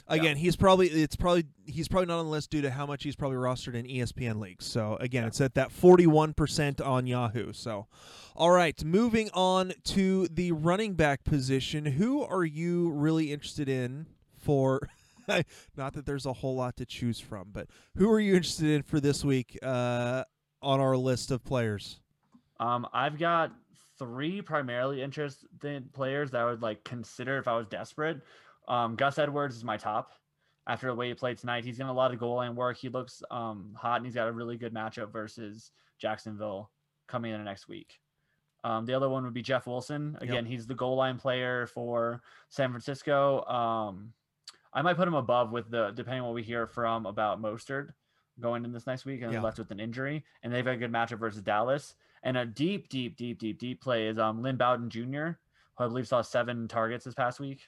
Again, 0.10 0.38
he's 0.38 0.56
probably 0.56 0.88
it's 0.88 1.16
probably 1.18 1.46
he's 1.66 1.88
probably 1.88 2.08
not 2.08 2.20
on 2.20 2.26
the 2.26 2.32
list 2.32 2.50
due 2.50 2.62
to 2.62 2.70
how 2.72 2.86
much 2.86 3.04
he's 3.04 3.16
probably 3.16 3.38
rostered 3.38 3.74
in 3.74 3.86
ESPN 3.86 4.40
leagues. 4.40 4.66
So 4.66 4.96
again, 5.02 5.24
Yeah. 5.24 5.28
it's 5.28 5.42
at 5.42 5.54
that 5.56 5.70
41% 5.72 6.80
on 6.86 7.08
Yahoo. 7.08 7.52
So 7.54 7.88
all 8.36 8.52
right, 8.52 8.82
moving 8.84 9.30
on 9.34 9.74
to 9.86 10.28
the 10.28 10.52
running 10.52 10.94
back 10.96 11.24
position. 11.24 11.86
Who 11.86 12.22
are 12.24 12.46
you 12.46 12.90
really 12.92 13.32
interested 13.34 13.68
in 13.70 14.08
for 14.48 14.90
not 15.76 15.94
that 15.94 16.06
there's 16.06 16.26
a 16.26 16.32
whole 16.32 16.56
lot 16.56 16.78
to 16.78 16.86
choose 16.86 17.20
from, 17.20 17.50
but 17.52 17.68
who 17.98 18.10
are 18.10 18.20
you 18.20 18.34
interested 18.34 18.70
in 18.70 18.82
for 18.82 19.02
this 19.02 19.26
week 19.26 19.60
uh, 19.62 20.24
on 20.62 20.80
our 20.80 20.96
list 20.96 21.32
of 21.32 21.44
players? 21.44 22.00
Um, 22.62 22.88
I've 22.94 23.20
got 23.20 23.52
three 24.00 24.42
primarily 24.42 25.02
interested 25.02 25.92
players 25.92 26.32
that 26.32 26.42
I 26.42 26.46
would 26.46 26.62
like 26.62 26.82
consider 26.86 27.38
if 27.38 27.48
I 27.48 27.58
was 27.58 27.68
desperate. 27.68 28.22
Um, 28.70 28.96
Gus 28.96 29.20
Edwards 29.20 29.58
is 29.58 29.66
my 29.66 29.76
top. 29.76 30.12
After 30.66 30.88
the 30.88 30.96
way 30.96 31.10
he 31.10 31.14
played 31.14 31.38
tonight, 31.38 31.66
he's 31.66 31.78
getting 31.78 31.90
a 31.90 31.94
lot 31.94 32.14
of 32.14 32.20
goal 32.20 32.38
line 32.38 32.56
work. 32.56 32.78
He 32.78 32.88
looks 32.88 33.22
um, 33.30 33.74
hot, 33.76 33.98
and 33.98 34.06
he's 34.06 34.16
got 34.16 34.30
a 34.30 34.32
really 34.32 34.58
good 34.58 34.74
matchup 34.74 35.12
versus 35.12 35.72
Jacksonville 36.00 36.72
coming 37.08 37.34
in 37.34 37.38
the 37.38 37.46
next 37.46 37.68
week. 37.68 38.00
Um, 38.64 38.86
the 38.86 38.94
other 38.94 39.10
one 39.10 39.24
would 39.24 39.34
be 39.34 39.42
Jeff 39.42 39.68
Wilson. 39.68 40.18
Again, 40.20 40.46
he's 40.46 40.68
the 40.68 40.74
goal 40.74 40.96
line 40.96 41.18
player 41.18 41.68
for 41.68 42.22
San 42.50 42.70
Francisco. 42.70 43.46
Um, 43.46 44.14
I 44.74 44.82
might 44.82 44.96
put 44.98 45.08
him 45.08 45.14
above 45.16 45.52
with 45.52 45.70
the 45.72 45.92
depending 45.92 46.22
on 46.22 46.28
what 46.28 46.36
we 46.36 46.44
hear 46.44 46.68
from 46.68 47.06
about 47.06 47.42
Mostert 47.42 47.90
going 48.40 48.64
in 48.66 48.72
this 48.72 48.86
next 48.86 49.06
week 49.06 49.22
and 49.22 49.32
Yeah. 49.34 49.42
left 49.42 49.58
with 49.58 49.72
an 49.72 49.80
injury. 49.80 50.24
And 50.44 50.54
they've 50.54 50.64
got 50.66 50.72
a 50.76 50.78
good 50.78 50.92
matchup 50.92 51.20
versus 51.20 51.42
Dallas. 51.42 51.96
And 52.24 52.38
a 52.38 52.46
deep, 52.46 52.90
deep, 52.90 53.16
deep, 53.18 53.40
deep, 53.40 53.58
deep 53.60 53.82
play 53.82 54.08
is 54.08 54.18
um 54.20 54.42
Lynn 54.42 54.58
Bowden 54.58 54.90
Jr., 54.90 55.32
who 55.76 55.84
I 55.84 55.88
believe 55.88 56.08
saw 56.08 56.22
seven 56.22 56.68
targets 56.68 57.06
this 57.06 57.14
past 57.16 57.40
week. 57.40 57.62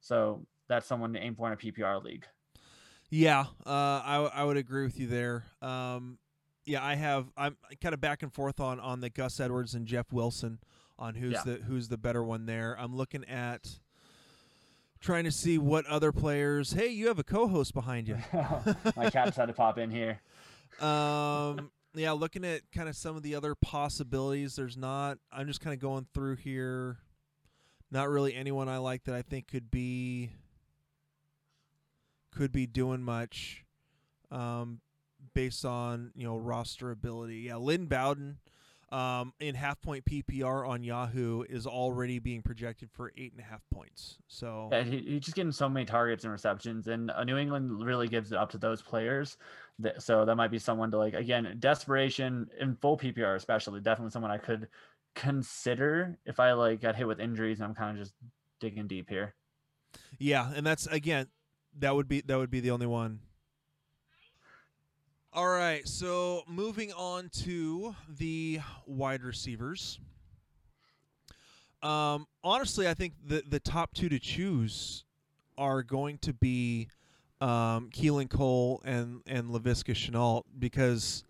So 0.00 0.46
that's 0.68 0.86
someone 0.86 1.12
to 1.14 1.18
aim 1.20 1.34
for 1.34 1.46
in 1.46 1.52
a 1.52 1.56
PPR 1.56 2.02
league. 2.02 2.26
Yeah, 3.10 3.40
uh, 3.66 3.70
I 4.04 4.30
I 4.34 4.44
would 4.44 4.56
agree 4.56 4.84
with 4.84 4.98
you 4.98 5.06
there. 5.06 5.44
Um, 5.60 6.18
yeah, 6.64 6.82
I 6.82 6.94
have. 6.94 7.26
I'm 7.36 7.56
kind 7.82 7.92
of 7.94 8.00
back 8.00 8.22
and 8.22 8.32
forth 8.32 8.58
on 8.60 8.80
on 8.80 9.00
the 9.00 9.10
Gus 9.10 9.38
Edwards 9.38 9.74
and 9.74 9.86
Jeff 9.86 10.12
Wilson 10.12 10.60
on 10.98 11.14
who's 11.14 11.32
Yeah. 11.32 11.42
the 11.44 11.54
who's 11.56 11.88
the 11.88 11.98
better 11.98 12.22
one 12.22 12.46
there. 12.46 12.74
I'm 12.78 12.96
looking 12.96 13.24
at 13.26 13.78
trying 15.02 15.24
to 15.24 15.32
see 15.32 15.58
what 15.58 15.84
other 15.86 16.12
players. 16.12 16.72
Hey, 16.72 16.88
you 16.88 17.08
have 17.08 17.18
a 17.18 17.24
co-host 17.24 17.74
behind 17.74 18.08
you. 18.08 18.16
My 18.96 19.10
cat 19.10 19.26
decided 19.26 19.48
to 19.48 19.52
pop 19.52 19.76
in 19.76 19.90
here. 19.90 20.20
um, 20.80 21.70
yeah, 21.94 22.12
looking 22.12 22.44
at 22.44 22.62
kind 22.72 22.88
of 22.88 22.96
some 22.96 23.16
of 23.16 23.22
the 23.22 23.34
other 23.34 23.54
possibilities. 23.54 24.56
There's 24.56 24.76
not. 24.78 25.18
I'm 25.30 25.46
just 25.46 25.60
kind 25.60 25.74
of 25.74 25.80
going 25.80 26.06
through 26.14 26.36
here. 26.36 26.98
Not 27.90 28.08
really 28.08 28.34
anyone 28.34 28.68
I 28.68 28.78
like 28.78 29.04
that 29.04 29.14
I 29.14 29.20
think 29.20 29.48
could 29.48 29.70
be 29.70 30.30
could 32.34 32.50
be 32.50 32.66
doing 32.66 33.02
much, 33.02 33.66
um, 34.30 34.80
based 35.34 35.66
on 35.66 36.12
you 36.14 36.24
know 36.24 36.38
roster 36.38 36.90
ability. 36.90 37.40
Yeah, 37.40 37.56
Lynn 37.56 37.84
Bowden, 37.84 38.38
um, 38.92 39.32
in 39.40 39.54
half 39.54 39.80
point 39.80 40.04
PPR 40.04 40.68
on 40.68 40.84
Yahoo 40.84 41.42
is 41.48 41.66
already 41.66 42.18
being 42.18 42.42
projected 42.42 42.90
for 42.92 43.10
eight 43.16 43.32
and 43.32 43.40
a 43.40 43.44
half 43.44 43.62
points. 43.72 44.18
So 44.28 44.68
Yeah, 44.70 44.82
he, 44.82 44.98
he's 44.98 45.22
just 45.22 45.34
getting 45.34 45.50
so 45.50 45.68
many 45.68 45.86
targets 45.86 46.24
and 46.24 46.32
receptions, 46.32 46.88
and 46.88 47.10
uh, 47.10 47.24
New 47.24 47.38
England 47.38 47.82
really 47.84 48.06
gives 48.06 48.32
it 48.32 48.38
up 48.38 48.50
to 48.50 48.58
those 48.58 48.82
players. 48.82 49.38
That, 49.78 50.02
so 50.02 50.24
that 50.26 50.36
might 50.36 50.50
be 50.50 50.58
someone 50.58 50.90
to 50.90 50.98
like 50.98 51.14
again 51.14 51.56
desperation 51.58 52.48
in 52.60 52.76
full 52.76 52.98
PPR, 52.98 53.34
especially 53.34 53.80
definitely 53.80 54.10
someone 54.10 54.30
I 54.30 54.38
could 54.38 54.68
consider 55.14 56.18
if 56.26 56.38
I 56.38 56.52
like 56.52 56.80
got 56.80 56.94
hit 56.94 57.06
with 57.06 57.20
injuries 57.20 57.60
and 57.60 57.66
I'm 57.66 57.74
kind 57.74 57.96
of 57.96 58.04
just 58.04 58.14
digging 58.60 58.86
deep 58.86 59.08
here. 59.08 59.34
Yeah, 60.18 60.52
and 60.54 60.66
that's 60.66 60.86
again 60.86 61.28
that 61.78 61.94
would 61.94 62.08
be 62.08 62.20
that 62.20 62.36
would 62.36 62.50
be 62.50 62.60
the 62.60 62.70
only 62.70 62.86
one. 62.86 63.20
All 65.34 65.48
right, 65.48 65.88
so 65.88 66.42
moving 66.46 66.92
on 66.92 67.30
to 67.44 67.96
the 68.18 68.60
wide 68.84 69.22
receivers. 69.22 69.98
Um, 71.82 72.26
honestly, 72.44 72.86
I 72.86 72.92
think 72.92 73.14
the 73.26 73.42
the 73.48 73.58
top 73.58 73.94
two 73.94 74.10
to 74.10 74.18
choose 74.18 75.04
are 75.56 75.82
going 75.82 76.18
to 76.18 76.34
be 76.34 76.88
um, 77.40 77.88
Keelan 77.94 78.28
Cole 78.28 78.82
and 78.84 79.22
and 79.26 79.48
Laviska 79.48 79.94
Shenault 79.94 80.42
because 80.58 81.24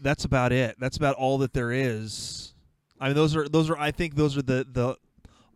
that's 0.00 0.24
about 0.24 0.50
it. 0.50 0.74
That's 0.80 0.96
about 0.96 1.14
all 1.14 1.38
that 1.38 1.52
there 1.52 1.70
is. 1.70 2.54
I 2.98 3.06
mean, 3.06 3.14
those 3.14 3.36
are 3.36 3.48
those 3.48 3.70
are. 3.70 3.78
I 3.78 3.92
think 3.92 4.16
those 4.16 4.36
are 4.36 4.42
the 4.42 4.66
the 4.68 4.96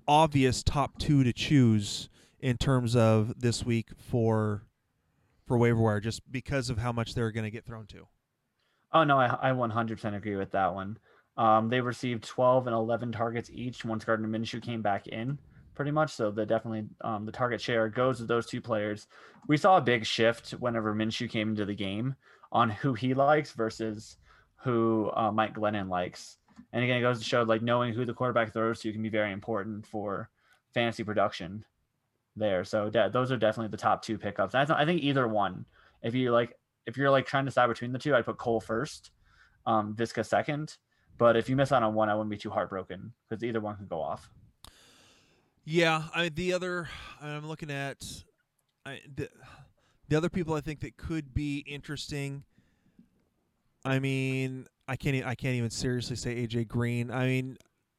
obvious 0.07 0.63
top 0.63 1.01
two 1.01 1.25
to 1.25 1.33
choose 1.33 2.09
in 2.39 2.59
terms 2.59 2.95
of 2.95 3.41
this 3.41 3.65
week 3.65 3.89
for 3.99 4.63
for 5.47 5.59
waiver 5.59 5.81
wire, 5.81 6.01
just 6.01 6.21
because 6.31 6.71
of 6.71 6.79
how 6.79 6.93
much 6.93 7.15
they're 7.15 7.33
going 7.33 7.45
to 7.45 7.51
get 7.51 7.65
thrown 7.65 7.87
to. 7.89 8.07
Oh 8.93 9.05
no, 9.05 9.19
I, 9.19 9.51
I 9.51 9.53
100% 9.53 10.15
agree 10.15 10.37
with 10.37 10.53
that 10.53 10.75
one. 10.75 10.99
Um, 11.37 11.69
they 11.69 11.81
received 11.81 12.25
12 12.25 12.69
and 12.69 12.75
11 12.75 13.13
targets 13.13 13.51
each 13.53 13.85
once 13.85 14.05
Gardner 14.05 14.29
Minshew 14.29 14.63
came 14.63 14.83
back 14.83 15.09
in, 15.09 15.39
pretty 15.75 15.91
much. 15.91 16.13
So 16.13 16.31
the 16.31 16.47
definitely 16.47 16.85
um, 17.03 17.27
the 17.27 17.33
target 17.33 17.61
share 17.61 17.89
goes 17.89 18.19
to 18.19 18.25
those 18.25 18.47
two 18.47 18.61
players. 18.61 19.09
We 19.49 19.57
saw 19.57 19.77
a 19.77 19.83
big 19.83 20.07
shift 20.07 20.53
whenever 20.53 20.95
Minshew 20.95 21.29
came 21.29 21.51
into 21.51 21.65
the 21.65 21.75
game 21.75 22.15
on 22.53 22.71
who 22.71 22.95
he 22.95 23.15
likes 23.15 23.53
versus 23.53 24.17
who 24.63 25.11
uh, 25.17 25.33
Mike 25.33 25.55
Glennon 25.55 25.89
likes. 25.89 26.39
And 26.73 26.85
again, 26.85 26.99
it 26.99 27.03
goes 27.03 27.19
to 27.19 27.25
show 27.25 27.43
like 27.43 27.63
knowing 27.63 27.93
who 27.93 28.05
the 28.05 28.15
quarterback 28.15 28.53
throws 28.53 28.81
to 28.81 28.93
can 28.93 29.03
be 29.03 29.09
very 29.09 29.33
important 29.33 29.87
for 29.87 30.31
fantasy 30.73 31.03
production 31.03 31.65
there. 32.37 32.65
So 32.65 32.91
de- 32.91 33.11
those 33.11 33.31
are 33.33 33.37
definitely 33.37 33.71
the 33.71 33.77
top 33.77 34.03
two 34.03 34.19
pickups. 34.19 34.55
I, 34.55 34.65
th- 34.65 34.79
I 34.79 34.85
think 34.85 35.03
either 35.03 35.27
one, 35.29 35.65
if 36.03 36.15
you 36.15 36.33
like, 36.33 36.55
if 36.87 36.97
you're 36.97 37.11
like 37.11 37.27
trying 37.27 37.45
to 37.45 37.51
decide 37.51 37.69
between 37.69 37.93
the 37.93 37.99
two, 37.99 38.15
I'd 38.15 38.25
put 38.25 38.39
Cole 38.39 38.61
first, 38.61 39.11
um, 39.67 39.95
Viska 39.95 40.25
second. 40.25 40.77
But 41.17 41.37
if 41.37 41.49
you 41.49 41.57
miss 41.57 41.73
out 41.73 41.83
on 41.83 41.95
one, 41.95 42.09
I 42.09 42.15
wouldn't 42.15 42.31
be 42.31 42.37
too 42.37 42.51
heartbroken 42.51 43.13
because 43.29 43.45
either 43.45 43.61
one 43.61 43.77
could 43.77 43.89
go 43.89 44.01
off. 44.01 44.29
Yeah, 45.65 46.05
I 46.15 46.29
the 46.29 46.53
other 46.53 46.89
I'm 47.23 47.47
looking 47.47 47.71
at 47.71 48.05
I, 48.85 49.01
the 49.15 49.31
the 50.09 50.17
other 50.17 50.29
people 50.29 50.55
I 50.55 50.61
think 50.61 50.81
that 50.81 50.97
could 50.97 51.33
be 51.33 51.59
interesting. 51.67 52.45
I 53.85 53.99
mean, 53.99 54.67
I 54.89 54.97
can't 54.97 55.25
I 55.25 55.35
can't 55.35 55.55
even 55.55 55.71
seriously 55.71 56.17
say 56.17 56.47
AJ 56.47 56.69
Green. 56.69 57.11
I 57.11 57.27
mean, 57.27 57.57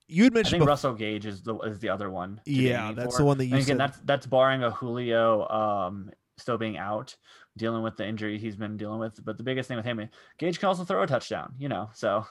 you 0.07 0.23
had 0.23 0.33
I 0.33 0.35
mentioned 0.35 0.51
think 0.59 0.63
bef- 0.63 0.67
Russell 0.67 0.93
Gage 0.93 1.25
is 1.25 1.41
the 1.41 1.55
is 1.59 1.79
the 1.79 1.89
other 1.89 2.09
one. 2.09 2.41
Yeah, 2.45 2.91
that's 2.93 3.15
for. 3.15 3.19
the 3.21 3.25
one 3.25 3.37
that 3.39 3.45
you 3.45 3.53
And 3.55 3.63
again, 3.63 3.77
said. 3.77 3.79
that's 3.79 3.97
that's 4.05 4.25
barring 4.27 4.63
a 4.63 4.71
Julio 4.71 5.47
um 5.49 6.11
still 6.37 6.57
being 6.57 6.77
out, 6.77 7.15
dealing 7.57 7.81
with 7.83 7.95
the 7.97 8.05
injury 8.05 8.37
he's 8.37 8.55
been 8.55 8.77
dealing 8.77 8.99
with. 8.99 9.23
But 9.23 9.37
the 9.37 9.43
biggest 9.43 9.67
thing 9.67 9.77
with 9.77 9.85
him, 9.85 10.07
Gage 10.37 10.59
can 10.59 10.67
also 10.67 10.83
throw 10.83 11.01
a 11.03 11.07
touchdown, 11.07 11.53
you 11.57 11.69
know. 11.69 11.89
So 11.93 12.25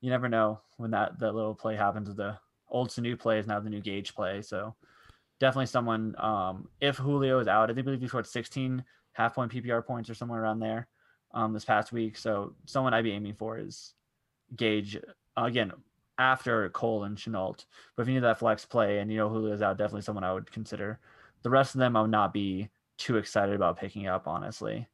you 0.00 0.10
never 0.10 0.28
know 0.28 0.60
when 0.76 0.90
that 0.92 1.18
that 1.18 1.34
little 1.34 1.54
play 1.54 1.76
happens. 1.76 2.08
With 2.08 2.16
the 2.18 2.38
old 2.68 2.90
to 2.90 3.00
new 3.00 3.16
play 3.16 3.38
is 3.38 3.46
now 3.46 3.58
the 3.60 3.70
new 3.70 3.80
Gage 3.80 4.14
play. 4.14 4.42
So 4.42 4.74
definitely 5.40 5.66
someone. 5.66 6.14
Um, 6.18 6.68
if 6.80 6.96
Julio 6.96 7.38
is 7.40 7.48
out, 7.48 7.70
I 7.70 7.74
think 7.74 7.84
believe 7.86 8.00
he 8.00 8.08
scored 8.08 8.26
16 8.26 8.84
half 9.14 9.34
point 9.34 9.50
PPR 9.52 9.84
points 9.84 10.08
or 10.08 10.14
somewhere 10.14 10.40
around 10.42 10.60
there 10.60 10.86
um, 11.34 11.52
this 11.52 11.64
past 11.64 11.90
week. 11.92 12.16
So 12.16 12.54
someone 12.66 12.94
I'd 12.94 13.04
be 13.04 13.12
aiming 13.12 13.34
for 13.34 13.58
is 13.58 13.94
Gage 14.56 14.96
uh, 15.36 15.42
again 15.44 15.72
after 16.20 16.68
Cole 16.70 17.04
and 17.04 17.16
Shenault. 17.16 17.64
But 17.96 18.02
if 18.02 18.08
you 18.08 18.14
need 18.14 18.22
that 18.22 18.38
flex 18.38 18.64
play 18.64 18.98
and 18.98 19.10
you 19.10 19.16
know 19.16 19.30
Julio's 19.30 19.62
out, 19.62 19.78
definitely 19.78 20.02
someone 20.02 20.22
I 20.22 20.32
would 20.32 20.52
consider. 20.52 21.00
The 21.42 21.50
rest 21.50 21.74
of 21.74 21.78
them 21.78 21.96
I 21.96 22.02
would 22.02 22.10
not 22.10 22.32
be 22.32 22.68
too 22.98 23.16
excited 23.16 23.54
about 23.54 23.78
picking 23.78 24.06
up, 24.06 24.28
honestly. 24.28 24.86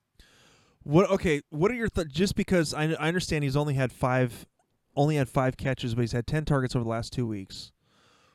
What? 0.85 1.11
Okay. 1.11 1.43
What 1.51 1.73
are 1.73 1.75
your 1.75 1.89
thoughts? 1.89 2.13
Just 2.13 2.37
because 2.37 2.73
I, 2.73 2.85
I 2.93 3.09
understand 3.09 3.43
he's 3.43 3.57
only 3.57 3.75
had 3.75 3.93
five, 3.93 4.47
only 4.95 5.17
had 5.17 5.29
five 5.29 5.57
catches, 5.57 5.97
but 5.97 6.03
he's 6.03 6.13
had 6.13 6.29
ten 6.29 6.45
targets 6.45 6.77
over 6.77 6.85
the 6.85 6.89
last 6.91 7.13
two 7.13 7.27
weeks. 7.27 7.73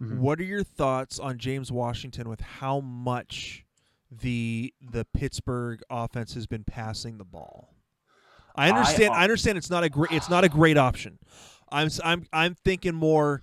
Mhm. 0.02 0.18
What 0.18 0.40
are 0.40 0.44
your 0.44 0.64
thoughts 0.64 1.18
on 1.18 1.38
James 1.38 1.72
Washington 1.72 2.28
with 2.28 2.42
how 2.42 2.82
much 2.82 3.66
the 4.12 4.74
the 4.82 5.06
Pittsburgh 5.06 5.82
offense 5.90 6.34
has 6.34 6.46
been 6.46 6.66
passing 6.66 7.18
the 7.18 7.24
ball? 7.24 7.74
I 8.54 8.68
understand. 8.70 9.14
I, 9.14 9.22
uh, 9.22 9.24
understand 9.24 9.58
it's 9.58 9.70
not 9.70 9.86
a 9.86 9.90
great. 9.90 10.12
It's 10.12 10.30
not 10.30 10.44
a 10.44 10.50
great 10.50 10.78
option. 10.78 11.20
I'm 11.72 11.90
I'm 12.04 12.26
I'm 12.34 12.56
thinking 12.56 12.96
more 12.96 13.42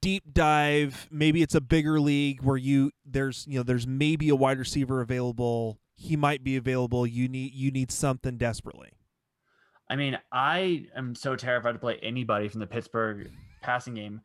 deep 0.00 0.34
dive. 0.34 1.08
Maybe 1.10 1.42
it's 1.42 1.54
a 1.54 1.60
bigger 1.60 2.00
league 2.00 2.42
where 2.42 2.56
you 2.56 2.90
there's 3.06 3.46
you 3.48 3.58
know 3.58 3.62
there's 3.62 3.86
maybe 3.86 4.28
a 4.28 4.36
wide 4.36 4.58
receiver 4.58 5.00
available. 5.00 5.78
He 5.96 6.16
might 6.16 6.44
be 6.44 6.56
available. 6.56 7.06
You 7.06 7.28
need 7.28 7.54
you 7.54 7.70
need 7.70 7.90
something 7.90 8.36
desperately. 8.36 8.90
I 9.88 9.96
mean, 9.96 10.18
I 10.32 10.86
am 10.96 11.14
so 11.14 11.36
terrified 11.36 11.72
to 11.72 11.78
play 11.78 11.98
anybody 12.02 12.48
from 12.48 12.60
the 12.60 12.66
Pittsburgh 12.66 13.30
passing 13.62 13.94
game. 13.94 14.20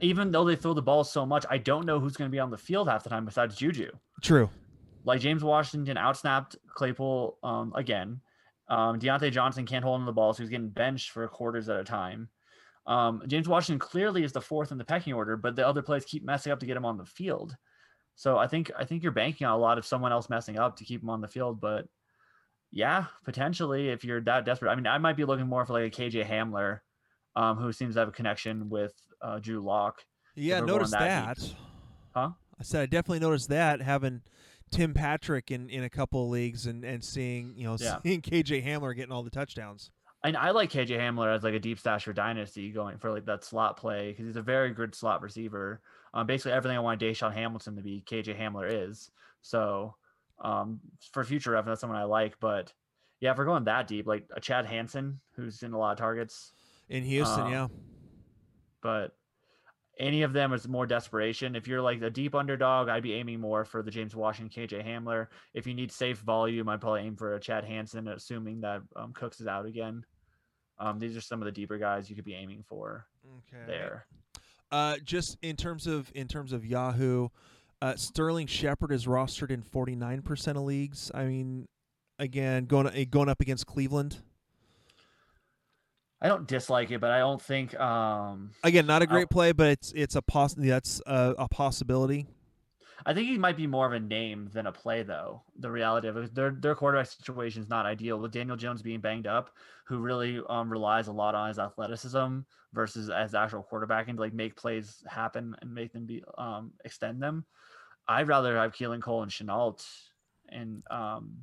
Even 0.00 0.30
though 0.30 0.44
they 0.44 0.56
throw 0.56 0.74
the 0.74 0.82
ball 0.82 1.04
so 1.04 1.26
much, 1.26 1.44
I 1.50 1.58
don't 1.58 1.86
know 1.86 2.00
who's 2.00 2.16
going 2.16 2.30
to 2.30 2.32
be 2.34 2.40
on 2.40 2.50
the 2.50 2.58
field 2.58 2.88
half 2.88 3.04
the 3.04 3.10
time 3.10 3.24
besides 3.24 3.56
Juju. 3.56 3.90
True. 4.22 4.50
Like 5.04 5.20
James 5.20 5.44
Washington 5.44 5.96
outsnapped 5.96 6.56
Claypool 6.74 7.38
um, 7.42 7.72
again. 7.74 8.20
Um, 8.68 8.98
Diontae 8.98 9.32
Johnson 9.32 9.66
can't 9.66 9.84
hold 9.84 10.00
on 10.00 10.06
the 10.06 10.12
ball, 10.12 10.34
so 10.34 10.42
he's 10.42 10.50
getting 10.50 10.68
benched 10.68 11.10
for 11.10 11.26
quarters 11.28 11.68
at 11.68 11.80
a 11.80 11.84
time. 11.84 12.28
Um, 12.86 13.22
James 13.26 13.48
Washington 13.48 13.78
clearly 13.78 14.24
is 14.24 14.32
the 14.32 14.40
fourth 14.40 14.72
in 14.72 14.78
the 14.78 14.84
pecking 14.84 15.12
order, 15.12 15.36
but 15.36 15.56
the 15.56 15.66
other 15.66 15.82
players 15.82 16.04
keep 16.04 16.24
messing 16.24 16.52
up 16.52 16.60
to 16.60 16.66
get 16.66 16.76
him 16.76 16.86
on 16.86 16.96
the 16.96 17.04
field. 17.04 17.54
So 18.14 18.36
I 18.36 18.46
think 18.46 18.70
I 18.76 18.84
think 18.84 19.02
you're 19.02 19.12
banking 19.12 19.46
on 19.46 19.52
a 19.54 19.58
lot 19.58 19.78
of 19.78 19.86
someone 19.86 20.10
else 20.10 20.28
messing 20.28 20.58
up 20.58 20.76
to 20.76 20.84
keep 20.84 21.02
him 21.02 21.10
on 21.10 21.20
the 21.20 21.28
field. 21.28 21.60
But 21.60 21.86
yeah, 22.72 23.04
potentially 23.24 23.90
if 23.90 24.04
you're 24.04 24.20
that 24.22 24.44
desperate. 24.44 24.70
I 24.70 24.74
mean, 24.74 24.86
I 24.86 24.98
might 24.98 25.16
be 25.16 25.24
looking 25.24 25.46
more 25.46 25.64
for 25.64 25.74
like 25.74 25.84
a 25.84 25.90
KJ 25.90 26.26
Hamler, 26.26 26.80
um, 27.36 27.58
who 27.58 27.72
seems 27.72 27.94
to 27.94 28.00
have 28.00 28.08
a 28.08 28.12
connection 28.12 28.68
with 28.68 28.94
uh, 29.22 29.38
Drew 29.38 29.60
Lock. 29.60 30.02
Yeah, 30.34 30.60
we're 30.60 30.66
noticed 30.66 30.92
that 30.92 31.36
that. 31.36 31.54
Huh? 32.14 32.30
I 32.58 32.62
said 32.62 32.82
I 32.82 32.86
definitely 32.86 33.20
noticed 33.20 33.50
that 33.50 33.80
having 33.80 34.22
Tim 34.70 34.94
Patrick 34.94 35.50
in, 35.50 35.68
in 35.70 35.84
a 35.84 35.90
couple 35.90 36.24
of 36.24 36.30
leagues 36.30 36.66
and, 36.66 36.84
and 36.84 37.02
seeing 37.04 37.54
you 37.56 37.64
know 37.64 37.76
Yeah. 37.80 37.98
seeing 38.02 38.22
KJ 38.22 38.64
Hamler 38.64 38.94
getting 38.94 39.12
all 39.12 39.22
the 39.22 39.30
touchdowns. 39.30 39.90
And 40.24 40.36
I 40.36 40.50
like 40.50 40.70
KJ 40.72 40.98
Hamler 40.98 41.32
as 41.34 41.44
like 41.44 41.54
a 41.54 41.60
deep 41.60 41.78
stash 41.78 42.04
for 42.04 42.12
dynasty 42.12 42.70
going 42.70 42.98
for 42.98 43.10
like 43.12 43.24
that 43.26 43.44
slot 43.44 43.76
play 43.76 44.10
because 44.10 44.26
he's 44.26 44.36
a 44.36 44.42
very 44.42 44.70
good 44.74 44.94
slot 44.94 45.22
receiver. 45.22 45.80
Um, 46.12 46.26
basically 46.26 46.52
everything 46.52 46.76
I 46.76 46.80
want 46.80 47.00
DaeSean 47.00 47.32
Hamilton 47.32 47.76
to 47.76 47.82
be, 47.82 48.02
KJ 48.04 48.36
Hamler 48.40 48.88
is. 48.88 49.10
So 49.42 49.94
um, 50.42 50.80
for 51.12 51.22
future 51.22 51.52
reference, 51.52 51.74
that's 51.76 51.80
someone 51.82 51.98
I 52.00 52.04
like. 52.04 52.34
But 52.40 52.72
yeah, 53.20 53.30
if 53.30 53.38
we're 53.38 53.44
going 53.44 53.64
that 53.64 53.86
deep, 53.86 54.06
like 54.08 54.24
a 54.34 54.40
Chad 54.40 54.66
Hansen 54.66 55.20
who's 55.36 55.62
in 55.62 55.72
a 55.72 55.78
lot 55.78 55.92
of 55.92 55.98
targets, 55.98 56.52
In 56.88 57.04
Houston, 57.04 57.46
Um, 57.46 57.52
yeah. 57.52 57.66
but 58.82 59.12
any 59.98 60.22
of 60.22 60.32
them 60.32 60.52
is 60.52 60.68
more 60.68 60.86
desperation. 60.86 61.56
If 61.56 61.66
you're 61.66 61.82
like 61.82 62.00
a 62.02 62.10
deep 62.10 62.34
underdog, 62.34 62.88
I'd 62.88 63.02
be 63.02 63.14
aiming 63.14 63.40
more 63.40 63.64
for 63.64 63.82
the 63.82 63.90
James 63.90 64.14
Washington, 64.14 64.66
KJ 64.66 64.86
Hamler. 64.86 65.26
If 65.54 65.66
you 65.66 65.74
need 65.74 65.90
safe 65.90 66.18
volume, 66.18 66.68
I'd 66.68 66.80
probably 66.80 67.02
aim 67.02 67.16
for 67.16 67.34
a 67.34 67.40
Chad 67.40 67.64
Hansen, 67.64 68.06
assuming 68.08 68.60
that 68.60 68.82
um, 68.96 69.12
Cooks 69.12 69.40
is 69.40 69.46
out 69.46 69.66
again. 69.66 70.04
Um, 70.78 70.98
these 70.98 71.16
are 71.16 71.20
some 71.20 71.42
of 71.42 71.46
the 71.46 71.52
deeper 71.52 71.78
guys 71.78 72.08
you 72.08 72.14
could 72.16 72.24
be 72.24 72.34
aiming 72.34 72.64
for 72.68 73.06
Okay. 73.38 73.64
there. 73.66 74.06
Uh, 74.70 74.96
just 75.02 75.36
in 75.42 75.56
terms 75.56 75.86
of 75.86 76.10
in 76.14 76.28
terms 76.28 76.52
of 76.52 76.64
Yahoo, 76.64 77.28
uh, 77.82 77.96
Sterling 77.96 78.46
Shepard 78.46 78.92
is 78.92 79.06
rostered 79.06 79.50
in 79.50 79.62
forty 79.62 79.96
nine 79.96 80.22
percent 80.22 80.56
of 80.58 80.64
leagues. 80.64 81.10
I 81.14 81.24
mean, 81.24 81.66
again, 82.18 82.66
going 82.66 82.86
uh, 82.86 83.04
going 83.10 83.28
up 83.28 83.40
against 83.40 83.66
Cleveland. 83.66 84.18
I 86.20 86.28
don't 86.28 86.48
dislike 86.48 86.90
it, 86.90 87.00
but 87.00 87.10
I 87.12 87.18
don't 87.20 87.40
think 87.40 87.78
um, 87.78 88.50
Again, 88.64 88.86
not 88.86 89.02
a 89.02 89.04
I'll- 89.04 89.14
great 89.14 89.30
play, 89.30 89.52
but 89.52 89.68
it's 89.68 89.92
it's 89.94 90.16
a 90.16 90.22
poss- 90.22 90.54
that's 90.54 91.00
a, 91.06 91.34
a 91.38 91.48
possibility. 91.48 92.26
I 93.06 93.14
think 93.14 93.28
he 93.28 93.38
might 93.38 93.56
be 93.56 93.68
more 93.68 93.86
of 93.86 93.92
a 93.92 94.00
name 94.00 94.50
than 94.52 94.66
a 94.66 94.72
play, 94.72 95.04
though. 95.04 95.42
The 95.60 95.70
reality 95.70 96.08
of 96.08 96.16
it, 96.16 96.34
their 96.34 96.50
their 96.50 96.74
quarterback 96.74 97.06
situation 97.06 97.62
is 97.62 97.68
not 97.68 97.86
ideal 97.86 98.18
with 98.18 98.32
Daniel 98.32 98.56
Jones 98.56 98.82
being 98.82 99.00
banged 99.00 99.28
up, 99.28 99.50
who 99.86 99.98
really 99.98 100.40
um, 100.48 100.68
relies 100.68 101.06
a 101.06 101.12
lot 101.12 101.36
on 101.36 101.46
his 101.48 101.60
athleticism 101.60 102.40
versus 102.74 103.08
as 103.08 103.34
actual 103.34 103.62
quarterback 103.62 104.08
and 104.08 104.18
to 104.18 104.22
like 104.22 104.34
make 104.34 104.56
plays 104.56 105.02
happen 105.06 105.54
and 105.62 105.72
make 105.72 105.92
them 105.92 106.06
be 106.06 106.24
um, 106.36 106.72
extend 106.84 107.22
them. 107.22 107.44
I'd 108.08 108.26
rather 108.26 108.56
have 108.56 108.72
Keelan 108.74 109.00
Cole 109.00 109.22
and 109.22 109.30
Shenault 109.30 109.86
and 110.48 110.82
um, 110.90 111.36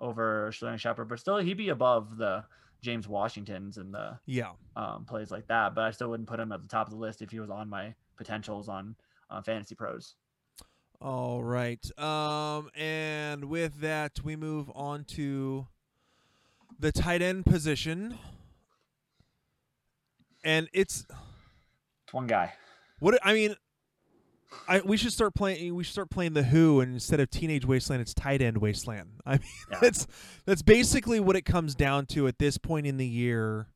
over 0.00 0.50
Sterling 0.52 0.78
Shepard, 0.78 1.08
but 1.08 1.20
still 1.20 1.38
he'd 1.38 1.54
be 1.56 1.68
above 1.68 2.16
the 2.16 2.42
James 2.86 3.08
Washingtons 3.08 3.78
and 3.78 3.92
the 3.92 4.16
Yeah. 4.26 4.52
um, 4.76 5.04
plays 5.04 5.30
like 5.32 5.48
that. 5.48 5.74
But 5.74 5.82
I 5.84 5.90
still 5.90 6.08
wouldn't 6.08 6.28
put 6.28 6.38
him 6.38 6.52
at 6.52 6.62
the 6.62 6.68
top 6.68 6.86
of 6.86 6.92
the 6.92 6.98
list 7.00 7.20
if 7.20 7.30
he 7.32 7.40
was 7.40 7.50
on 7.50 7.68
my 7.68 7.92
potentials 8.16 8.68
on 8.68 8.94
uh, 9.28 9.42
Fantasy 9.42 9.74
Pros. 9.74 10.14
All 11.00 11.42
right. 11.42 11.84
Um, 11.98 12.70
and 12.76 13.46
with 13.46 13.80
that, 13.80 14.20
we 14.22 14.36
move 14.36 14.70
on 14.74 15.04
to 15.16 15.66
the 16.78 16.92
tight 16.92 17.22
end 17.22 17.44
position, 17.44 18.18
and 20.44 20.68
it's 20.72 21.06
It's 22.04 22.14
one 22.14 22.26
guy. 22.26 22.52
what 23.00 23.18
I 23.22 23.32
mean. 23.34 23.56
I 24.68 24.80
we 24.80 24.96
should 24.96 25.12
start 25.12 25.34
playing. 25.34 25.74
We 25.74 25.84
should 25.84 25.92
start 25.92 26.10
playing 26.10 26.34
the 26.34 26.42
Who, 26.44 26.80
and 26.80 26.94
instead 26.94 27.20
of 27.20 27.30
Teenage 27.30 27.64
Wasteland, 27.66 28.00
it's 28.02 28.14
Tight 28.14 28.40
End 28.42 28.58
Wasteland. 28.58 29.10
I 29.26 29.32
mean, 29.32 29.40
Yeah. 29.72 29.78
that's 29.80 30.06
that's 30.44 30.62
basically 30.62 31.20
what 31.20 31.36
it 31.36 31.42
comes 31.44 31.74
down 31.74 32.06
to 32.06 32.26
at 32.28 32.38
this 32.38 32.58
point 32.58 32.86
in 32.86 32.96
the 32.96 33.06
year. 33.06 33.68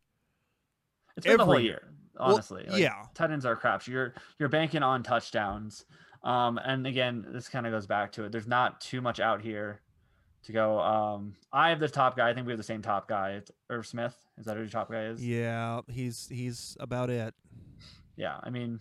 It's 1.16 1.26
been 1.26 1.38
the 1.38 1.44
whole 1.44 1.54
every- 1.54 1.64
year, 1.66 1.83
honestly. 2.18 2.64
Like, 2.68 2.80
yeah. 2.80 3.04
tight 3.14 3.30
ends 3.30 3.44
are 3.44 3.56
crap. 3.56 3.87
You're 3.87 4.14
you're 4.38 4.48
banking 4.48 4.83
on 4.83 5.02
touchdowns. 5.02 5.85
Um, 6.22 6.59
and 6.59 6.87
again, 6.87 7.24
this 7.30 7.48
kind 7.48 7.66
of 7.66 7.72
goes 7.72 7.87
back 7.87 8.12
to 8.12 8.24
it. 8.24 8.33
There's 8.33 8.46
not 8.46 8.80
too 8.80 9.00
much 9.00 9.20
out 9.20 9.40
here 9.40 9.80
to 10.44 10.52
go. 10.52 10.78
Um, 10.78 11.35
I 11.52 11.70
have 11.70 11.80
the 11.80 11.88
top 11.88 12.16
guy. 12.16 12.28
I 12.30 12.35
think 12.35 12.46
we 12.46 12.52
have 12.52 12.59
the 12.59 12.62
same 12.64 12.83
top 12.83 13.09
guy. 13.09 13.30
It's 13.33 13.50
Irv 13.70 13.87
Smith. 13.87 14.14
Is 14.38 14.44
that 14.46 14.54
who 14.56 14.62
your 14.62 14.70
top 14.70 14.90
guy 14.90 15.04
is? 15.06 15.24
Yeah, 15.26 15.80
he's 15.88 16.28
he's 16.30 16.76
about 16.78 17.11
it. 17.11 17.35
Yeah, 18.16 18.37
I 18.42 18.50
mean, 18.50 18.80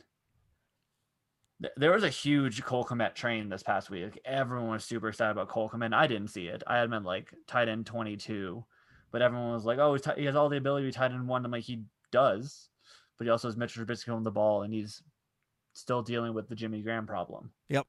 there 1.75 1.91
was 1.91 2.03
a 2.03 2.09
huge 2.09 2.63
Cole 2.63 2.85
Kmet 2.85 3.15
train 3.15 3.49
this 3.49 3.63
past 3.63 3.89
week. 3.89 4.19
Everyone 4.25 4.69
was 4.69 4.85
super 4.85 5.09
excited 5.09 5.31
about 5.31 5.49
Cole 5.49 5.69
Kmet. 5.69 5.93
I 5.93 6.07
didn't 6.07 6.29
see 6.29 6.47
it. 6.47 6.63
I 6.65 6.77
had 6.77 6.89
been 6.89 7.03
like 7.03 7.33
tight 7.47 7.67
end 7.67 7.85
22, 7.85 8.63
but 9.11 9.21
everyone 9.21 9.51
was 9.51 9.65
like, 9.65 9.77
"Oh, 9.79 9.93
he's 9.93 10.01
ti- 10.03 10.11
he 10.17 10.25
has 10.25 10.35
all 10.35 10.49
the 10.49 10.57
ability 10.57 10.85
to 10.85 10.87
be 10.89 10.93
tight 10.93 11.11
end 11.11 11.27
one." 11.27 11.43
I'm 11.45 11.51
like, 11.51 11.63
he 11.63 11.83
does, 12.11 12.69
but 13.17 13.25
he 13.25 13.31
also 13.31 13.47
has 13.49 13.57
Mitch 13.57 13.75
Trubisky 13.75 14.13
on 14.13 14.23
the 14.23 14.31
ball, 14.31 14.61
and 14.63 14.73
he's 14.73 15.01
still 15.73 16.01
dealing 16.01 16.33
with 16.33 16.47
the 16.47 16.55
Jimmy 16.55 16.81
Graham 16.81 17.05
problem. 17.05 17.51
Yep. 17.69 17.85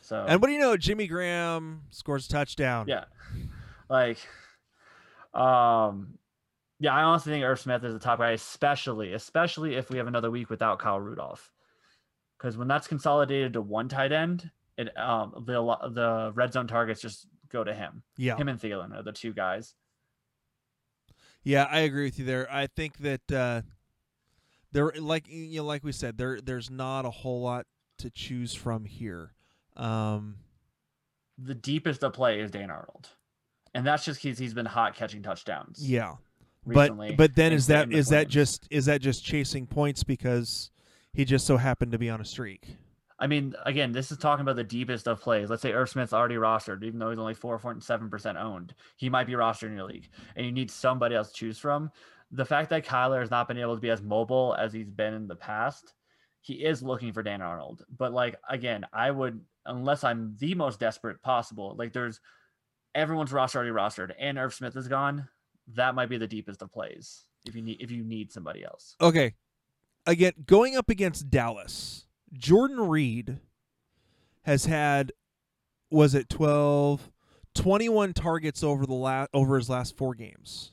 So 0.00 0.24
And 0.28 0.40
what 0.40 0.48
do 0.48 0.52
you 0.54 0.58
know? 0.60 0.76
Jimmy 0.76 1.06
Graham 1.06 1.82
scores 1.90 2.26
a 2.26 2.28
touchdown. 2.30 2.86
yeah, 2.88 3.04
like, 3.88 4.18
um, 5.32 6.18
yeah, 6.80 6.94
I 6.94 7.02
honestly 7.02 7.32
think 7.32 7.44
Irv 7.44 7.58
Smith 7.60 7.84
is 7.84 7.92
the 7.92 7.98
top 7.98 8.18
guy, 8.18 8.32
especially 8.32 9.12
especially 9.14 9.74
if 9.76 9.90
we 9.90 9.98
have 9.98 10.06
another 10.06 10.30
week 10.30 10.50
without 10.50 10.78
Kyle 10.78 11.00
Rudolph, 11.00 11.50
because 12.44 12.58
when 12.58 12.68
that's 12.68 12.86
consolidated 12.86 13.54
to 13.54 13.62
one 13.62 13.88
tight 13.88 14.12
end, 14.12 14.50
it 14.76 14.94
um 14.98 15.32
the 15.46 15.54
the 15.94 16.30
red 16.34 16.52
zone 16.52 16.66
targets 16.66 17.00
just 17.00 17.26
go 17.48 17.64
to 17.64 17.72
him. 17.72 18.02
yeah, 18.18 18.36
Him 18.36 18.48
and 18.48 18.60
Thielen 18.60 18.94
are 18.94 19.02
the 19.02 19.12
two 19.12 19.32
guys. 19.32 19.74
yeah. 21.42 21.66
I 21.70 21.80
agree 21.80 22.04
with 22.04 22.18
you 22.18 22.26
there. 22.26 22.46
I 22.52 22.66
think 22.66 22.98
that 22.98 23.32
uh, 23.32 23.62
there, 24.72 24.92
like 24.98 25.26
you 25.28 25.58
know, 25.58 25.64
like 25.64 25.84
we 25.84 25.92
said, 25.92 26.18
there 26.18 26.38
there's 26.40 26.70
not 26.70 27.06
a 27.06 27.10
whole 27.10 27.40
lot 27.40 27.66
to 27.98 28.10
choose 28.10 28.52
from 28.54 28.84
here. 28.84 29.32
Um, 29.76 30.36
The 31.38 31.54
deepest 31.54 32.04
of 32.04 32.12
play 32.12 32.40
is 32.40 32.50
Dan 32.50 32.70
Arnold, 32.70 33.08
and 33.72 33.86
that's 33.86 34.04
just 34.04 34.22
because 34.22 34.38
he's 34.38 34.52
been 34.54 34.66
hot 34.66 34.94
catching 34.96 35.22
touchdowns. 35.22 35.78
yeah, 35.88 36.16
recently. 36.66 37.10
but 37.10 37.16
but 37.16 37.34
then 37.36 37.54
is 37.54 37.68
that 37.68 37.90
is 37.90 38.08
that 38.08 38.28
just 38.28 38.66
is 38.70 38.84
that 38.84 39.00
just 39.00 39.24
chasing 39.24 39.66
points 39.66 40.04
because 40.04 40.70
he 41.14 41.24
just 41.24 41.46
so 41.46 41.56
happened 41.56 41.92
to 41.92 41.98
be 41.98 42.10
on 42.10 42.20
a 42.20 42.24
streak? 42.24 42.76
I 43.18 43.26
mean, 43.26 43.54
again, 43.64 43.92
this 43.92 44.10
is 44.10 44.18
talking 44.18 44.42
about 44.42 44.56
the 44.56 44.64
deepest 44.64 45.06
of 45.06 45.20
plays. 45.20 45.48
Let's 45.48 45.62
say 45.62 45.72
Irv 45.72 45.88
Smith's 45.88 46.12
already 46.12 46.34
rostered, 46.34 46.82
even 46.82 46.98
though 46.98 47.10
he's 47.10 47.18
only 47.18 47.34
four 47.34 47.58
point 47.58 47.82
seven 47.82 48.10
percent 48.10 48.36
owned. 48.36 48.74
He 48.96 49.08
might 49.08 49.26
be 49.26 49.34
rostered 49.34 49.68
in 49.68 49.76
your 49.76 49.86
league, 49.86 50.08
and 50.36 50.44
you 50.44 50.52
need 50.52 50.70
somebody 50.70 51.14
else 51.14 51.28
to 51.28 51.34
choose 51.34 51.58
from. 51.58 51.90
The 52.32 52.44
fact 52.44 52.70
that 52.70 52.84
Kyler 52.84 53.20
has 53.20 53.30
not 53.30 53.46
been 53.46 53.58
able 53.58 53.76
to 53.76 53.80
be 53.80 53.90
as 53.90 54.02
mobile 54.02 54.56
as 54.58 54.72
he's 54.72 54.90
been 54.90 55.14
in 55.14 55.28
the 55.28 55.36
past, 55.36 55.94
he 56.40 56.64
is 56.64 56.82
looking 56.82 57.12
for 57.12 57.22
Dan 57.22 57.40
Arnold. 57.40 57.84
But 57.96 58.12
like 58.12 58.36
again, 58.50 58.84
I 58.92 59.12
would 59.12 59.40
unless 59.64 60.02
I'm 60.02 60.36
the 60.38 60.54
most 60.54 60.80
desperate 60.80 61.22
possible. 61.22 61.76
Like 61.78 61.92
there's 61.92 62.20
everyone's 62.96 63.32
roster 63.32 63.58
already 63.58 63.72
rostered, 63.72 64.12
and 64.18 64.38
Irv 64.38 64.52
Smith 64.52 64.76
is 64.76 64.88
gone. 64.88 65.28
That 65.74 65.94
might 65.94 66.08
be 66.08 66.18
the 66.18 66.26
deepest 66.26 66.62
of 66.62 66.72
plays 66.72 67.24
if 67.46 67.54
you 67.54 67.62
need 67.62 67.80
if 67.80 67.92
you 67.92 68.02
need 68.02 68.32
somebody 68.32 68.64
else. 68.64 68.96
Okay. 69.00 69.34
Again, 70.06 70.32
going 70.46 70.76
up 70.76 70.90
against 70.90 71.30
Dallas, 71.30 72.06
Jordan 72.32 72.80
Reed 72.88 73.38
has 74.42 74.66
had 74.66 75.12
was 75.90 76.14
it 76.14 76.28
12 76.28 77.10
21 77.54 78.12
targets 78.12 78.62
over 78.64 78.84
the 78.84 78.94
la- 78.94 79.26
over 79.32 79.56
his 79.56 79.70
last 79.70 79.96
4 79.96 80.14
games. 80.14 80.72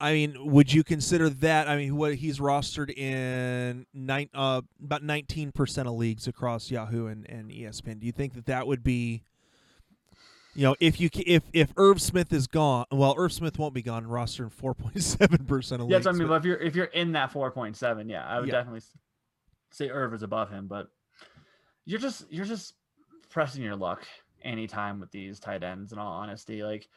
I 0.00 0.12
mean, 0.12 0.34
would 0.50 0.72
you 0.72 0.82
consider 0.82 1.28
that? 1.28 1.68
I 1.68 1.76
mean, 1.76 1.94
what 1.96 2.14
he's 2.14 2.38
rostered 2.38 2.90
in 2.96 3.84
nine, 3.92 4.30
uh, 4.32 4.62
about 4.82 5.02
nineteen 5.02 5.52
percent 5.52 5.86
of 5.88 5.94
leagues 5.94 6.26
across 6.26 6.70
Yahoo 6.70 7.06
and, 7.06 7.28
and 7.28 7.50
ESPN. 7.50 8.00
Do 8.00 8.06
you 8.06 8.12
think 8.12 8.32
that 8.32 8.46
that 8.46 8.66
would 8.66 8.82
be, 8.82 9.24
you 10.54 10.62
know, 10.62 10.74
if 10.80 11.00
you 11.00 11.08
if 11.14 11.44
if 11.52 11.72
Irv 11.76 12.00
Smith 12.00 12.32
is 12.32 12.46
gone, 12.46 12.86
well, 12.90 13.14
Irv 13.16 13.32
Smith 13.32 13.58
won't 13.58 13.74
be 13.74 13.82
gone. 13.82 14.04
Rostered 14.04 14.40
in 14.44 14.48
four 14.50 14.74
point 14.74 15.02
seven 15.02 15.44
percent 15.46 15.82
of 15.82 15.88
Yeah, 15.88 15.96
leagues. 15.96 16.04
so 16.04 16.10
I 16.10 16.12
mean, 16.14 16.22
but- 16.28 16.28
but 16.28 16.36
if 16.38 16.44
you're 16.44 16.56
if 16.58 16.76
you're 16.76 16.84
in 16.86 17.12
that 17.12 17.30
four 17.32 17.50
point 17.50 17.76
seven, 17.76 18.08
yeah, 18.08 18.26
I 18.26 18.38
would 18.40 18.48
Yeah. 18.48 18.54
definitely 18.56 18.82
say 19.70 19.88
Irv 19.88 20.14
is 20.14 20.22
above 20.22 20.50
him. 20.50 20.66
But 20.66 20.88
you're 21.84 22.00
just 22.00 22.30
you're 22.30 22.44
just 22.44 22.74
pressing 23.28 23.62
your 23.62 23.76
luck 23.76 24.06
anytime 24.42 25.00
with 25.00 25.10
these 25.10 25.38
tight 25.38 25.62
ends. 25.62 25.92
In 25.92 25.98
all 25.98 26.12
honesty, 26.12 26.62
like 26.64 26.88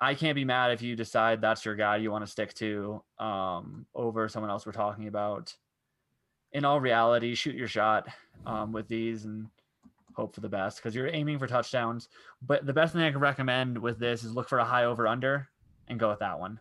I 0.00 0.14
can't 0.14 0.34
be 0.34 0.44
mad 0.44 0.70
if 0.72 0.82
you 0.82 0.96
decide 0.96 1.40
that's 1.40 1.64
your 1.64 1.74
guy 1.76 1.96
you 1.96 2.10
want 2.10 2.24
to 2.24 2.30
stick 2.30 2.52
to 2.54 3.02
um, 3.18 3.86
over 3.94 4.28
someone 4.28 4.50
else 4.50 4.66
we're 4.66 4.72
talking 4.72 5.08
about. 5.08 5.54
In 6.52 6.64
all 6.64 6.80
reality, 6.80 7.34
shoot 7.34 7.54
your 7.56 7.68
shot 7.68 8.06
um, 8.46 8.70
with 8.72 8.86
these 8.86 9.24
and 9.24 9.48
hope 10.14 10.34
for 10.34 10.40
the 10.40 10.48
best 10.48 10.78
because 10.78 10.94
you're 10.94 11.08
aiming 11.08 11.38
for 11.38 11.46
touchdowns. 11.46 12.08
But 12.42 12.66
the 12.66 12.72
best 12.72 12.92
thing 12.92 13.02
I 13.02 13.10
can 13.10 13.20
recommend 13.20 13.78
with 13.78 13.98
this 13.98 14.24
is 14.24 14.32
look 14.32 14.48
for 14.48 14.58
a 14.58 14.64
high 14.64 14.84
over 14.84 15.06
under 15.06 15.48
and 15.88 15.98
go 15.98 16.08
with 16.08 16.20
that 16.20 16.38
one. 16.38 16.60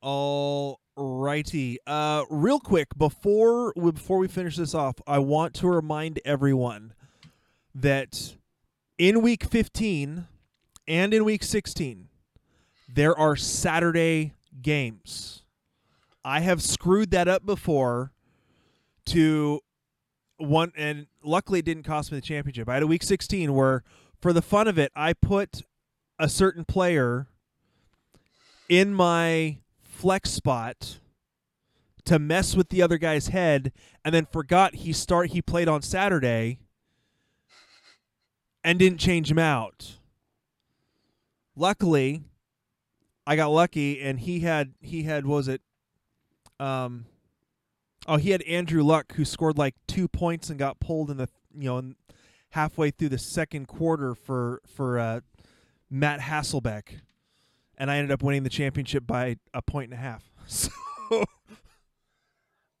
All 0.00 0.80
righty. 0.96 1.78
Uh, 1.86 2.24
real 2.30 2.60
quick 2.60 2.88
before 2.96 3.72
we, 3.76 3.92
before 3.92 4.18
we 4.18 4.28
finish 4.28 4.56
this 4.56 4.74
off, 4.74 4.96
I 5.06 5.18
want 5.18 5.54
to 5.54 5.68
remind 5.68 6.20
everyone 6.24 6.94
that 7.74 8.34
in 8.98 9.22
week 9.22 9.44
15 9.44 10.26
and 10.88 11.14
in 11.14 11.24
week 11.24 11.42
16 11.42 12.08
there 12.92 13.16
are 13.16 13.36
Saturday 13.36 14.34
games. 14.62 15.42
I 16.24 16.40
have 16.40 16.62
screwed 16.62 17.10
that 17.12 17.28
up 17.28 17.46
before 17.46 18.12
to 19.06 19.60
one 20.40 20.72
and 20.76 21.06
luckily 21.22 21.58
it 21.58 21.64
didn't 21.64 21.82
cost 21.82 22.10
me 22.10 22.18
the 22.18 22.22
championship. 22.22 22.68
I 22.68 22.74
had 22.74 22.82
a 22.82 22.86
week 22.86 23.02
16 23.02 23.52
where 23.54 23.82
for 24.20 24.32
the 24.32 24.42
fun 24.42 24.68
of 24.68 24.78
it 24.78 24.90
I 24.94 25.12
put 25.12 25.62
a 26.18 26.28
certain 26.28 26.64
player 26.64 27.26
in 28.68 28.94
my 28.94 29.58
flex 29.82 30.30
spot 30.30 30.98
to 32.04 32.18
mess 32.18 32.56
with 32.56 32.70
the 32.70 32.82
other 32.82 32.98
guy's 32.98 33.28
head 33.28 33.72
and 34.04 34.14
then 34.14 34.26
forgot 34.26 34.76
he 34.76 34.92
start 34.92 35.30
he 35.30 35.42
played 35.42 35.68
on 35.68 35.82
Saturday 35.82 36.58
and 38.64 38.78
didn't 38.78 38.98
change 38.98 39.30
him 39.30 39.38
out. 39.38 39.96
Luckily, 41.56 42.22
I 43.26 43.36
got 43.36 43.48
lucky 43.48 44.00
and 44.00 44.20
he 44.20 44.40
had 44.40 44.72
he 44.80 45.02
had 45.02 45.26
was 45.26 45.48
it 45.48 45.60
um 46.58 47.06
oh 48.06 48.16
he 48.16 48.30
had 48.30 48.42
Andrew 48.42 48.82
Luck 48.82 49.14
who 49.14 49.24
scored 49.24 49.58
like 49.58 49.74
2 49.88 50.08
points 50.08 50.50
and 50.50 50.58
got 50.58 50.80
pulled 50.80 51.10
in 51.10 51.16
the 51.16 51.28
you 51.56 51.64
know 51.64 51.78
in 51.78 51.96
halfway 52.50 52.90
through 52.90 53.10
the 53.10 53.18
second 53.18 53.66
quarter 53.68 54.14
for 54.14 54.60
for 54.66 54.98
uh 54.98 55.20
Matt 55.90 56.20
Hasselbeck 56.20 57.00
and 57.76 57.90
I 57.90 57.96
ended 57.96 58.12
up 58.12 58.22
winning 58.22 58.42
the 58.42 58.50
championship 58.50 59.06
by 59.06 59.36
a 59.54 59.62
point 59.62 59.90
and 59.90 59.98
a 59.98 60.02
half. 60.02 60.30
So 60.46 61.24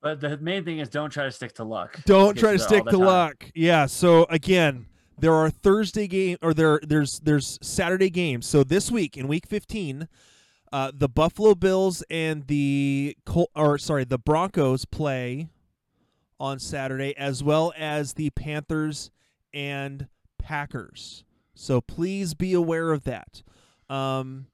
But 0.02 0.20
the 0.20 0.38
main 0.38 0.64
thing 0.64 0.78
is 0.78 0.88
don't 0.88 1.10
try 1.10 1.24
to 1.24 1.30
stick 1.32 1.52
to 1.54 1.64
luck. 1.64 2.00
don't 2.06 2.36
try 2.38 2.52
to 2.52 2.58
stick 2.58 2.84
to 2.84 2.92
time. 2.92 3.00
luck. 3.00 3.44
Yeah. 3.54 3.84
So 3.86 4.24
again, 4.30 4.86
there 5.18 5.34
are 5.34 5.50
Thursday 5.50 6.06
game 6.06 6.38
or 6.40 6.54
there 6.54 6.80
there's 6.82 7.20
there's 7.20 7.58
Saturday 7.60 8.08
games. 8.08 8.46
So 8.46 8.64
this 8.64 8.90
week 8.90 9.18
in 9.18 9.28
week 9.28 9.46
15, 9.46 10.08
uh, 10.72 10.92
the 10.94 11.08
Buffalo 11.08 11.54
Bills 11.54 12.02
and 12.10 12.46
the 12.46 13.16
Col- 13.26 13.50
or 13.54 13.78
sorry 13.78 14.04
the 14.04 14.18
Broncos 14.18 14.84
play 14.84 15.48
on 16.38 16.58
Saturday, 16.58 17.16
as 17.16 17.42
well 17.42 17.72
as 17.76 18.14
the 18.14 18.30
Panthers 18.30 19.10
and 19.52 20.08
Packers. 20.38 21.24
So 21.54 21.80
please 21.80 22.34
be 22.34 22.54
aware 22.54 22.92
of 22.92 23.04
that. 23.04 23.42
Um, 23.88 24.46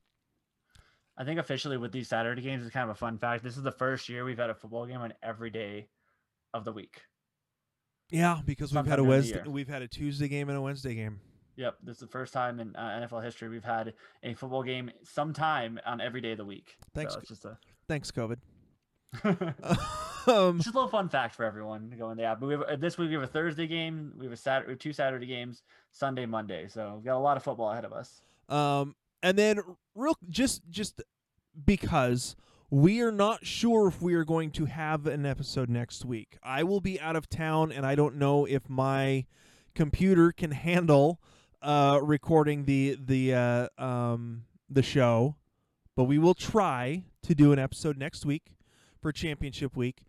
I 1.16 1.24
think 1.24 1.38
officially 1.38 1.76
with 1.76 1.92
these 1.92 2.08
Saturday 2.08 2.42
games 2.42 2.64
is 2.64 2.70
kind 2.70 2.84
of 2.84 2.96
a 2.96 2.98
fun 2.98 3.18
fact. 3.18 3.44
This 3.44 3.56
is 3.56 3.62
the 3.62 3.72
first 3.72 4.08
year 4.08 4.24
we've 4.24 4.38
had 4.38 4.50
a 4.50 4.54
football 4.54 4.86
game 4.86 5.00
on 5.00 5.12
every 5.22 5.50
day 5.50 5.88
of 6.52 6.64
the 6.64 6.72
week. 6.72 7.02
yeah, 8.10 8.40
because 8.44 8.72
we've 8.72 8.84
had 8.86 8.98
a 8.98 9.02
Sometime 9.02 9.08
Wednesday, 9.08 9.42
we've 9.46 9.68
had 9.68 9.82
a 9.82 9.88
Tuesday 9.88 10.28
game 10.28 10.48
and 10.48 10.58
a 10.58 10.60
Wednesday 10.60 10.94
game. 10.94 11.20
Yep, 11.56 11.78
this 11.82 11.96
is 11.96 12.00
the 12.00 12.06
first 12.06 12.32
time 12.32 12.60
in 12.60 12.76
uh, 12.76 13.00
NFL 13.02 13.24
history 13.24 13.48
we've 13.48 13.64
had 13.64 13.94
a 14.22 14.34
football 14.34 14.62
game 14.62 14.90
sometime 15.02 15.80
on 15.86 16.00
every 16.00 16.20
day 16.20 16.32
of 16.32 16.38
the 16.38 16.44
week. 16.44 16.76
Thanks. 16.94 17.14
So 17.14 17.20
just 17.26 17.44
a 17.46 17.58
Thanks, 17.88 18.10
COVID. 18.10 18.38
um, 19.24 20.58
just 20.58 20.68
a 20.68 20.72
little 20.72 20.88
fun 20.88 21.08
fact 21.08 21.34
for 21.34 21.44
everyone 21.44 21.88
to 21.90 21.96
go 21.96 22.10
in 22.10 22.18
the 22.18 22.24
app. 22.24 22.40
But 22.40 22.46
we 22.46 22.52
have 22.54 22.62
uh, 22.62 22.76
this 22.76 22.98
week 22.98 23.08
we 23.08 23.14
have 23.14 23.22
a 23.22 23.28
Thursday 23.28 23.66
game, 23.66 24.12
we 24.18 24.26
have 24.26 24.32
a 24.32 24.36
Saturday, 24.36 24.66
we 24.68 24.72
have 24.72 24.78
two 24.78 24.92
Saturday 24.92 25.26
games, 25.26 25.62
Sunday, 25.92 26.26
Monday. 26.26 26.68
So 26.68 26.94
we've 26.96 27.04
got 27.04 27.16
a 27.16 27.18
lot 27.18 27.36
of 27.36 27.42
football 27.42 27.70
ahead 27.70 27.84
of 27.84 27.92
us. 27.92 28.20
Um, 28.48 28.94
and 29.22 29.38
then 29.38 29.60
real 29.94 30.16
just 30.28 30.62
just 30.68 31.02
because 31.64 32.36
we 32.68 33.00
are 33.00 33.12
not 33.12 33.46
sure 33.46 33.88
if 33.88 34.02
we 34.02 34.14
are 34.14 34.24
going 34.24 34.50
to 34.50 34.66
have 34.66 35.06
an 35.06 35.24
episode 35.24 35.70
next 35.70 36.04
week. 36.04 36.36
I 36.42 36.64
will 36.64 36.80
be 36.80 37.00
out 37.00 37.16
of 37.16 37.30
town, 37.30 37.72
and 37.72 37.86
I 37.86 37.94
don't 37.94 38.16
know 38.16 38.44
if 38.44 38.68
my 38.68 39.24
computer 39.74 40.32
can 40.32 40.50
handle 40.50 41.20
uh, 41.66 41.98
recording 42.02 42.64
the 42.64 42.96
the 43.04 43.34
uh, 43.34 43.68
um, 43.84 44.44
the 44.70 44.82
show. 44.82 45.36
But 45.96 46.04
we 46.04 46.18
will 46.18 46.34
try 46.34 47.02
to 47.22 47.34
do 47.34 47.52
an 47.52 47.58
episode 47.58 47.96
next 47.98 48.24
week 48.26 48.52
for 49.00 49.12
championship 49.12 49.76
week. 49.76 50.02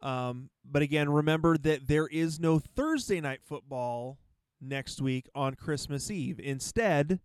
Um, 0.00 0.50
but 0.64 0.82
again, 0.82 1.08
remember 1.10 1.56
that 1.58 1.86
there 1.88 2.06
is 2.06 2.40
no 2.40 2.58
Thursday 2.58 3.20
night 3.20 3.40
football 3.44 4.18
next 4.60 5.00
week 5.00 5.28
on 5.34 5.54
Christmas 5.54 6.10
Eve. 6.10 6.40
Instead, 6.40 7.20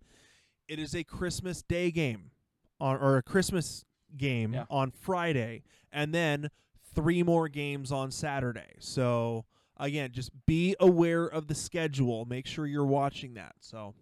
it 0.68 0.80
is 0.80 0.94
a 0.96 1.04
Christmas 1.04 1.62
Day 1.62 1.92
game 1.92 2.32
on 2.80 2.98
or 2.98 3.18
a 3.18 3.24
Christmas 3.24 3.86
game 4.16 4.54
Yeah. 4.54 4.66
on 4.70 4.92
Friday, 4.92 5.64
and 5.92 6.14
then 6.14 6.50
three 6.94 7.22
more 7.24 7.48
games 7.48 7.92
on 7.92 8.10
Saturday. 8.12 8.74
So 8.80 9.46
again, 9.80 10.12
just 10.12 10.32
be 10.46 10.76
aware 10.80 11.26
of 11.26 11.48
the 11.48 11.56
schedule. 11.56 12.26
Make 12.26 12.46
sure 12.46 12.66
you're 12.66 12.86
watching 12.86 13.36
that. 13.36 13.56
So 13.62 13.94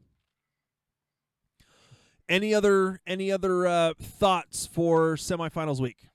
any 2.28 2.54
other 2.54 3.02
any 3.06 3.32
other 3.32 3.68
uh, 3.68 3.94
thoughts 4.00 4.66
for 4.66 5.16
semifinals 5.16 5.80
week? 5.80 6.08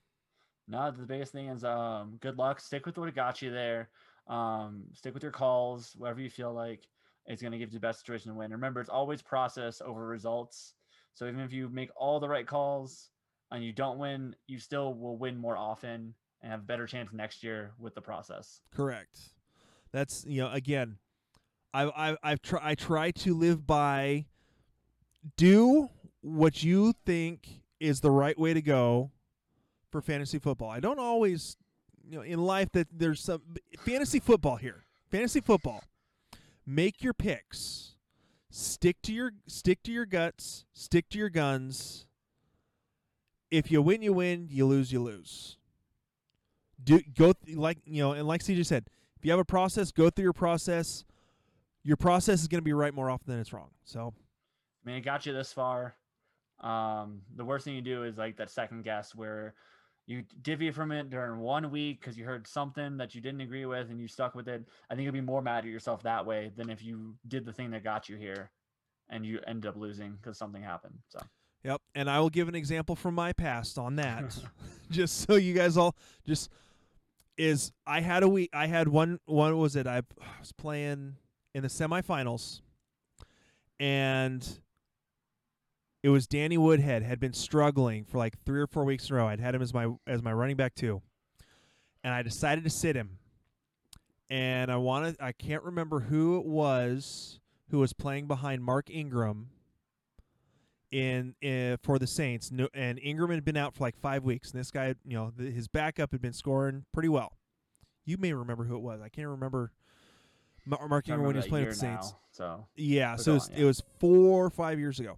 No, 0.67 0.91
the 0.91 1.03
biggest 1.03 1.31
thing 1.31 1.47
is 1.47 1.63
um, 1.63 2.17
good 2.21 2.37
luck. 2.37 2.59
Stick 2.59 2.85
with 2.85 2.97
what 2.97 3.13
got 3.13 3.41
you 3.41 3.51
there. 3.51 3.89
Um, 4.27 4.83
stick 4.93 5.13
with 5.13 5.23
your 5.23 5.31
calls, 5.31 5.93
whatever 5.97 6.21
you 6.21 6.29
feel 6.29 6.53
like 6.53 6.87
is 7.27 7.41
going 7.41 7.51
to 7.51 7.57
give 7.57 7.69
you 7.69 7.79
the 7.79 7.85
best 7.85 7.99
situation 7.99 8.31
to 8.31 8.37
win. 8.37 8.51
Remember, 8.51 8.79
it's 8.79 8.89
always 8.89 9.21
process 9.21 9.81
over 9.81 10.05
results. 10.05 10.73
So 11.13 11.27
even 11.27 11.41
if 11.41 11.51
you 11.51 11.69
make 11.69 11.89
all 11.95 12.19
the 12.19 12.29
right 12.29 12.47
calls 12.47 13.09
and 13.51 13.63
you 13.63 13.73
don't 13.73 13.99
win, 13.99 14.35
you 14.47 14.59
still 14.59 14.93
will 14.93 15.17
win 15.17 15.37
more 15.37 15.57
often 15.57 16.13
and 16.41 16.51
have 16.51 16.61
a 16.61 16.63
better 16.63 16.87
chance 16.87 17.09
next 17.11 17.43
year 17.43 17.71
with 17.77 17.93
the 17.93 18.01
process. 18.01 18.61
Correct. 18.73 19.19
That's 19.91 20.25
you 20.25 20.41
know 20.41 20.51
again, 20.51 20.97
I 21.73 21.83
I 22.11 22.17
I've 22.23 22.41
try 22.41 22.59
I 22.63 22.75
try 22.75 23.11
to 23.11 23.33
live 23.33 23.65
by 23.67 24.25
do 25.37 25.89
what 26.21 26.63
you 26.63 26.93
think 27.05 27.61
is 27.79 28.01
the 28.01 28.11
right 28.11 28.37
way 28.37 28.53
to 28.53 28.61
go 28.61 29.11
for 29.91 30.01
fantasy 30.01 30.39
football. 30.39 30.69
I 30.69 30.79
don't 30.79 30.99
always 30.99 31.57
you 32.09 32.17
know 32.17 32.23
in 32.23 32.39
life 32.39 32.71
that 32.73 32.87
there's 32.91 33.21
some 33.21 33.41
fantasy 33.79 34.19
football 34.19 34.55
here. 34.55 34.85
Fantasy 35.09 35.41
football. 35.41 35.83
Make 36.65 37.03
your 37.03 37.13
picks. 37.13 37.95
Stick 38.49 39.01
to 39.03 39.13
your 39.13 39.31
stick 39.47 39.81
to 39.83 39.91
your 39.91 40.05
guts, 40.05 40.65
stick 40.73 41.09
to 41.09 41.17
your 41.17 41.29
guns. 41.29 42.05
If 43.49 43.71
you 43.71 43.81
win, 43.81 44.01
you 44.01 44.13
win, 44.13 44.47
you 44.49 44.65
lose, 44.65 44.91
you 44.91 45.01
lose. 45.01 45.57
do 46.81 47.01
go 47.17 47.33
th- 47.33 47.57
like 47.57 47.79
you 47.85 48.01
know, 48.03 48.11
and 48.13 48.27
like 48.27 48.41
CJ 48.41 48.65
said, 48.65 48.85
if 49.21 49.25
you 49.25 49.31
have 49.31 49.39
a 49.39 49.45
process, 49.45 49.91
go 49.91 50.09
through 50.09 50.23
your 50.23 50.33
process. 50.33 51.05
Your 51.83 51.95
process 51.95 52.41
is 52.41 52.47
going 52.47 52.57
to 52.57 52.65
be 52.65 52.73
right 52.73 52.91
more 52.91 53.11
often 53.11 53.31
than 53.31 53.39
it's 53.39 53.53
wrong. 53.53 53.69
So 53.83 54.15
I 54.83 54.89
mean, 54.89 54.97
it 54.97 55.01
got 55.01 55.27
you 55.27 55.33
this 55.33 55.53
far. 55.53 55.93
Um, 56.59 57.21
the 57.35 57.45
worst 57.45 57.65
thing 57.65 57.75
you 57.75 57.83
do 57.83 58.03
is 58.03 58.17
like 58.17 58.35
that 58.37 58.49
second 58.49 58.83
guess 58.83 59.13
where 59.13 59.53
you 60.07 60.23
divvy 60.41 60.71
from 60.71 60.91
it 60.91 61.11
during 61.11 61.39
one 61.39 61.69
week 61.69 62.01
because 62.01 62.17
you 62.17 62.25
heard 62.25 62.47
something 62.47 62.97
that 62.97 63.13
you 63.13 63.21
didn't 63.21 63.41
agree 63.41 63.67
with 63.67 63.91
and 63.91 64.01
you 64.01 64.07
stuck 64.07 64.33
with 64.33 64.47
it. 64.47 64.63
I 64.89 64.95
think 64.95 65.05
you'd 65.05 65.13
be 65.13 65.21
more 65.21 65.43
mad 65.43 65.65
at 65.65 65.65
yourself 65.65 66.01
that 66.01 66.25
way 66.25 66.51
than 66.55 66.71
if 66.71 66.83
you 66.83 67.13
did 67.27 67.45
the 67.45 67.53
thing 67.53 67.69
that 67.71 67.83
got 67.83 68.09
you 68.09 68.15
here 68.15 68.49
and 69.11 69.23
you 69.23 69.39
end 69.45 69.67
up 69.67 69.75
losing 69.75 70.13
because 70.13 70.39
something 70.39 70.63
happened. 70.63 70.97
So 71.09 71.19
Yep, 71.63 71.79
and 71.93 72.09
I 72.09 72.19
will 72.19 72.31
give 72.31 72.47
an 72.47 72.55
example 72.55 72.95
from 72.95 73.13
my 73.13 73.33
past 73.33 73.77
on 73.77 73.97
that, 73.97 74.35
just 74.89 75.27
so 75.27 75.35
you 75.35 75.53
guys 75.53 75.77
all 75.77 75.95
just 76.25 76.49
is 77.41 77.71
I 77.87 78.01
had 78.01 78.21
a 78.21 78.29
week. 78.29 78.51
I 78.53 78.67
had 78.67 78.87
one. 78.87 79.19
One 79.25 79.57
was 79.57 79.75
it? 79.75 79.87
I 79.87 80.03
was 80.39 80.51
playing 80.51 81.15
in 81.55 81.63
the 81.63 81.69
semifinals, 81.69 82.61
and 83.79 84.47
it 86.03 86.09
was 86.09 86.27
Danny 86.27 86.57
Woodhead 86.57 87.01
had 87.01 87.19
been 87.19 87.33
struggling 87.33 88.05
for 88.05 88.19
like 88.19 88.37
three 88.45 88.61
or 88.61 88.67
four 88.67 88.85
weeks 88.85 89.09
in 89.09 89.15
a 89.15 89.17
row. 89.17 89.27
I'd 89.27 89.39
had 89.39 89.55
him 89.55 89.61
as 89.61 89.73
my 89.73 89.87
as 90.05 90.21
my 90.21 90.31
running 90.31 90.55
back 90.55 90.75
too, 90.75 91.01
and 92.03 92.13
I 92.13 92.21
decided 92.21 92.63
to 92.63 92.69
sit 92.69 92.95
him. 92.95 93.17
And 94.29 94.71
I 94.71 94.77
wanted. 94.77 95.17
I 95.19 95.31
can't 95.31 95.63
remember 95.63 96.01
who 96.01 96.37
it 96.37 96.45
was 96.45 97.39
who 97.71 97.79
was 97.79 97.91
playing 97.91 98.27
behind 98.27 98.63
Mark 98.63 98.89
Ingram 98.89 99.49
in, 100.91 101.35
in 101.41 101.77
for 101.83 101.97
the 101.97 102.07
Saints. 102.07 102.51
No, 102.51 102.67
and 102.73 102.99
Ingram 103.01 103.31
had 103.31 103.45
been 103.45 103.57
out 103.57 103.73
for 103.75 103.83
like 103.83 103.97
five 103.99 104.23
weeks, 104.23 104.51
and 104.51 104.59
this 104.59 104.71
guy, 104.71 104.95
you 105.05 105.15
know, 105.15 105.31
the, 105.35 105.49
his 105.49 105.67
backup 105.67 106.11
had 106.11 106.21
been 106.21 106.33
scoring 106.33 106.85
pretty 106.93 107.09
well. 107.09 107.37
You 108.05 108.17
may 108.17 108.33
remember 108.33 108.63
who 108.65 108.75
it 108.75 108.81
was. 108.81 109.01
I 109.01 109.09
can't 109.09 109.27
remember 109.27 109.71
Mar- 110.65 110.87
Mark 110.87 111.07
Ingram 111.07 111.25
when 111.25 111.35
he 111.35 111.39
was 111.39 111.47
playing 111.47 111.67
with 111.67 111.75
the 111.75 111.79
Saints. 111.79 112.11
now, 112.11 112.17
so 112.31 112.67
Yeah, 112.75 113.15
so 113.15 113.31
it 113.31 113.33
was, 113.35 113.49
on, 113.49 113.55
it 113.55 113.63
was 113.63 113.83
four 113.99 114.45
or 114.45 114.49
five 114.49 114.79
years 114.79 114.99
ago. 114.99 115.17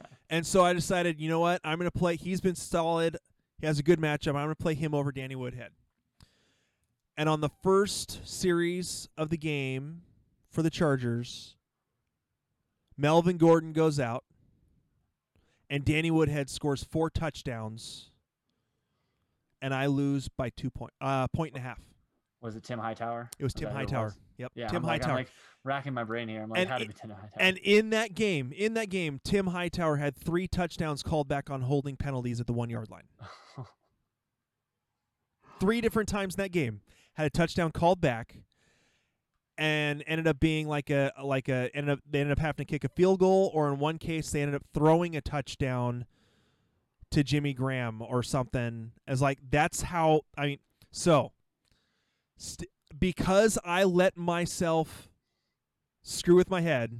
Okay. 0.00 0.14
And 0.30 0.46
so 0.46 0.64
I 0.64 0.72
decided, 0.72 1.20
you 1.20 1.28
know 1.28 1.40
what? 1.40 1.60
I'm 1.64 1.78
going 1.78 1.90
to 1.90 1.98
play. 1.98 2.16
He's 2.16 2.40
been 2.40 2.54
solid. 2.54 3.16
He 3.60 3.66
has 3.66 3.78
a 3.78 3.82
good 3.82 4.00
matchup. 4.00 4.28
I'm 4.28 4.44
going 4.44 4.48
to 4.48 4.54
play 4.54 4.74
him 4.74 4.94
over 4.94 5.12
Danny 5.12 5.34
Woodhead. 5.34 5.72
And 7.16 7.28
on 7.28 7.42
the 7.42 7.50
first 7.62 8.26
series 8.26 9.08
of 9.18 9.28
the 9.28 9.36
game 9.36 10.02
for 10.48 10.62
the 10.62 10.70
Chargers, 10.70 11.56
Melvin 12.96 13.36
Gordon 13.36 13.72
goes 13.72 14.00
out, 14.00 14.24
and 15.70 15.84
Danny 15.84 16.10
Woodhead 16.10 16.50
scores 16.50 16.84
four 16.84 17.08
touchdowns, 17.08 18.10
and 19.62 19.72
I 19.72 19.86
lose 19.86 20.28
by 20.28 20.50
two 20.50 20.68
point, 20.70 20.92
uh, 21.00 21.28
point 21.28 21.54
and 21.54 21.64
a 21.64 21.66
half. 21.66 21.80
was 22.42 22.56
it 22.56 22.64
Tim 22.64 22.78
Hightower? 22.78 23.30
It 23.38 23.44
was 23.44 23.54
Tim 23.54 23.64
that 23.68 23.70
who 23.70 23.76
it 23.76 23.80
Hightower. 23.90 24.04
was? 24.06 24.18
Yep, 24.38 24.52
Yeah, 24.54 24.66
Tim 24.68 24.76
I'm 24.76 24.82
like, 24.82 25.02
Hightower. 25.02 25.10
I'm 25.12 25.16
like 25.24 25.30
racking 25.64 25.92
my 25.94 26.04
brain 26.04 26.26
here. 26.28 26.42
I'm 26.42 26.48
like, 26.48 26.60
And 26.60 26.68
how 26.70 26.78
did 26.78 26.88
it- 26.88 26.90
it 26.90 26.94
be 26.94 27.00
Tim 27.00 27.10
Hightower? 27.10 27.30
And 27.38 27.58
in 27.58 27.90
that 27.90 28.14
game, 28.14 28.52
in 28.52 28.74
that 28.74 28.88
game, 28.88 29.20
Tim 29.22 29.48
Hightower 29.48 29.96
had 29.96 30.16
three 30.16 30.48
touchdowns 30.48 31.02
called 31.02 31.28
back 31.28 31.50
on 31.50 31.62
holding 31.62 31.96
penalties 31.96 32.40
at 32.40 32.46
the 32.46 32.52
one 32.54 32.70
yard 32.70 32.90
line. 32.90 33.08
Three 35.60 35.80
different 35.82 36.08
times 36.08 36.34
in 36.36 36.38
that 36.42 36.52
game 36.52 36.80
had 37.14 37.26
a 37.26 37.30
touchdown 37.30 37.70
called 37.70 38.00
back, 38.00 38.36
and 39.60 40.02
ended 40.06 40.26
up 40.26 40.40
being 40.40 40.66
like 40.66 40.88
a 40.88 41.12
like 41.22 41.48
a 41.50 41.70
ended 41.74 41.90
up 41.90 42.00
they 42.10 42.20
ended 42.20 42.32
up 42.32 42.38
having 42.40 42.64
to 42.64 42.70
kick 42.70 42.82
a 42.82 42.88
field 42.88 43.20
goal, 43.20 43.50
or 43.54 43.68
in 43.70 43.78
one 43.78 43.98
case 43.98 44.30
they 44.30 44.40
ended 44.40 44.54
up 44.56 44.62
throwing 44.72 45.14
a 45.14 45.20
touchdown 45.20 46.06
to 47.10 47.22
Jimmy 47.22 47.52
Graham 47.52 48.00
or 48.00 48.22
something. 48.22 48.92
As 49.06 49.20
like 49.20 49.38
that's 49.50 49.82
how 49.82 50.22
I 50.36 50.46
mean. 50.46 50.58
So 50.90 51.32
st- 52.38 52.70
because 52.98 53.58
I 53.62 53.84
let 53.84 54.16
myself 54.16 55.10
screw 56.02 56.36
with 56.36 56.48
my 56.48 56.62
head, 56.62 56.98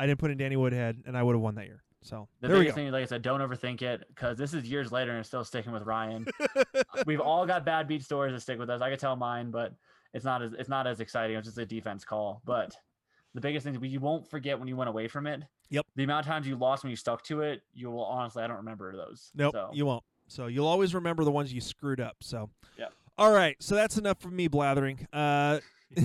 I 0.00 0.06
didn't 0.06 0.18
put 0.20 0.30
in 0.30 0.38
Danny 0.38 0.56
Woodhead, 0.56 1.02
and 1.06 1.16
I 1.16 1.22
would 1.22 1.34
have 1.34 1.42
won 1.42 1.56
that 1.56 1.66
year. 1.66 1.82
So 2.00 2.28
The 2.40 2.48
there 2.48 2.58
biggest 2.58 2.74
go. 2.76 2.82
thing, 2.82 2.92
like 2.92 3.02
I 3.02 3.06
said, 3.06 3.22
don't 3.22 3.40
overthink 3.40 3.82
it 3.82 4.04
because 4.08 4.36
this 4.38 4.52
is 4.54 4.64
years 4.64 4.90
later 4.92 5.10
and 5.12 5.20
it's 5.20 5.28
still 5.28 5.44
sticking 5.44 5.72
with 5.72 5.82
Ryan. 5.84 6.26
We've 7.06 7.20
all 7.20 7.46
got 7.46 7.64
bad 7.64 7.86
beat 7.86 8.02
stories 8.02 8.32
that 8.34 8.40
stick 8.40 8.58
with 8.58 8.68
us. 8.70 8.80
I 8.82 8.90
could 8.90 8.98
tell 8.98 9.16
mine, 9.16 9.50
but 9.50 9.72
it's 10.14 10.24
not 10.24 10.42
as 10.42 10.52
it's 10.54 10.68
not 10.68 10.86
as 10.86 11.00
exciting. 11.00 11.36
It's 11.36 11.46
just 11.46 11.58
a 11.58 11.66
defense 11.66 12.04
call. 12.04 12.40
But 12.44 12.74
the 13.34 13.40
biggest 13.40 13.64
thing 13.64 13.74
is 13.74 13.92
you 13.92 14.00
won't 14.00 14.30
forget 14.30 14.58
when 14.58 14.68
you 14.68 14.76
went 14.76 14.88
away 14.88 15.08
from 15.08 15.26
it. 15.26 15.42
Yep. 15.70 15.86
The 15.96 16.04
amount 16.04 16.24
of 16.24 16.32
times 16.32 16.46
you 16.46 16.56
lost 16.56 16.84
when 16.84 16.90
you 16.90 16.96
stuck 16.96 17.22
to 17.24 17.42
it, 17.42 17.62
you 17.74 17.90
will 17.90 18.04
honestly, 18.04 18.42
I 18.42 18.46
don't 18.46 18.58
remember 18.58 18.96
those. 18.96 19.32
Nope, 19.34 19.52
So 19.52 19.70
you 19.72 19.86
won't. 19.86 20.04
So 20.28 20.46
you'll 20.46 20.68
always 20.68 20.94
remember 20.94 21.24
the 21.24 21.32
ones 21.32 21.52
you 21.52 21.60
screwed 21.60 22.00
up. 22.00 22.16
So 22.20 22.48
Yep. 22.78 22.92
All 23.18 23.32
right, 23.32 23.56
so 23.60 23.74
that's 23.74 23.96
enough 23.96 24.20
from 24.20 24.34
me 24.34 24.48
blathering. 24.48 25.06
Uh, 25.12 25.60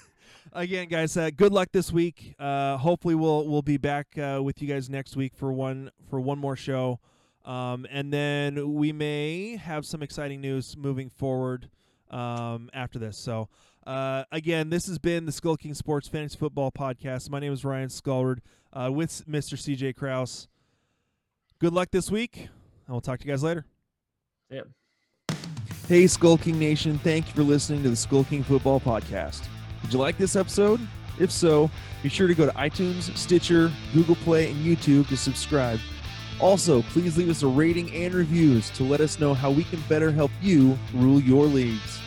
again, 0.52 0.88
guys, 0.88 1.16
uh, 1.16 1.30
good 1.30 1.52
luck 1.52 1.68
this 1.72 1.92
week. 1.92 2.34
Uh, 2.38 2.76
hopefully, 2.76 3.14
we'll 3.14 3.46
we'll 3.48 3.62
be 3.62 3.76
back 3.76 4.06
uh, 4.18 4.40
with 4.42 4.62
you 4.62 4.68
guys 4.68 4.88
next 4.88 5.16
week 5.16 5.34
for 5.36 5.52
one 5.52 5.90
for 6.10 6.20
one 6.20 6.38
more 6.38 6.56
show, 6.56 6.98
um, 7.44 7.86
and 7.90 8.12
then 8.12 8.74
we 8.74 8.92
may 8.92 9.56
have 9.56 9.86
some 9.86 10.02
exciting 10.02 10.40
news 10.40 10.76
moving 10.76 11.08
forward 11.08 11.68
um, 12.10 12.70
after 12.72 12.98
this. 12.98 13.16
So. 13.16 13.48
Uh, 13.86 14.24
again, 14.30 14.68
this 14.68 14.86
has 14.86 14.98
been 14.98 15.24
the 15.24 15.32
Skull 15.32 15.56
King 15.56 15.72
Sports 15.72 16.08
Fantasy 16.08 16.36
Football 16.36 16.70
Podcast. 16.70 17.30
My 17.30 17.38
name 17.38 17.54
is 17.54 17.64
Ryan 17.64 17.88
Scullard 17.88 18.40
uh, 18.74 18.90
with 18.92 19.26
Mr. 19.26 19.54
CJ 19.56 19.96
Kraus. 19.96 20.46
Good 21.58 21.72
luck 21.72 21.90
this 21.90 22.10
week, 22.10 22.36
and 22.36 22.48
we'll 22.90 23.00
talk 23.00 23.18
to 23.20 23.26
you 23.26 23.32
guys 23.32 23.42
later. 23.42 23.64
Yep. 24.50 24.68
Hey, 25.88 26.06
Skull 26.06 26.36
King 26.36 26.58
Nation, 26.58 26.98
thank 26.98 27.26
you 27.28 27.32
for 27.32 27.42
listening 27.42 27.82
to 27.82 27.88
the 27.88 27.96
Skull 27.96 28.24
King 28.24 28.42
Football 28.42 28.78
Podcast. 28.78 29.46
Did 29.80 29.94
you 29.94 29.98
like 29.98 30.18
this 30.18 30.36
episode? 30.36 30.80
If 31.18 31.32
so, 31.32 31.70
be 32.02 32.08
sure 32.08 32.28
to 32.28 32.34
go 32.34 32.44
to 32.44 32.52
iTunes, 32.52 33.16
Stitcher, 33.16 33.72
Google 33.94 34.16
Play, 34.16 34.50
and 34.50 34.64
YouTube 34.64 35.08
to 35.08 35.16
subscribe. 35.16 35.80
Also, 36.40 36.82
please 36.82 37.16
leave 37.18 37.30
us 37.30 37.42
a 37.42 37.46
rating 37.46 37.92
and 37.94 38.14
reviews 38.14 38.70
to 38.70 38.84
let 38.84 39.00
us 39.00 39.18
know 39.18 39.34
how 39.34 39.50
we 39.50 39.64
can 39.64 39.80
better 39.88 40.12
help 40.12 40.30
you 40.40 40.78
rule 40.94 41.20
your 41.20 41.46
leagues. 41.46 42.00